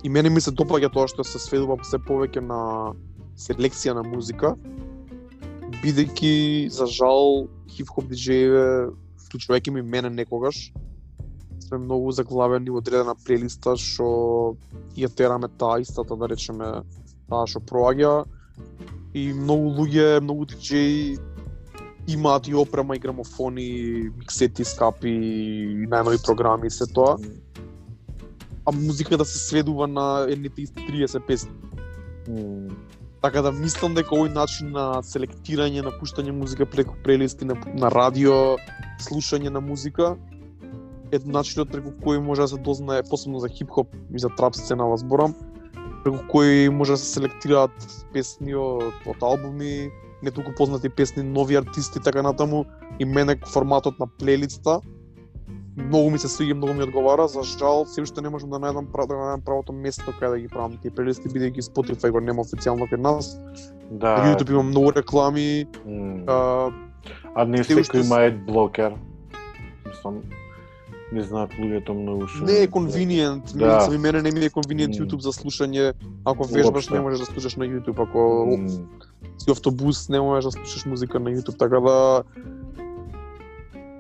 и 0.05 0.09
мене 0.09 0.31
ми 0.31 0.41
се 0.41 0.53
допаѓа 0.53 0.93
тоа 0.93 1.09
што 1.09 1.25
се 1.25 1.39
сведува 1.41 1.79
се 1.85 2.01
повеќе 2.01 2.41
на 2.45 2.93
селекција 3.41 3.95
на 3.97 4.03
музика, 4.05 4.55
бидејќи 5.83 6.69
за 6.73 6.87
жал 6.91 7.47
хип-хоп 7.71 8.09
диџејеве, 8.11 8.65
вклучувајќи 9.27 9.75
ми 9.75 9.83
мене 9.83 10.11
некогаш, 10.11 10.71
сме 11.65 11.79
многу 11.79 12.13
заглавени 12.13 12.71
во 12.71 12.83
одредена 12.83 13.15
прелиста 13.27 13.77
што 13.81 14.07
ја 14.97 15.09
тераме 15.09 15.49
таа 15.59 15.81
истата, 15.81 16.17
да 16.17 16.29
речеме, 16.31 16.71
таа 17.31 17.47
што 17.51 17.61
проаѓа 17.61 18.25
и 19.15 19.33
многу 19.33 19.73
луѓе, 19.81 20.21
многу 20.21 20.47
диџеи 20.53 21.17
имаат 22.15 22.49
и 22.49 22.55
опрема 22.55 22.97
и 22.97 22.99
грамофони, 22.99 24.11
миксети 24.19 24.65
скапи, 24.65 25.09
и 25.09 25.87
најнови 25.89 26.21
програми 26.25 26.69
и 26.69 26.71
се 26.71 26.87
тоа. 26.87 27.17
А 28.67 28.73
музиката 28.73 29.25
се 29.25 29.39
сведува 29.39 29.87
на 29.87 30.27
едните 30.29 30.63
исти 30.63 30.85
30 30.89 31.27
песни. 31.27 31.51
Mm. 32.29 32.73
Така 33.25 33.41
да 33.41 33.49
мислам 33.57 33.95
дека 33.97 34.13
овој 34.13 34.29
начин 34.35 34.75
на 34.77 34.99
селектирање, 35.01 35.81
на 35.87 35.95
пуштање 35.97 36.35
музика 36.37 36.67
преку 36.69 36.99
прелисти 37.07 37.47
на, 37.49 37.55
на 37.73 37.89
радио, 37.89 38.59
слушање 39.01 39.49
на 39.49 39.63
музика, 39.65 40.11
е 41.09 41.23
начинот 41.25 41.71
преку 41.73 41.95
кој 42.05 42.21
може 42.21 42.45
да 42.45 42.49
се 42.53 42.59
дознае, 42.67 43.07
посебно 43.09 43.41
за 43.41 43.49
хип-хоп 43.49 43.97
и 44.13 44.21
за 44.21 44.29
трап 44.37 44.59
сцена 44.61 44.91
вас 44.91 45.01
зборам, 45.01 45.33
преку 46.05 46.21
кој 46.35 46.69
може 46.69 46.99
да 46.99 47.01
се 47.01 47.09
селектираат 47.15 47.89
песни 48.13 48.53
од, 48.61 48.93
од 49.09 49.25
албуми, 49.25 49.89
не 50.21 50.31
толку 50.31 50.53
познати 50.59 50.93
песни, 50.93 51.25
нови 51.25 51.57
артисти 51.57 52.05
така 52.05 52.21
натаму 52.21 52.67
и 53.01 53.09
мене 53.09 53.39
форматот 53.49 54.05
на 54.05 54.07
плейлиста 54.07 54.83
многу 55.77 56.11
ми 56.11 56.19
се 56.19 56.29
свиѓа, 56.29 56.55
многу 56.55 56.75
ми 56.75 56.83
одговара, 56.83 57.29
за 57.29 57.43
жал 57.43 57.85
се 57.87 58.03
уште 58.03 58.23
не 58.23 58.29
можам 58.29 58.51
да 58.51 58.57
најдам 58.57 58.87
да 58.87 59.15
најдам 59.15 59.45
правото 59.45 59.73
место 59.73 60.13
каде 60.21 60.31
да 60.31 60.39
ги 60.39 60.49
правам 60.49 60.77
тие 60.83 60.91
плейлисти 60.91 61.29
бидејќи 61.29 61.61
Spotify 61.71 62.11
го 62.11 62.21
нема 62.21 62.43
официјално 62.43 62.87
кај 62.91 62.97
нас. 63.01 63.39
Да. 63.91 64.23
На 64.23 64.35
YouTube 64.35 64.51
има 64.51 64.63
многу 64.63 64.93
реклами. 64.93 65.67
Mm. 65.87 66.25
А, 66.27 66.71
А 67.35 67.45
не 67.45 67.59
секој 67.59 67.81
уште 67.81 68.01
има 68.01 68.23
ед 68.23 68.47
блокер. 68.47 68.95
Мислам, 69.87 70.23
не 71.13 71.23
знаат 71.23 71.51
луѓето 71.59 71.91
многу 71.93 72.27
што. 72.29 72.45
не 72.45 72.63
е 72.63 72.69
convenient, 72.69 73.57
Да. 73.57 73.89
ми 73.91 73.99
мене 73.99 74.23
не 74.23 74.31
ми 74.31 74.41
е 74.41 74.51
Мм. 74.57 74.95
YouTube 74.95 75.21
за 75.21 75.33
слушање. 75.33 75.93
Ако 76.25 76.45
вежбаш 76.45 76.89
не 76.89 77.01
можеш 77.01 77.21
да 77.21 77.27
слушаш 77.27 77.57
на 77.57 77.65
YouTube, 77.67 78.03
ако 78.03 78.47
М, 78.59 78.69
си 79.39 79.51
автобус 79.51 80.09
не 80.09 80.21
можеш 80.21 80.45
да 80.45 80.51
слушаш 80.53 80.87
музика 80.87 81.21
на 81.21 81.31
YouTube, 81.31 81.59
така 81.59 81.81
да 81.81 82.23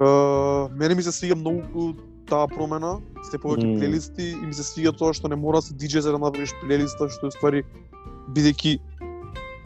Uh, 0.05 0.68
мене 0.76 0.94
ми 0.94 1.02
се 1.02 1.12
свига 1.12 1.34
многу 1.36 1.94
таа 2.28 2.44
промена, 2.48 2.98
се 3.30 3.38
повеќе 3.38 3.64
Мм. 3.64 3.78
плейлисти 3.78 4.26
и 4.32 4.46
ми 4.46 4.55
се 4.55 4.64
свига 4.64 4.92
тоа 4.92 5.14
што 5.16 5.28
не 5.32 5.36
мора 5.36 5.62
да 5.62 5.68
се 5.68 5.74
диџе 5.74 6.00
за 6.05 6.12
да 6.12 6.18
направиш 6.18 6.52
плейлиста, 6.61 7.09
што 7.09 7.28
е 7.28 7.32
ствари 7.32 7.61
бидејќи 8.36 8.74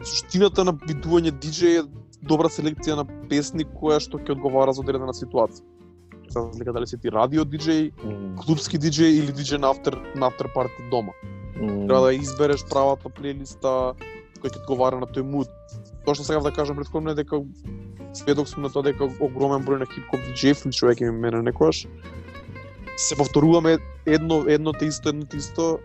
суштината 0.03 0.63
на 0.63 0.71
бидување 0.73 1.33
диџеј 1.43 1.79
е 1.81 1.83
добра 2.23 2.47
селекција 2.51 2.95
на 2.99 3.05
песни 3.27 3.65
која 3.65 3.99
што 3.99 4.19
ќе 4.19 4.31
одговара 4.37 4.71
за 4.71 4.83
одредена 4.83 5.11
ситуација. 5.15 5.63
За 6.29 6.45
разлика 6.45 6.73
дали 6.73 6.87
си 6.87 6.97
ти 7.01 7.09
радио 7.09 7.43
диџеј, 7.43 7.91
м, 8.03 8.35
клубски 8.37 8.77
диџеј 8.79 9.19
или 9.19 9.31
диџеј 9.33 9.59
на 9.59 9.71
автер 9.71 9.97
на 10.15 10.27
автер 10.27 10.47
парти 10.55 10.83
дома. 10.91 11.11
м, 11.59 11.87
Треба 11.87 12.01
да 12.01 12.13
избереш 12.13 12.63
правата 12.69 13.09
плейлиста 13.09 13.95
која 14.39 14.51
ќе 14.55 14.61
одговара 14.61 14.99
на 14.99 15.07
тој 15.07 15.23
муд. 15.23 15.47
Тоа 16.05 16.15
што 16.15 16.23
сакав 16.23 16.43
да 16.43 16.51
кажам 16.51 16.79
претходно 16.79 17.11
е 17.11 17.19
дека 17.19 17.41
сведок 18.13 18.47
сум 18.47 18.63
на 18.63 18.69
тоа 18.73 18.83
дека 18.83 19.09
огромен 19.19 19.65
број 19.65 19.83
на 19.83 19.87
хип-хоп 19.89 20.21
диџеи, 20.31 20.57
вклучувајќи 20.57 21.09
ми 21.09 21.25
мене 21.27 21.41
некогаш, 21.51 21.85
се 22.97 23.15
повторуваме 23.15 23.77
едно 24.05 24.43
едно 24.47 24.73
те 24.73 24.85
исто, 24.85 25.09
едно 25.09 25.25
те 25.25 25.37
исто, 25.37 25.79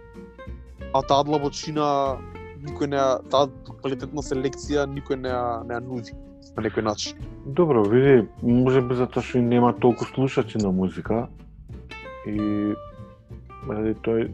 а 0.92 1.02
таа 1.02 1.24
длабочина 1.24 2.18
никој 2.64 2.90
не 2.90 3.02
таа 3.30 3.50
квалитетна 3.80 4.22
селекција 4.24 4.86
никој 4.90 5.20
не 5.20 5.30
ја 5.30 5.44
не 5.68 5.74
ја 5.76 5.82
нуди 5.84 6.16
на 6.56 6.62
некој 6.62 6.84
начин. 6.86 7.18
Добро, 7.46 7.84
види, 7.84 8.28
може 8.42 8.80
би 8.80 8.96
затоа 8.96 9.22
што 9.22 9.42
нема 9.42 9.72
толку 9.72 10.06
слушачи 10.08 10.58
на 10.58 10.72
музика 10.72 11.28
и 12.26 12.74
ради 13.68 13.94
тој 14.06 14.30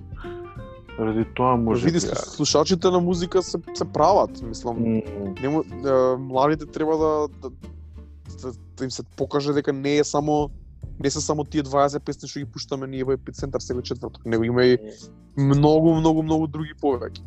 ради 1.00 1.24
тоа 1.34 1.56
може 1.56 1.84
Види, 1.84 2.00
слу- 2.00 2.34
слушачите 2.36 2.90
на 2.90 3.00
музика 3.00 3.42
се 3.42 3.58
се 3.74 3.84
прават, 3.84 4.42
мислам. 4.42 4.76
м, 4.76 5.02
Нему, 5.42 5.64
е, 5.86 6.16
младите 6.18 6.66
треба 6.66 6.98
да, 6.98 7.28
да, 7.42 7.50
да, 8.42 8.52
да 8.76 8.84
им 8.84 8.90
се 8.90 9.02
покаже 9.16 9.52
дека 9.52 9.72
не 9.72 9.96
е 9.98 10.04
само 10.04 10.50
не 11.00 11.10
се 11.10 11.20
само 11.20 11.44
тие 11.44 11.62
20 11.62 11.98
песни 12.00 12.28
што 12.28 12.38
ги 12.38 12.44
пуштаме 12.44 12.86
ние 12.86 13.04
во 13.04 13.16
епицентар 13.16 13.60
секој 13.64 13.82
четврток, 13.82 14.20
него 14.26 14.44
има 14.44 14.64
и 14.64 14.76
многу, 15.36 15.94
многу, 15.96 16.22
многу 16.22 16.46
други 16.46 16.76
повеќе. 16.76 17.24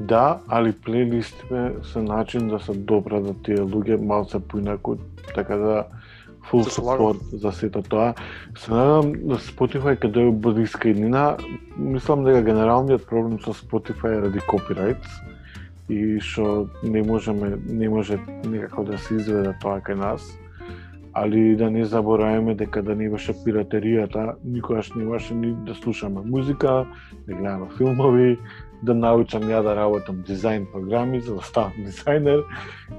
Да, 0.00 0.38
али 0.48 0.72
плейлистите 0.72 1.74
се 1.92 1.98
начин 1.98 2.48
да 2.48 2.60
се 2.60 2.72
добра 2.72 3.20
да 3.20 3.34
тие 3.42 3.58
луѓе 3.58 3.98
малце 3.98 4.38
поинаку, 4.38 4.96
така 5.34 5.56
да 5.56 5.84
full 6.50 6.64
support 6.64 7.18
за 7.32 7.52
сето 7.52 7.82
тоа. 7.82 8.14
Се 8.58 8.72
надам 8.72 9.12
да 9.12 9.38
Spotify 9.38 9.98
каде 9.98 10.22
е 10.22 10.30
блиска 10.30 10.88
иднина, 10.88 11.36
мислам 11.78 12.24
дека 12.24 12.42
генералниот 12.42 13.06
проблем 13.06 13.38
со 13.40 13.52
Spotify 13.52 14.18
е 14.18 14.22
ради 14.22 14.40
copyrights 14.40 15.08
и 15.88 16.20
што 16.20 16.68
не 16.84 17.02
можеме 17.02 17.56
не 17.66 17.88
може 17.88 18.18
некако 18.44 18.84
да 18.84 18.98
се 18.98 19.14
изведе 19.14 19.54
тоа 19.60 19.80
кај 19.80 19.96
нас. 19.96 20.22
Али 21.16 21.56
да 21.56 21.70
не 21.70 21.84
забораваме 21.84 22.54
дека 22.54 22.82
да 22.82 22.94
не 22.94 23.08
беше 23.10 23.32
пиратеријата, 23.32 24.36
никогаш 24.44 24.92
не 24.94 25.02
имаше 25.02 25.34
ни 25.34 25.56
да 25.66 25.74
слушаме 25.74 26.20
музика, 26.24 26.86
да 27.26 27.34
гледаме 27.34 27.66
филмови, 27.76 28.38
да 28.82 28.94
научам 28.94 29.42
ја 29.42 29.62
да 29.62 29.74
работам 29.76 30.22
дизајн 30.22 30.66
програми 30.72 31.20
за 31.20 31.34
да 31.34 31.42
ставам 31.42 31.72
дизајнер 31.86 32.44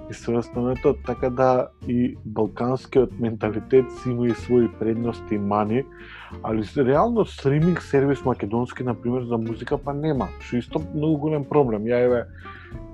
и 0.10 0.14
се 0.14 0.32
останато, 0.32 0.96
така 1.06 1.30
да 1.30 1.68
и 1.88 2.18
балканскиот 2.26 3.20
менталитет 3.20 3.86
си 3.92 4.10
има 4.10 4.28
и 4.28 4.32
своји 4.32 4.70
предности 4.80 5.36
и 5.36 5.38
мани, 5.38 5.84
али 6.44 6.64
реално 6.78 7.26
стриминг 7.26 7.82
сервис 7.82 8.26
македонски 8.26 8.84
например 8.84 9.24
за 9.24 9.38
музика 9.38 9.78
па 9.78 9.94
нема, 9.94 10.28
што 10.40 10.58
исто 10.58 10.82
многу 10.96 11.18
голем 11.18 11.46
проблем. 11.46 11.88
Ја 11.88 12.06
еве 12.06 12.26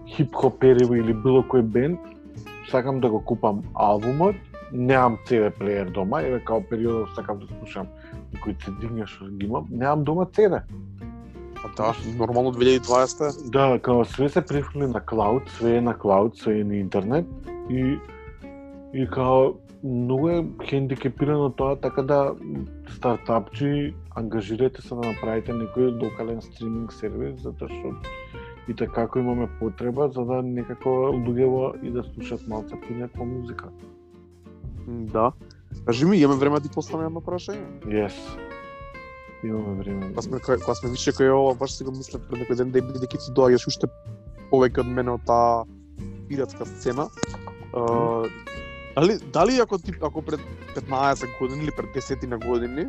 хип-хоп 0.07 0.63
или 0.63 1.13
било 1.13 1.41
кој 1.41 1.61
бенд, 1.61 1.99
сакам 2.69 3.01
да 3.01 3.09
го 3.09 3.19
купам 3.25 3.63
албумот, 3.73 4.35
немам 4.71 5.17
CD 5.25 5.49
плеер 5.49 5.89
дома, 5.89 6.21
еве 6.21 6.39
као 6.39 6.61
периодот 6.61 7.09
сакам 7.15 7.39
да 7.39 7.47
слушам 7.47 7.87
некои 8.33 8.53
CD 8.53 9.05
што 9.05 9.25
ги 9.25 9.45
имам, 9.45 9.67
немам 9.69 10.03
дома 10.03 10.25
CD. 10.25 10.61
Па 11.65 11.83
да, 11.83 11.95
нормално 12.17 12.53
2020 12.53 13.49
Да, 13.49 13.79
као 13.79 14.05
све 14.05 14.29
се 14.29 14.41
префрли 14.41 14.87
на 14.87 15.01
клауд, 15.05 15.49
све 15.49 15.77
е 15.77 15.81
на 15.81 15.97
клауд, 15.97 16.37
све 16.37 16.59
е 16.59 16.63
на 16.63 16.75
интернет 16.75 17.25
и 17.69 17.97
и 18.93 19.07
као 19.07 19.53
многу 19.83 20.29
е 20.29 20.45
хендикепирано 20.63 21.49
тоа, 21.49 21.75
така 21.75 22.01
да 22.01 22.35
стартапчи 22.95 23.93
ангажирате 24.15 24.81
се 24.81 24.95
да 24.95 25.09
направите 25.09 25.51
некој 25.51 25.97
локален 26.03 26.41
стриминг 26.41 26.93
сервис, 26.93 27.41
затоа 27.41 27.69
што 27.69 27.97
и 28.69 28.73
така 28.73 28.93
како 28.93 29.19
имаме 29.19 29.49
потреба 29.59 30.09
за 30.09 30.25
да 30.25 30.41
некако 30.41 30.89
луѓето 31.17 31.81
и 31.81 31.91
да 31.91 32.03
слушат 32.13 32.47
малце 32.47 32.77
понеква 32.87 33.25
музика. 33.25 33.69
Да. 34.87 35.31
Кажи 35.85 36.05
ми, 36.05 36.17
имаме 36.17 36.39
време 36.39 36.59
да 36.59 36.69
ти 36.69 36.75
поставам 36.75 37.05
едно 37.05 37.21
прашање? 37.21 37.65
Yes. 37.85 38.44
Имаме 39.45 39.83
време. 39.83 40.09
Кога 40.09 40.21
сме 40.21 40.39
кога, 40.39 40.75
сме 40.75 40.89
више 40.89 41.13
кој 41.13 41.31
ова, 41.33 41.53
баш 41.55 41.77
си 41.77 41.85
го 41.85 41.93
пред 41.93 42.39
некој 42.41 42.57
ден 42.61 42.71
да 42.71 42.81
бидејќи 42.81 43.19
ти 43.25 43.33
доаѓаш 43.37 43.67
уште 43.69 43.89
повеќе 44.51 44.81
од 44.83 44.89
мене 44.97 45.15
од 45.15 45.25
таа 45.25 45.65
пиратска 46.29 46.65
сцена. 46.65 47.07
Uh, 47.73 48.25
дали 48.95 49.19
дали 49.33 49.59
ако 49.61 49.77
ти 49.77 49.93
ако 50.01 50.21
пред 50.21 50.39
15 50.75 51.27
години 51.39 51.63
или 51.63 51.71
пред 51.77 51.93
10 51.95 52.27
на 52.27 52.37
години 52.37 52.85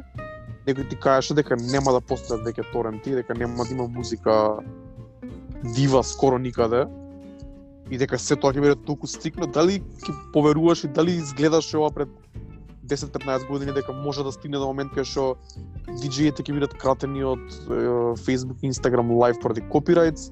некој 0.66 0.88
ти 0.90 0.96
кажеше 0.96 1.34
дека 1.34 1.56
нема 1.56 1.92
да 1.94 2.00
постојат 2.00 2.42
веќе 2.46 2.66
торенти, 2.72 3.14
дека 3.14 3.34
нема 3.34 3.64
да 3.64 3.74
има 3.74 3.86
музика 3.86 4.58
дива 5.74 6.02
скоро 6.04 6.38
никаде 6.38 6.86
и 7.90 7.98
дека 7.98 8.18
се 8.18 8.36
тоа 8.36 8.52
ќе 8.52 8.62
биде 8.64 8.76
толку 8.86 9.06
стикно, 9.06 9.46
дали 9.46 9.78
ќе 10.02 10.14
поверуваш 10.34 10.84
и 10.84 10.88
дали 10.88 11.18
изгледаш 11.20 11.74
ова 11.74 11.90
пред 11.90 12.08
10-15 12.86 13.48
години 13.48 13.72
дека 13.72 13.92
може 13.92 14.24
да 14.24 14.32
стигне 14.32 14.58
до 14.58 14.66
момент 14.66 14.92
кај 14.94 15.04
што 15.04 15.36
DJ-ите 16.02 16.42
ќе 16.42 16.54
бидат 16.54 16.74
кратени 16.78 17.24
од 17.24 17.42
е, 17.66 18.14
Facebook 18.22 18.62
и 18.62 18.70
Instagram 18.70 19.10
Live 19.18 19.40
поради 19.42 19.60
копирайтс, 19.60 20.30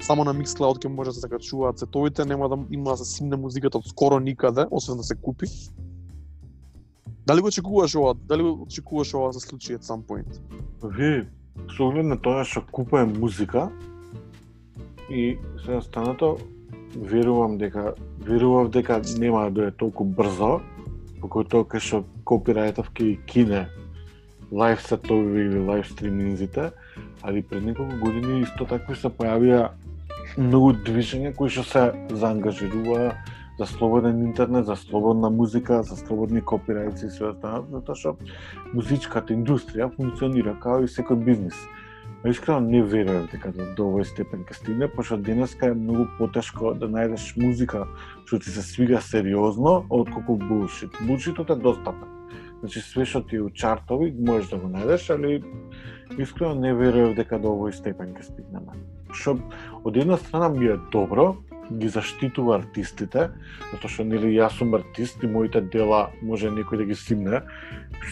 само 0.00 0.24
на 0.24 0.34
Mixcloud 0.34 0.82
ќе 0.82 0.88
може 0.88 1.10
да 1.10 1.14
се 1.14 1.24
закачуваат 1.26 1.78
сетовите, 1.78 2.24
нема 2.24 2.48
да 2.48 2.58
има 2.70 2.90
да 2.90 2.96
се 3.04 3.10
симне 3.16 3.36
музиката 3.36 3.78
од 3.78 3.88
скоро 3.88 4.20
никаде, 4.20 4.66
освен 4.70 4.96
да 4.96 5.02
се 5.02 5.14
купи. 5.14 5.46
Дали 7.26 7.40
го 7.40 7.46
очекуваш 7.46 7.94
ова? 7.94 8.14
Дали 8.14 8.42
го 8.42 8.62
очекуваш 8.62 9.14
ова 9.14 9.32
за 9.32 9.40
случај 9.40 9.78
at 9.78 9.82
some 9.82 10.02
point? 10.06 10.40
Ви, 10.82 11.26
со 11.76 11.88
оглед 11.88 12.06
на 12.06 12.16
тоа 12.16 12.44
што 12.44 12.62
купувам 12.70 13.16
музика 13.18 13.70
и 15.10 15.38
се 15.64 15.80
останато 15.82 16.36
верувам 16.96 17.58
дека 17.58 17.94
верував 18.20 18.70
дека 18.70 19.02
нема 19.18 19.50
да 19.50 19.66
е 19.66 19.70
толку 19.70 20.04
брзо, 20.04 20.60
покако 21.20 21.64
кај 21.64 21.82
што 21.82 22.04
копирајтов 22.24 22.92
ќе 22.94 23.16
кине 23.26 23.66
лайв 24.52 24.80
сетови 24.80 25.46
или 25.46 25.58
лайв 25.58 25.86
стриминзите, 25.86 26.70
али 27.22 27.42
пред 27.42 27.64
неколку 27.64 27.96
години 28.04 28.42
исто 28.42 28.66
такви 28.66 28.96
се 28.96 29.08
појавија 29.08 29.70
многу 30.36 30.72
движења 30.86 31.34
кои 31.36 31.50
што 31.50 31.64
се 31.64 31.84
заангажируваа 32.10 33.16
за 33.58 33.66
слободен 33.66 34.20
интернет, 34.22 34.66
за 34.66 34.76
слободна 34.76 35.30
музика, 35.30 35.82
за 35.82 35.96
слободни 35.96 36.42
копирајци 36.42 37.06
и 37.06 37.10
све 37.10 37.30
останато, 37.32 37.72
затоа 37.72 37.96
што 37.96 38.16
музичката 38.74 39.32
индустрија 39.32 39.88
функционира 39.96 40.54
како 40.60 40.84
и 40.84 40.92
секој 40.92 41.24
бизнис. 41.24 41.56
Но 42.26 42.32
искрено 42.32 42.60
не 42.60 42.82
верувам 42.82 43.28
дека 43.30 43.52
до, 43.54 43.64
до 43.78 43.84
овој 43.86 44.02
степен 44.08 44.40
ќе 44.48 44.56
стигне, 44.58 44.88
пошто 44.90 45.14
денеска 45.14 45.68
е 45.70 45.76
многу 45.78 46.08
потешко 46.18 46.72
да 46.74 46.88
најдеш 46.90 47.26
музика 47.38 47.84
што 48.24 48.40
ти 48.42 48.50
се 48.50 48.64
свига 48.66 48.98
сериозно, 48.98 49.84
отколку 49.94 50.34
булшит. 50.34 50.90
Булшитот 51.06 51.54
е 51.54 51.56
достапен. 51.62 52.10
Значи 52.58 52.82
све 52.82 53.06
што 53.06 53.22
ти 53.22 53.38
е 53.38 53.44
у 53.46 53.50
чартови 53.54 54.10
можеш 54.10 54.50
да 54.50 54.58
го 54.58 54.72
најдеш, 54.74 55.06
али 55.14 55.38
искрено 56.18 56.58
не 56.66 56.74
верувам 56.74 57.14
дека 57.14 57.38
до 57.38 57.54
овој 57.54 57.78
степен 57.78 58.10
ќе 58.18 58.26
стигнеме. 58.26 58.74
Што 59.14 59.38
од 59.86 59.94
една 59.94 60.18
страна 60.18 60.50
ми 60.50 60.66
е 60.66 60.80
добро, 60.90 61.36
ги 61.70 61.88
заштитува 61.88 62.58
артистите, 62.58 63.30
затоа 63.70 63.90
што 63.90 64.04
нели 64.06 64.34
јас 64.34 64.58
сум 64.58 64.74
артист 64.74 65.22
и 65.22 65.30
моите 65.30 65.62
дела 65.62 66.08
може 66.22 66.50
некој 66.50 66.82
да 66.82 66.90
ги 66.90 66.98
симне. 66.98 67.42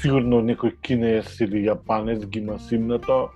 Сигурно 0.03 0.39
некој 0.43 0.75
кинес 0.83 1.35
или 1.41 1.67
јапанец 1.67 2.27
ги 2.27 2.43
има 2.43 2.59
симнато 2.59 3.31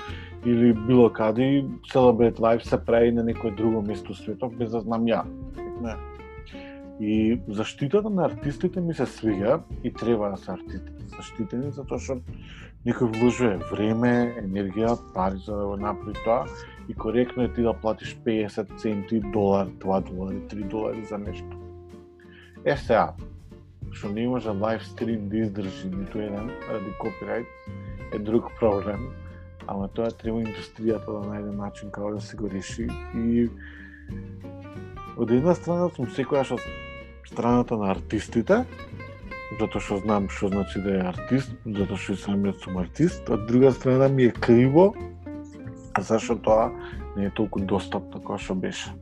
или 0.47 0.73
било 0.73 1.13
каде 1.13 1.43
и 1.43 1.65
Celebrate 1.93 2.39
Life 2.39 2.63
да 2.63 2.69
се 2.69 2.85
прави 2.85 3.13
на 3.13 3.25
некој 3.25 3.57
друго 3.57 3.83
место 3.83 4.15
светот 4.15 4.55
без 4.57 4.71
да 4.71 4.81
знам 4.81 5.05
ја. 5.05 5.25
Не. 5.83 5.97
И 7.01 7.41
заштитата 7.49 8.11
на 8.11 8.25
артистите 8.25 8.81
ми 8.81 8.95
се 8.95 9.07
свига 9.07 9.61
и 9.85 9.93
треба 9.93 10.31
да 10.31 10.37
се 10.37 10.51
артистите 10.51 10.99
заштитени 11.19 11.73
затоа 11.75 11.99
што 12.03 12.19
некој 12.87 13.11
вложува 13.17 13.71
време, 13.71 14.13
енергија, 14.41 14.95
пари 15.15 15.41
за 15.45 15.57
да 15.61 15.65
го 15.71 15.77
направи 15.83 16.15
тоа 16.25 16.47
и 16.89 16.95
коректно 16.95 17.45
е 17.45 17.53
ти 17.53 17.63
да 17.63 17.73
платиш 17.73 18.15
50 18.27 18.77
центи, 18.81 19.21
долар, 19.35 19.67
2 19.85 20.01
долари, 20.11 20.41
3 20.53 20.69
долари 20.69 21.05
за 21.05 21.19
нешто. 21.19 21.59
Е 22.65 22.77
сега, 22.77 23.15
што 23.93 24.13
не 24.13 24.29
може 24.29 24.51
лайв 24.51 24.85
стрим 24.87 25.29
да 25.29 25.45
издржи 25.45 25.91
ниту 25.91 26.23
еден 26.23 26.51
ради 26.71 26.95
копирајт 27.03 27.47
е 28.15 28.19
друг 28.19 28.51
проблем, 28.61 29.11
ама 29.69 29.89
тоа 29.93 30.11
треба 30.11 30.41
индустријата 30.43 31.13
да 31.13 31.23
најде 31.29 31.55
начин 31.57 31.93
како 31.95 32.15
да 32.17 32.21
се 32.25 32.37
го 32.37 32.49
реши 32.49 32.89
и 33.15 33.49
од 35.17 35.31
една 35.35 35.55
страна 35.55 35.91
сум 35.95 36.09
секојаш 36.17 36.55
од 36.57 36.65
страната 37.29 37.77
на 37.77 37.91
артистите, 37.93 38.63
затоа 39.61 39.83
што 39.85 39.99
знам 40.05 40.29
што 40.33 40.49
значи 40.55 40.81
да 40.81 40.95
е 40.97 41.07
артист, 41.13 41.53
затоа 41.67 42.01
што 42.01 42.17
и 42.17 42.23
самиот 42.25 42.65
сум 42.65 42.81
артист, 42.81 43.29
од 43.29 43.47
друга 43.51 43.73
страна 43.77 44.09
ми 44.09 44.31
е 44.31 44.33
криво 44.33 44.93
зашто 46.01 46.37
тоа 46.37 46.71
не 47.17 47.27
е 47.27 47.35
толку 47.35 47.61
достапно 47.61 48.21
како 48.21 48.39
што 48.39 48.55
беше. 48.55 48.95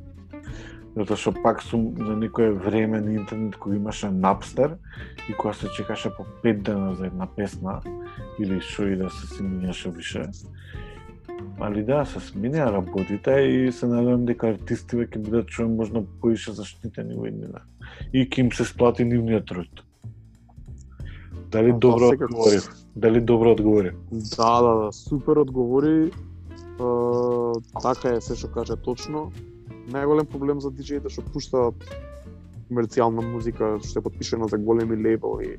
Затоа 0.97 1.17
што 1.21 1.33
пак 1.45 1.61
сум 1.61 1.91
за 2.01 2.15
некое 2.17 2.53
време 2.53 3.01
на 3.05 3.13
интернет 3.13 3.57
кога 3.57 3.77
имаше 3.77 4.07
Napster 4.07 4.79
и 5.29 5.33
кога 5.33 5.53
се 5.53 5.69
чекаше 5.77 6.11
по 6.17 6.25
5 6.43 6.63
дена 6.63 6.95
за 6.95 7.07
една 7.07 7.27
песна 7.27 7.81
или 8.41 8.61
што 8.61 8.89
и 8.89 8.97
да 8.97 9.11
се 9.11 9.27
сменеше 9.27 9.91
више. 9.91 10.25
Али 11.61 11.83
да, 11.85 12.05
се 12.09 12.21
сменија 12.21 12.71
работите 12.73 13.35
и 13.45 13.73
се 13.73 13.87
надевам 13.87 14.25
дека 14.25 14.55
артисти 14.55 14.97
ќе 14.97 15.21
бидат 15.21 15.53
што 15.53 15.69
можно 15.69 16.01
поише 16.23 16.57
заштитени 16.57 17.17
во 17.17 17.29
еднина. 17.29 17.61
И 18.13 18.25
ќе 18.25 18.47
им 18.47 18.53
се 18.53 18.65
сплати 18.65 19.05
нивниот 19.05 19.45
труд. 19.53 19.85
Дали 21.53 21.73
Па, 21.73 21.79
добро 21.79 22.09
секако. 22.09 22.25
одговори? 22.25 22.61
Дали 22.97 23.21
добро 23.21 23.53
одговори? 23.53 23.93
Да, 24.13 24.63
да, 24.63 24.73
да, 24.85 24.93
супер 24.93 25.37
одговори. 25.37 26.11
Uh, 26.79 27.57
така 27.83 28.17
е 28.17 28.21
се 28.21 28.37
што 28.37 28.49
каже 28.53 28.77
точно. 28.77 29.33
Најголем 29.93 30.27
проблем 30.27 30.61
за 30.61 30.71
диџеите 30.75 31.11
што 31.13 31.23
пуштаат 31.33 31.75
комерцијална 32.71 33.23
музика 33.23 33.77
што 33.85 34.01
е 34.01 34.07
подпишена 34.09 34.49
за 34.51 34.59
големи 34.59 34.97
лейбли 34.99 35.59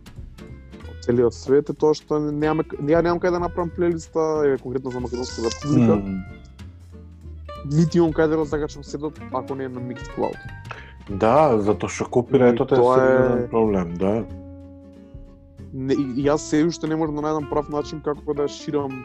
од 0.90 1.06
целиот 1.06 1.34
свет 1.34 1.70
е 1.72 1.74
тоа 1.74 1.96
што 1.96 2.20
немаме 2.20 2.66
ја 2.92 3.04
немам 3.04 3.22
кај 3.24 3.32
да 3.32 3.40
направам 3.40 3.72
плейлиста, 3.76 4.44
е 4.46 4.58
конкретно 4.58 4.92
за 4.92 5.00
македонската 5.00 5.68
музика. 5.68 5.94
М, 5.96 6.24
Нити 7.66 7.98
имам 7.98 8.14
кај 8.14 8.28
да 8.28 8.38
го 8.38 8.46
закачам 8.46 8.84
седот 8.84 9.20
ако 9.32 9.56
не 9.56 9.66
е 9.66 9.70
на 9.70 9.82
Mixcloud. 9.82 10.36
Да, 11.10 11.56
затоа 11.64 11.90
што 11.90 12.08
копирајтот 12.12 12.72
е 12.72 12.76
тоа 12.76 12.96
е- 13.00 13.48
проблем, 13.52 13.96
да. 13.96 14.26
Не, 15.74 15.96
јас 16.28 16.44
се 16.50 16.64
уште 16.68 16.88
не 16.88 16.96
можам 16.96 17.16
да 17.16 17.22
најдам 17.28 17.50
прав 17.50 17.70
начин 17.70 18.02
како 18.04 18.34
да 18.34 18.48
ширам 18.48 19.04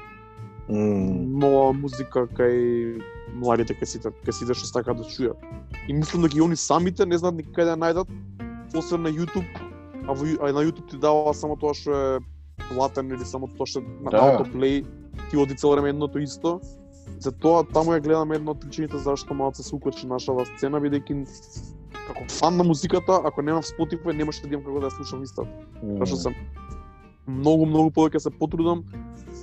М, 0.69 1.39
нова 1.39 1.73
музика 1.73 2.27
кај 2.27 3.03
младите 3.35 3.75
кај 3.75 3.87
сите, 3.87 4.13
кај 4.23 4.33
сите 4.33 4.55
што 4.55 4.67
сакаат 4.67 4.99
да 5.03 5.05
чујат. 5.05 5.37
И 5.89 5.93
мислам 5.93 6.23
дека 6.23 6.39
и 6.39 6.43
они 6.43 6.57
самите 6.57 7.07
не 7.07 7.19
знаат 7.19 7.35
никај 7.35 7.65
да 7.65 7.77
најдат, 7.77 8.09
освен 8.75 9.03
на 9.03 9.11
YouTube, 9.11 9.47
а, 10.09 10.15
во, 10.15 10.25
а 10.41 10.53
на 10.53 10.63
YouTube 10.63 10.91
ти 10.91 10.97
дава 10.99 11.35
само 11.35 11.57
тоа 11.57 11.75
што 11.75 11.91
е 11.91 12.21
платен 12.71 13.11
или 13.11 13.25
само 13.25 13.49
тоа 13.59 13.67
што 13.67 13.81
на 13.81 14.11
Да. 14.11 14.21
autoplay, 14.23 14.87
ти 15.31 15.37
оди 15.37 15.55
цело 15.57 15.73
време 15.73 15.91
едното 15.91 16.19
исто. 16.19 16.61
Затоа 17.19 17.65
таму 17.65 17.93
ја 17.93 18.01
гледам 18.01 18.33
едно 18.33 18.51
од 18.53 18.61
причините 18.61 18.99
зашто 18.99 19.35
малце 19.35 19.63
се 19.63 19.75
укочи 19.75 20.07
нашава 20.07 20.47
сцена, 20.47 20.79
бидејќи 20.81 21.27
како 22.07 22.25
фан 22.29 22.57
на 22.57 22.65
музиката, 22.65 23.21
ако 23.25 23.43
немам 23.43 23.63
Spotify, 23.63 24.13
немаше 24.15 24.43
да 24.43 24.55
имам 24.55 24.65
како 24.65 24.81
да 24.81 24.87
ја 24.87 24.97
слушам 24.97 25.23
исто. 25.23 25.47
Тоа 25.81 26.07
што 26.07 26.17
сам 26.17 26.35
многу 27.27 27.67
многу 27.67 27.91
повеќе 27.91 28.19
се 28.19 28.31
потрудам 28.31 28.85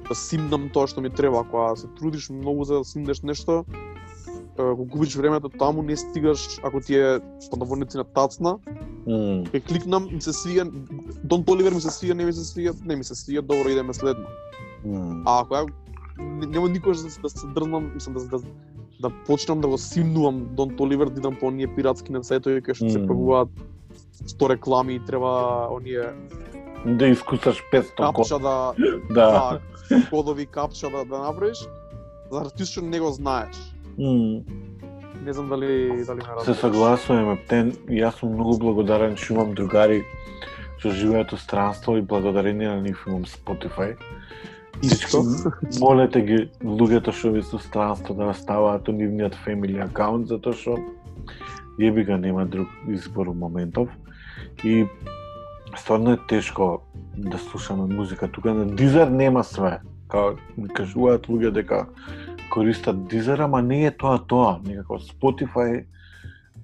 да 0.02 0.16
симнам 0.16 0.70
тоа 0.70 0.88
што 0.88 1.02
ми 1.02 1.10
треба. 1.10 1.40
Ако 1.40 1.76
се 1.76 1.88
трудиш 1.90 2.30
многу 2.30 2.64
за 2.64 2.74
да 2.76 2.84
симнеш 2.84 3.22
нешто, 3.22 3.66
е, 4.60 4.64
го 4.66 4.86
губиш 4.86 5.16
времето 5.16 5.50
таму, 5.50 5.84
не 5.84 5.96
стигаш 5.96 6.60
ако 6.64 6.82
ти 6.82 6.96
е 6.96 7.20
под 7.52 7.60
наводници 7.60 7.98
на 7.98 8.04
тацна, 8.06 8.58
М, 9.08 9.14
ќе 9.46 9.60
кликнам, 9.62 10.06
ми 10.06 10.22
се 10.22 10.32
свија, 10.32 10.70
Don 11.26 11.42
Toliver 11.42 11.74
ми 11.74 11.82
се 11.82 11.90
свија, 11.90 12.14
не 12.14 12.26
ми 12.26 12.34
се 12.34 12.42
свија, 12.42 12.86
не 12.86 12.96
ми 12.96 13.04
се 13.04 13.14
свија, 13.14 13.42
добро 13.42 13.70
идеме 13.70 13.94
следно. 13.94 14.26
м. 14.86 15.24
А 15.26 15.42
ако 15.42 15.54
ја 15.56 15.70
не- 16.20 16.48
нема 16.48 16.70
никош 16.70 16.98
да, 16.98 17.10
се- 17.10 17.22
да 17.22 17.30
се 17.30 17.48
дрзнам, 17.48 17.92
мислам 17.94 18.14
да, 18.16 18.26
да, 18.28 18.40
да 19.00 19.10
почнам 19.26 19.62
да 19.62 19.68
го 19.68 19.78
симнувам 19.78 20.46
Don 20.48 20.76
Toliver, 20.76 21.06
да 21.06 21.20
идам 21.20 21.36
по 21.36 21.48
оние 21.48 21.68
пиратски 21.68 22.12
на 22.12 22.20
сајтови 22.20 22.62
кај 22.62 22.74
што 22.74 22.90
се 22.90 23.00
Мм. 23.00 23.08
пагуваат 23.08 23.50
100 24.28 24.50
реклами 24.50 24.94
и 24.94 25.00
треба 25.00 25.32
оние 25.72 26.04
Да 26.88 27.08
искусаш 27.08 27.64
500 27.72 27.96
код. 28.06 28.16
капча 28.16 28.40
да, 28.40 28.74
Да. 29.10 29.60
Да 29.90 30.10
кодови 30.10 30.46
капча 30.46 30.90
да, 30.90 31.06
да 31.06 31.20
направиш, 31.20 31.58
за 32.32 32.50
ти 32.52 32.66
што 32.66 32.82
не 32.82 33.00
го 33.00 33.12
знаеш. 33.12 33.56
М. 34.00 34.42
Не 35.26 35.34
знам 35.34 35.50
дали 35.50 36.04
дали 36.06 36.18
ме 36.18 36.24
Се 36.24 36.36
разбираш. 36.36 36.58
согласувам, 36.58 37.32
Ептен. 37.32 37.72
Јас 37.90 38.20
сум 38.20 38.34
многу 38.34 38.58
благодарен 38.58 39.18
што 39.18 39.34
имам 39.34 39.54
другари 39.54 40.04
што 40.80 40.92
живеат 40.96 41.34
у 41.34 41.38
странство 41.38 41.98
и 41.98 42.02
благодарение 42.02 42.70
на 42.70 42.82
нив 42.82 43.04
имам 43.08 43.26
Spotify. 43.26 43.98
Исто. 44.84 45.24
Молете 45.80 46.22
ги 46.22 46.38
луѓето 46.64 47.12
што 47.12 47.32
ви 47.36 47.42
со 47.44 47.60
странство 47.60 48.16
да 48.16 48.34
ставаат 48.34 48.88
у 48.88 48.92
нивниот 48.96 49.36
family 49.46 49.84
акаунт 49.84 50.28
затоа 50.32 50.54
што 50.54 50.78
јеби 51.80 52.08
ga 52.08 52.16
нема 52.18 52.46
друг 52.46 52.68
избор 52.88 53.28
у 53.28 53.34
моментов 53.34 53.90
и 54.64 54.86
стварно 55.78 56.12
е 56.12 56.18
тешко 56.28 56.82
да 57.18 57.38
слушаме 57.38 57.96
музика 57.96 58.32
тука 58.32 58.54
на 58.54 58.66
Дизер 58.66 59.08
нема 59.08 59.44
све. 59.44 59.80
Као 60.08 60.34
ми 60.58 60.68
кажуваат 60.68 61.28
луѓе 61.28 61.52
дека 61.52 61.86
користат 62.50 63.08
Дизер 63.08 63.40
ама 63.40 63.62
не 63.62 63.86
е 63.86 63.92
тоа 63.92 64.18
тоа. 64.28 64.60
Некако 64.66 65.00
Spotify 65.00 65.86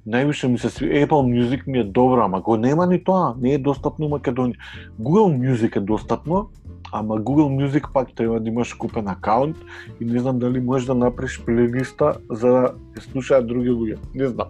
највише 0.07 0.47
ми 0.47 0.57
се 0.57 0.69
сви 0.69 1.05
Apple 1.05 1.25
Music 1.33 1.67
ми 1.67 1.79
е 1.79 1.83
добро, 1.83 2.21
ама 2.25 2.41
го 2.41 2.57
нема 2.57 2.87
ни 2.87 3.03
тоа, 3.03 3.33
не 3.41 3.53
е 3.53 3.57
достапно 3.57 4.05
у 4.05 4.09
Македонија. 4.09 4.57
Google 4.99 5.33
Music 5.37 5.77
е 5.77 5.79
достапно, 5.79 6.49
ама 6.91 7.17
Google 7.17 7.49
Music 7.57 7.91
пак 7.93 8.13
треба 8.15 8.39
да 8.39 8.49
имаш 8.49 8.73
купен 8.73 9.07
акаунт 9.07 9.57
и 10.01 10.05
не 10.05 10.19
знам 10.19 10.39
дали 10.39 10.59
можеш 10.59 10.87
да 10.87 10.95
направиш 10.95 11.41
плейлиста 11.45 12.13
за 12.29 12.49
да 12.95 13.01
слушаат 13.01 13.47
други 13.47 13.69
луѓе. 13.69 13.97
Не 14.15 14.27
знам. 14.27 14.47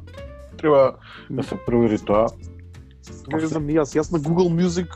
Треба 0.58 0.96
да 1.30 1.44
се 1.44 1.56
провери 1.66 2.00
тоа. 2.00 2.28
Не 3.34 3.48
знам, 3.48 3.68
јас, 3.70 3.96
јас 3.98 4.12
на 4.12 4.20
Google 4.20 4.50
Music 4.50 4.94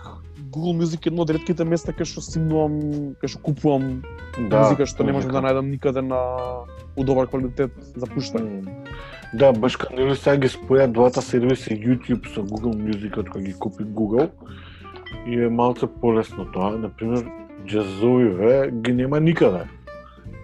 Google 0.50 0.74
Music 0.74 1.06
е 1.06 1.10
едно 1.10 1.24
од 1.24 1.34
ретките 1.36 1.66
места 1.66 1.94
кај 1.94 2.08
што 2.10 2.24
симнувам, 2.26 2.80
кај 3.22 3.34
што 3.34 3.42
купувам 3.46 4.02
Да, 4.50 4.64
музика 4.64 4.88
што 4.90 5.06
не 5.06 5.14
можам 5.14 5.34
да 5.36 5.44
најдам 5.46 5.70
никаде 5.70 6.02
на 6.02 6.20
у 6.96 7.06
добар 7.06 7.30
квалитет 7.30 7.76
за 7.96 8.10
пуштање. 8.10 8.64
Да, 9.34 9.52
баш 9.54 9.78
кај 9.78 9.98
нели 9.98 10.16
сега 10.18 10.38
ги 10.42 10.50
споја 10.50 10.88
двата 10.92 11.22
сервиси 11.22 11.78
YouTube 11.78 12.30
со 12.34 12.42
Google 12.42 12.78
Music 12.78 13.20
кога 13.20 13.42
ги 13.46 13.54
купи 13.54 13.84
Google 13.84 14.30
и 15.28 15.42
е 15.46 15.50
малце 15.50 15.88
полесно 15.88 16.48
тоа. 16.54 16.78
На 16.78 16.90
пример, 16.90 17.26
джазовиве 17.68 18.72
ги 18.72 18.94
нема 18.94 19.20
никаде. 19.20 19.68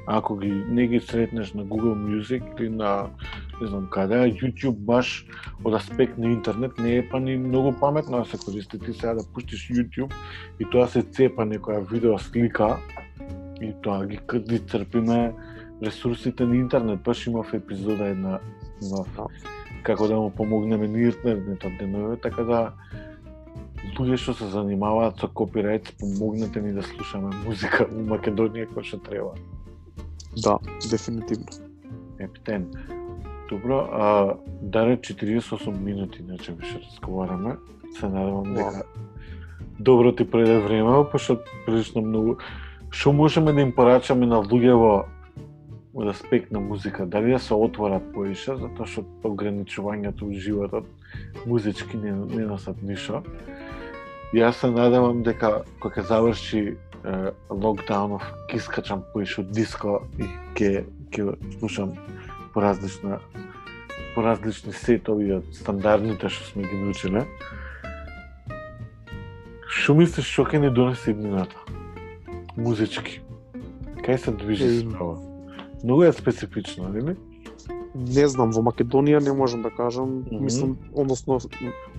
Ако 0.07 0.37
ги 0.37 0.51
не 0.69 0.87
ги 0.87 0.99
сретнеш 0.99 1.53
на 1.53 1.65
Google 1.65 1.95
Music 1.95 2.59
или 2.59 2.69
на 2.69 3.09
не 3.61 3.67
знам 3.67 3.87
каде, 3.91 4.15
YouTube 4.15 4.75
баш 4.75 5.25
од 5.63 5.73
аспект 5.73 6.17
на 6.17 6.31
интернет 6.31 6.77
не 6.77 6.97
е 6.97 7.09
па 7.09 7.19
ни 7.19 7.37
многу 7.37 7.73
паметно 7.79 8.19
да 8.19 8.25
се 8.25 8.37
користи. 8.37 8.79
Ти 8.79 8.93
сега 8.93 9.13
да 9.13 9.23
пуштиш 9.33 9.69
YouTube 9.69 10.13
и 10.59 10.69
тоа 10.69 10.87
се 10.87 11.01
цепа 11.01 11.45
некоја 11.45 11.81
видео 11.91 12.19
слика 12.19 12.77
и 13.61 13.73
тоа 13.81 14.05
ги, 14.05 14.19
ги 14.49 14.59
црпиме 14.59 15.33
ресурсите 15.83 16.45
на 16.45 16.55
интернет. 16.55 17.01
Баш 17.03 17.27
имав 17.27 17.53
епизода 17.53 18.07
една 18.07 18.39
имав 18.83 19.19
како 19.83 20.07
да 20.07 20.15
му 20.15 20.29
помогнеме 20.29 20.87
на 20.87 20.99
интернетот 20.99 21.71
денове, 21.79 22.17
така 22.17 22.43
да 22.43 22.73
луѓе 23.95 24.17
што 24.17 24.33
се 24.33 24.47
занимаваат 24.51 25.21
со 25.21 25.29
копирајт, 25.29 25.93
помогнете 25.99 26.61
ни 26.61 26.73
да 26.73 26.83
слушаме 26.83 27.29
музика 27.45 27.85
во 27.91 28.01
Македонија 28.15 28.67
која 28.73 28.83
што 28.89 28.99
треба. 29.05 29.35
Да, 30.43 30.57
дефинитивно. 30.89 31.45
Ептен. 32.19 32.71
Добро, 33.49 33.87
а, 33.91 34.33
даре 34.61 34.97
48 34.97 35.79
минути, 35.79 36.23
иначе 36.27 36.51
више 36.51 36.81
разговараме. 36.91 37.55
Се 37.99 38.09
надевам 38.09 38.53
дека 38.53 38.83
добро 39.79 40.15
ти 40.15 40.31
преде 40.31 40.59
време, 40.59 41.09
пошто 41.11 41.37
прилично 41.65 42.01
многу 42.01 42.37
што 42.95 43.11
можеме 43.11 43.53
да 43.53 43.61
им 43.61 43.71
порачаме 43.75 44.25
на 44.25 44.39
луѓе 44.39 44.73
во 44.79 44.93
од 45.95 46.09
аспект 46.11 46.51
на 46.51 46.59
музика, 46.59 47.05
дали 47.05 47.31
да 47.31 47.39
се 47.39 47.53
отворат 47.53 48.03
поише, 48.13 48.55
затоа 48.59 48.87
што 48.87 49.03
ограничувањето 49.23 50.27
во 50.27 50.39
животот 50.39 50.87
музички 51.45 51.97
не, 51.97 52.11
не 52.11 52.47
носат 52.47 52.81
ништо. 52.83 53.23
Јас 54.35 54.59
се 54.59 54.71
надевам 54.71 55.23
дека 55.23 55.63
кога 55.79 56.01
ќе 56.01 56.07
заврши 56.07 56.63
локдаунов, 57.49 58.23
ќе 58.49 58.57
искачам 58.57 59.03
поише 59.13 59.41
од 59.41 59.51
диско 59.53 60.01
и 60.17 60.27
ќе 60.55 60.85
ќе 61.11 61.35
слушам 61.59 61.93
по 62.53 62.61
различна 62.61 63.19
по 64.15 64.23
различни 64.23 64.73
сетови 64.73 65.33
од 65.35 65.47
стандардните 65.53 66.29
што 66.31 66.47
сме 66.47 66.63
ги 66.63 66.77
научиле. 66.79 67.25
Што 69.67 69.95
мислиш 69.99 70.29
што 70.31 70.45
ќе 70.47 70.61
ни 70.63 70.71
донесе 70.71 71.11
иднината? 71.11 71.55
Музички. 72.55 73.19
Кај 74.05 74.17
се 74.17 74.31
движи 74.31 74.69
справа? 74.85 75.19
Многу 75.83 76.03
е 76.03 76.13
специфично, 76.13 76.89
нели? 76.89 77.17
Не 77.95 78.27
знам, 78.27 78.51
во 78.51 78.63
Македонија 78.63 79.19
не 79.23 79.31
можам 79.31 79.61
да 79.63 79.69
кажам, 79.69 80.23
Мгм. 80.27 80.43
мислам, 80.43 80.77
односно 80.93 81.39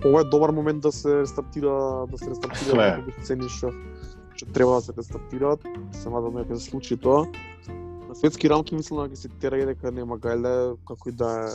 ова 0.05 0.21
е 0.21 0.23
добар 0.23 0.49
момент 0.49 0.81
да 0.81 0.91
се 0.91 1.21
рестартира, 1.21 2.05
да 2.11 2.17
се 2.17 2.29
рестартира 2.29 2.97
неколку 2.97 3.21
сцени 3.21 3.49
што 4.37 4.45
треба 4.53 4.77
да 4.77 4.81
се 4.81 4.93
рестартираат. 4.97 5.65
Се 5.91 6.09
надам 6.09 6.37
дека 6.37 6.55
се 6.55 6.69
случи 6.69 6.97
тоа. 6.97 7.25
На 8.07 8.15
светски 8.15 8.49
рамки 8.49 8.75
мислам 8.75 9.09
дека 9.09 9.17
се 9.17 9.29
тера 9.41 9.65
дека 9.65 9.91
нема 9.91 10.17
гајле 10.21 10.77
како 10.87 11.09
и 11.09 11.11
да 11.11 11.49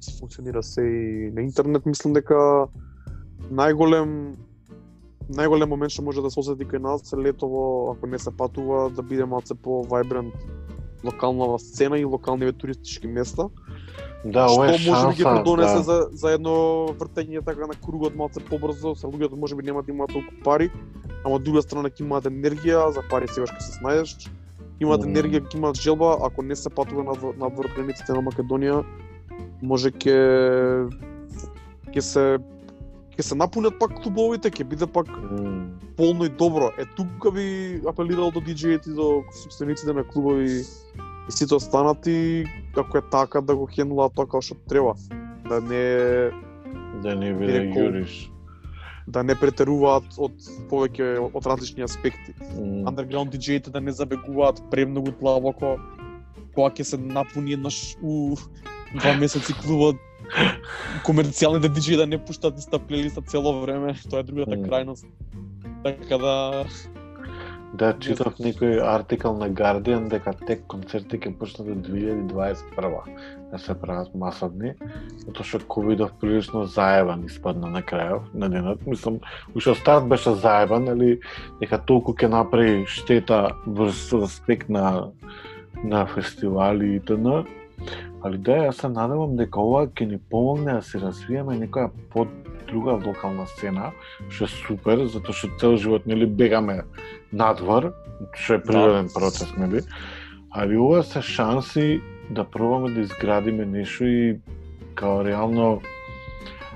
се 0.00 0.18
функционира 0.18 0.62
се 0.62 0.82
и 0.82 1.30
на 1.30 1.42
интернет 1.42 1.86
мислам 1.86 2.14
дека 2.16 2.68
најголем 3.50 4.36
најголем 5.28 5.68
момент 5.68 5.92
што 5.92 6.02
може 6.02 6.22
да 6.24 6.30
се 6.30 6.40
осети 6.40 6.64
кај 6.64 6.80
нас 6.80 7.12
е 7.12 7.16
летово 7.16 7.92
ако 7.92 8.06
не 8.06 8.18
се 8.18 8.30
патува 8.30 8.88
да 8.90 9.02
биде 9.02 9.26
малце 9.26 9.54
по 9.54 9.82
вајбрент 9.84 10.32
локалнава 11.04 11.58
сцена 11.58 11.98
и 11.98 12.04
локалниве 12.04 12.52
туристички 12.52 13.06
места 13.06 13.48
Да, 14.24 14.48
што 14.48 14.64
е 14.64 14.72
може 14.72 14.78
би 14.78 14.84
ги 14.84 14.90
шанса, 14.90 15.24
придонесе 15.24 15.74
да. 15.74 15.82
за, 15.82 15.96
за 16.10 16.32
едно 16.34 16.54
вртење 16.98 17.44
така 17.44 17.68
на 17.70 17.74
кругот 17.78 18.16
малце 18.18 18.42
побрзо, 18.42 18.94
се 18.98 19.06
луѓето 19.06 19.38
може 19.38 19.54
би 19.54 19.62
нема 19.62 19.82
да 19.82 19.92
имаат 19.92 20.10
толку 20.10 20.34
пари, 20.44 20.70
ама 21.24 21.38
од 21.38 21.44
друга 21.46 21.62
страна 21.62 21.90
ќе 21.90 22.02
имаат 22.02 22.26
енергија, 22.26 22.88
за 22.90 23.04
пари 23.10 23.30
сегаш 23.30 23.54
ќе 23.54 23.62
се 23.62 23.78
снајдеш. 23.78 24.26
Имаат 24.82 25.06
Мм. 25.06 25.14
енергија, 25.14 25.44
ќе 25.46 25.58
имаат 25.58 25.78
желба, 25.78 26.16
ако 26.26 26.42
не 26.42 26.56
се 26.58 26.70
патува 26.70 27.06
на 27.06 27.14
на 27.38 27.50
границите 27.50 28.12
на 28.12 28.22
Македонија, 28.26 28.82
може 29.62 29.94
ќе 29.94 30.18
ќе 31.94 32.02
се 32.02 32.24
ќе 33.18 33.22
се 33.22 33.34
напунат 33.34 33.74
пак 33.80 33.96
клубовите, 33.98 34.50
ќе 34.50 34.64
биде 34.64 34.86
пак 34.86 35.08
М, 35.10 35.74
полно 35.98 36.24
и 36.24 36.28
добро. 36.30 36.70
Е 36.78 36.84
тука 36.96 37.32
би 37.34 37.80
апелирал 37.88 38.30
до 38.30 38.40
диџеите 38.40 38.90
и 38.90 38.94
до 38.94 39.24
собствениците 39.42 39.92
на 39.92 40.04
клубови 40.04 40.62
и 41.28 41.32
сите 41.32 41.54
останати, 41.54 42.46
ако 42.76 42.98
е 42.98 43.02
така 43.10 43.40
да 43.40 43.56
го 43.56 43.66
хендлаат 43.66 44.14
тоа 44.14 44.26
како 44.26 44.40
што 44.42 44.54
треба. 44.70 44.94
Да 45.48 45.60
не 45.60 46.30
Да 47.02 47.14
не 47.18 47.34
биде 47.34 47.66
јуриш. 47.74 48.30
да 49.08 49.22
не 49.22 49.34
претеруваат 49.34 50.04
од 50.18 50.32
повеќе 50.70 51.18
од 51.34 51.46
различни 51.46 51.82
аспекти. 51.82 52.34
М, 52.54 52.86
Underground 52.86 53.34
да 53.70 53.80
не 53.80 53.92
забегуваат 53.92 54.62
премногу 54.70 55.10
длабоко 55.20 55.78
кога 56.54 56.70
ќе 56.70 56.82
се 56.82 56.96
напуни 56.96 57.52
еднаш 57.52 57.96
у 58.02 58.36
два 58.94 59.14
месеци 59.14 59.54
клубот 59.62 59.96
комерцијалните 61.06 61.70
диџеи 61.72 61.96
да 62.02 62.06
не 62.06 62.18
пуштат 62.18 62.58
иста 62.58 62.78
плейлиста 62.78 63.22
цело 63.22 63.60
време, 63.60 63.94
тоа 64.10 64.20
е 64.20 64.28
другата 64.28 64.56
Мм. 64.56 64.68
крајност. 64.68 65.06
Така 65.84 66.18
да 66.18 66.34
Да, 67.76 67.92
читав 68.00 68.38
некој 68.40 68.78
артикал 68.80 69.34
на 69.36 69.50
Guardian 69.52 70.06
дека 70.08 70.32
тек 70.48 70.62
концерти 70.72 71.18
ќе 71.20 71.34
почнат 71.36 71.68
од 71.68 71.82
2021 71.84 73.18
да 73.50 73.58
се 73.60 73.74
прават 73.76 74.14
масовни, 74.16 74.72
затоа 75.20 75.44
што 75.44 75.60
ковидов 75.68 76.14
прилично 76.20 76.64
заебан 76.64 77.26
испадна 77.28 77.68
на 77.68 77.82
крајов 77.84 78.24
на 78.32 78.48
денот. 78.48 78.86
Мислам, 78.88 79.20
уште 79.54 79.74
старт 79.76 80.08
беше 80.08 80.32
заебан, 80.40 80.88
али 80.88 81.20
дека 81.60 81.78
толку 81.78 82.16
ќе 82.16 82.32
направи 82.32 82.86
штета 82.88 83.52
врз 83.66 84.14
аспект 84.16 84.72
на 84.72 85.12
на 85.84 86.06
фестивали 86.06 86.96
и 86.96 87.00
т.н. 87.00 87.44
Али 88.22 88.38
да, 88.38 88.56
јас 88.66 88.80
се 88.82 88.88
надевам 88.90 89.36
дека 89.38 89.60
ова 89.62 89.86
ќе 89.86 90.06
ни 90.10 90.18
помогне 90.18 90.78
да 90.78 90.82
се 90.82 90.98
развиеме 90.98 91.54
некоја 91.58 91.90
под 92.10 92.32
друга 92.68 92.98
локална 92.98 93.46
сцена, 93.46 93.92
што 94.28 94.44
е 94.44 94.52
супер, 94.52 95.04
затоа 95.06 95.34
што 95.34 95.50
цел 95.60 95.76
живот 95.76 96.06
нели 96.06 96.26
бегаме 96.26 96.82
надвор, 97.32 97.92
што 98.34 98.58
е 98.58 98.64
природен 98.64 99.12
процес, 99.14 99.54
нели? 99.56 99.84
Али 100.50 100.76
ова 100.76 101.02
се 101.02 101.22
шанси 101.22 102.00
да 102.30 102.44
пробаме 102.44 102.90
да 102.90 103.00
изградиме 103.00 103.64
нешто 103.66 104.04
и 104.04 104.40
као 104.94 105.24
реално 105.24 105.80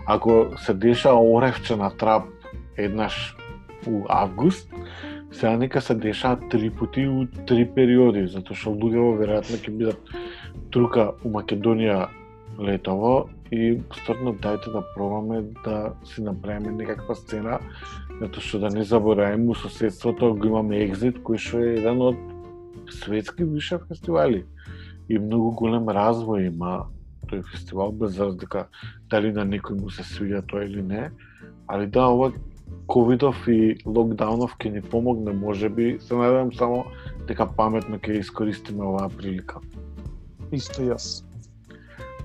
ако 0.07 0.47
се 0.57 0.75
деша 0.75 1.15
оревче 1.15 1.77
на 1.77 1.91
трап 1.91 2.23
еднаш 2.77 3.37
у 3.87 4.05
август, 4.09 4.69
сега 5.33 5.57
нека 5.57 5.81
се 5.81 5.95
дешаат 5.95 6.49
три 6.51 6.71
пати 6.71 7.07
у 7.09 7.27
три 7.47 7.65
периоди, 7.75 8.27
затоа 8.29 8.57
што 8.57 8.75
луѓето 8.77 9.19
веројатно 9.21 9.61
ќе 9.61 9.77
бидат 9.77 10.13
трука 10.73 11.13
у 11.25 11.33
Македонија 11.33 12.09
летово 12.61 13.31
и 13.51 13.81
стотно 14.03 14.35
дајте 14.37 14.73
да 14.73 14.85
пробаме 14.95 15.43
да 15.65 15.95
си 16.05 16.23
направиме 16.23 16.73
некаква 16.73 17.17
сцена, 17.17 17.59
затоа 18.21 18.45
што 18.45 18.61
да 18.67 18.71
не 18.71 18.85
забораваме 18.85 19.51
у 19.51 19.55
соседството 19.55 20.35
го 20.35 20.53
имаме 20.53 20.85
Екзит 20.85 21.23
кој 21.25 21.41
што 21.41 21.65
е 21.65 21.77
еден 21.81 22.03
од 22.13 22.21
светски 22.91 23.45
више 23.45 23.79
фестивали. 23.89 24.45
И 25.09 25.19
многу 25.19 25.53
голем 25.57 25.89
развој 25.89 26.49
има 26.53 26.87
тој 27.29 27.43
фестивал 27.53 27.93
без 27.93 28.19
разлика 28.21 28.69
дали 29.11 29.33
на 29.33 29.45
некој 29.49 29.81
му 29.81 29.91
се 29.91 30.05
свиѓа 30.05 30.45
тоа 30.47 30.65
или 30.65 30.83
не, 30.83 31.11
али 31.69 31.87
да 31.87 32.09
ова 32.13 32.33
ковидов 32.87 33.37
и 33.49 33.77
локдаунов 33.87 34.57
ќе 34.59 34.73
ни 34.73 34.83
помогне 34.83 35.33
можеби, 35.33 35.99
се 36.01 36.15
надевам 36.15 36.53
само 36.53 36.85
дека 37.29 37.47
паметно 37.47 37.99
ќе 37.99 38.21
искористиме 38.21 38.85
оваа 38.85 39.09
прилика. 39.09 39.63
Исто 40.53 40.85
јас. 40.85 41.23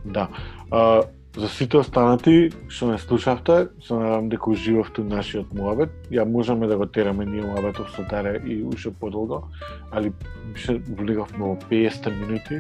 Да. 0.06 0.28
А, 0.72 1.04
за 1.38 1.50
сите 1.50 1.78
останати 1.78 2.50
што 2.68 2.92
не 2.92 2.98
слушавте, 2.98 3.68
се 3.86 3.94
надевам 3.94 4.30
дека 4.30 4.50
уживавте 4.52 5.04
нашиот 5.04 5.54
муабет. 5.54 5.94
Ја 6.12 6.26
можеме 6.26 6.68
да 6.68 6.78
го 6.78 6.86
тераме 6.86 7.26
ние 7.26 7.46
муабетов 7.46 7.92
со 7.96 8.04
Даре 8.10 8.42
и 8.46 8.64
уште 8.64 8.92
подолго, 8.92 9.44
али 9.92 10.12
беше 10.54 10.80
влегавме 10.80 11.46
во 11.46 11.56
50 11.70 12.10
минути 12.22 12.60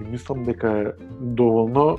и 0.00 0.04
мислам 0.10 0.44
дека 0.44 0.68
е 0.78 0.92
доволно 1.20 1.98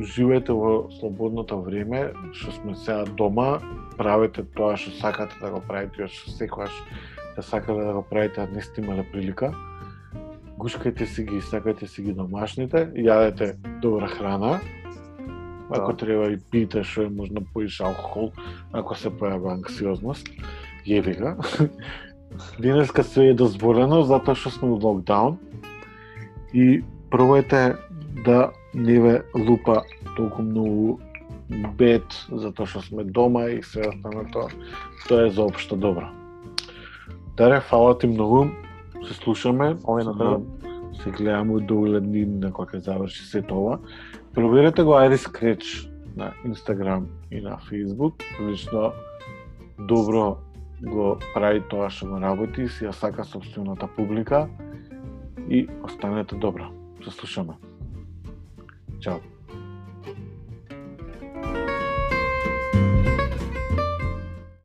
живеете 0.00 0.52
во 0.52 0.90
слободното 0.98 1.60
време, 1.62 2.12
што 2.32 2.52
сме 2.52 2.74
сега 2.74 3.04
дома, 3.04 3.60
правете 3.98 4.42
тоа 4.56 4.76
што 4.76 4.90
сакате 4.98 5.38
да 5.40 5.50
го 5.54 5.60
правите, 5.60 6.08
што 6.08 6.30
секогаш 6.30 6.72
да 7.36 7.42
сакате 7.42 7.84
да 7.84 7.92
го 7.94 8.02
правите, 8.02 8.42
а 8.42 8.48
не 8.50 8.62
сте 8.62 8.82
имале 8.82 9.06
прилика. 9.12 9.52
Гушкајте 10.58 11.06
си 11.06 11.24
ги, 11.24 11.40
сакајте 11.42 11.86
си 11.86 12.02
ги 12.02 12.12
домашните, 12.14 12.90
јадете 12.94 13.54
добра 13.82 14.06
храна, 14.06 14.60
ако 15.70 15.92
Да. 15.92 15.96
треба 15.96 16.30
и 16.30 16.38
пиете 16.50 16.84
што 16.84 17.02
е 17.02 17.08
можно 17.08 17.42
поиш 17.54 17.80
алкохол, 17.80 18.32
ако 18.72 18.94
се 18.94 19.10
појава 19.10 19.54
анксиозност, 19.54 20.28
јеби 20.86 21.18
ga. 21.18 21.36
Денеска 22.58 23.02
се 23.04 23.30
е 23.30 23.34
дозволено 23.34 24.02
затоа 24.02 24.34
што 24.34 24.50
сме 24.50 24.68
во 24.68 24.90
локдаун 24.90 25.38
и 26.52 26.82
пробајте 27.10 27.76
да 28.24 28.50
не 28.74 29.00
ве 29.00 29.22
лупа 29.34 29.82
толку 30.16 30.42
многу 30.42 30.98
бед 31.76 32.06
затоа 32.32 32.66
што 32.66 32.80
сме 32.82 33.04
дома 33.04 33.48
и 33.50 33.62
се 33.62 33.82
останато 33.88 34.48
тоа 35.08 35.26
е 35.26 35.30
за 35.30 35.42
општо 35.42 35.76
добро. 35.76 36.08
Даре, 37.36 37.60
фала 37.60 37.98
ти 37.98 38.06
многу. 38.06 38.46
Се 39.06 39.14
слушаме. 39.14 39.74
Овој 39.84 40.04
на 40.04 40.14
Се- 40.14 41.02
Се 41.02 41.10
гледаме 41.10 41.52
у 41.52 41.60
догледни 41.60 42.24
на 42.24 42.52
кога 42.52 42.78
ќе 42.78 42.86
заврши 42.86 43.24
сето 43.26 43.58
ова. 43.58 43.78
Проверете 44.34 44.82
го 44.82 44.94
Iris 44.94 45.26
Scratch 45.26 45.90
на 46.16 46.32
Instagram 46.46 47.04
и 47.30 47.40
на 47.40 47.58
Facebook. 47.58 48.22
Прилично 48.38 48.92
добро 49.78 50.36
го 50.82 51.18
прави 51.34 51.62
тоа 51.70 51.90
што 51.90 52.06
го 52.06 52.20
работи, 52.20 52.68
си 52.68 52.84
ја 52.86 52.92
сака 52.92 53.24
собствената 53.24 53.86
публика 53.96 54.48
и 55.50 55.66
останете 55.82 56.36
добро. 56.36 56.70
Се 57.04 57.10
слушаме. 57.10 57.54
job. 59.04 59.33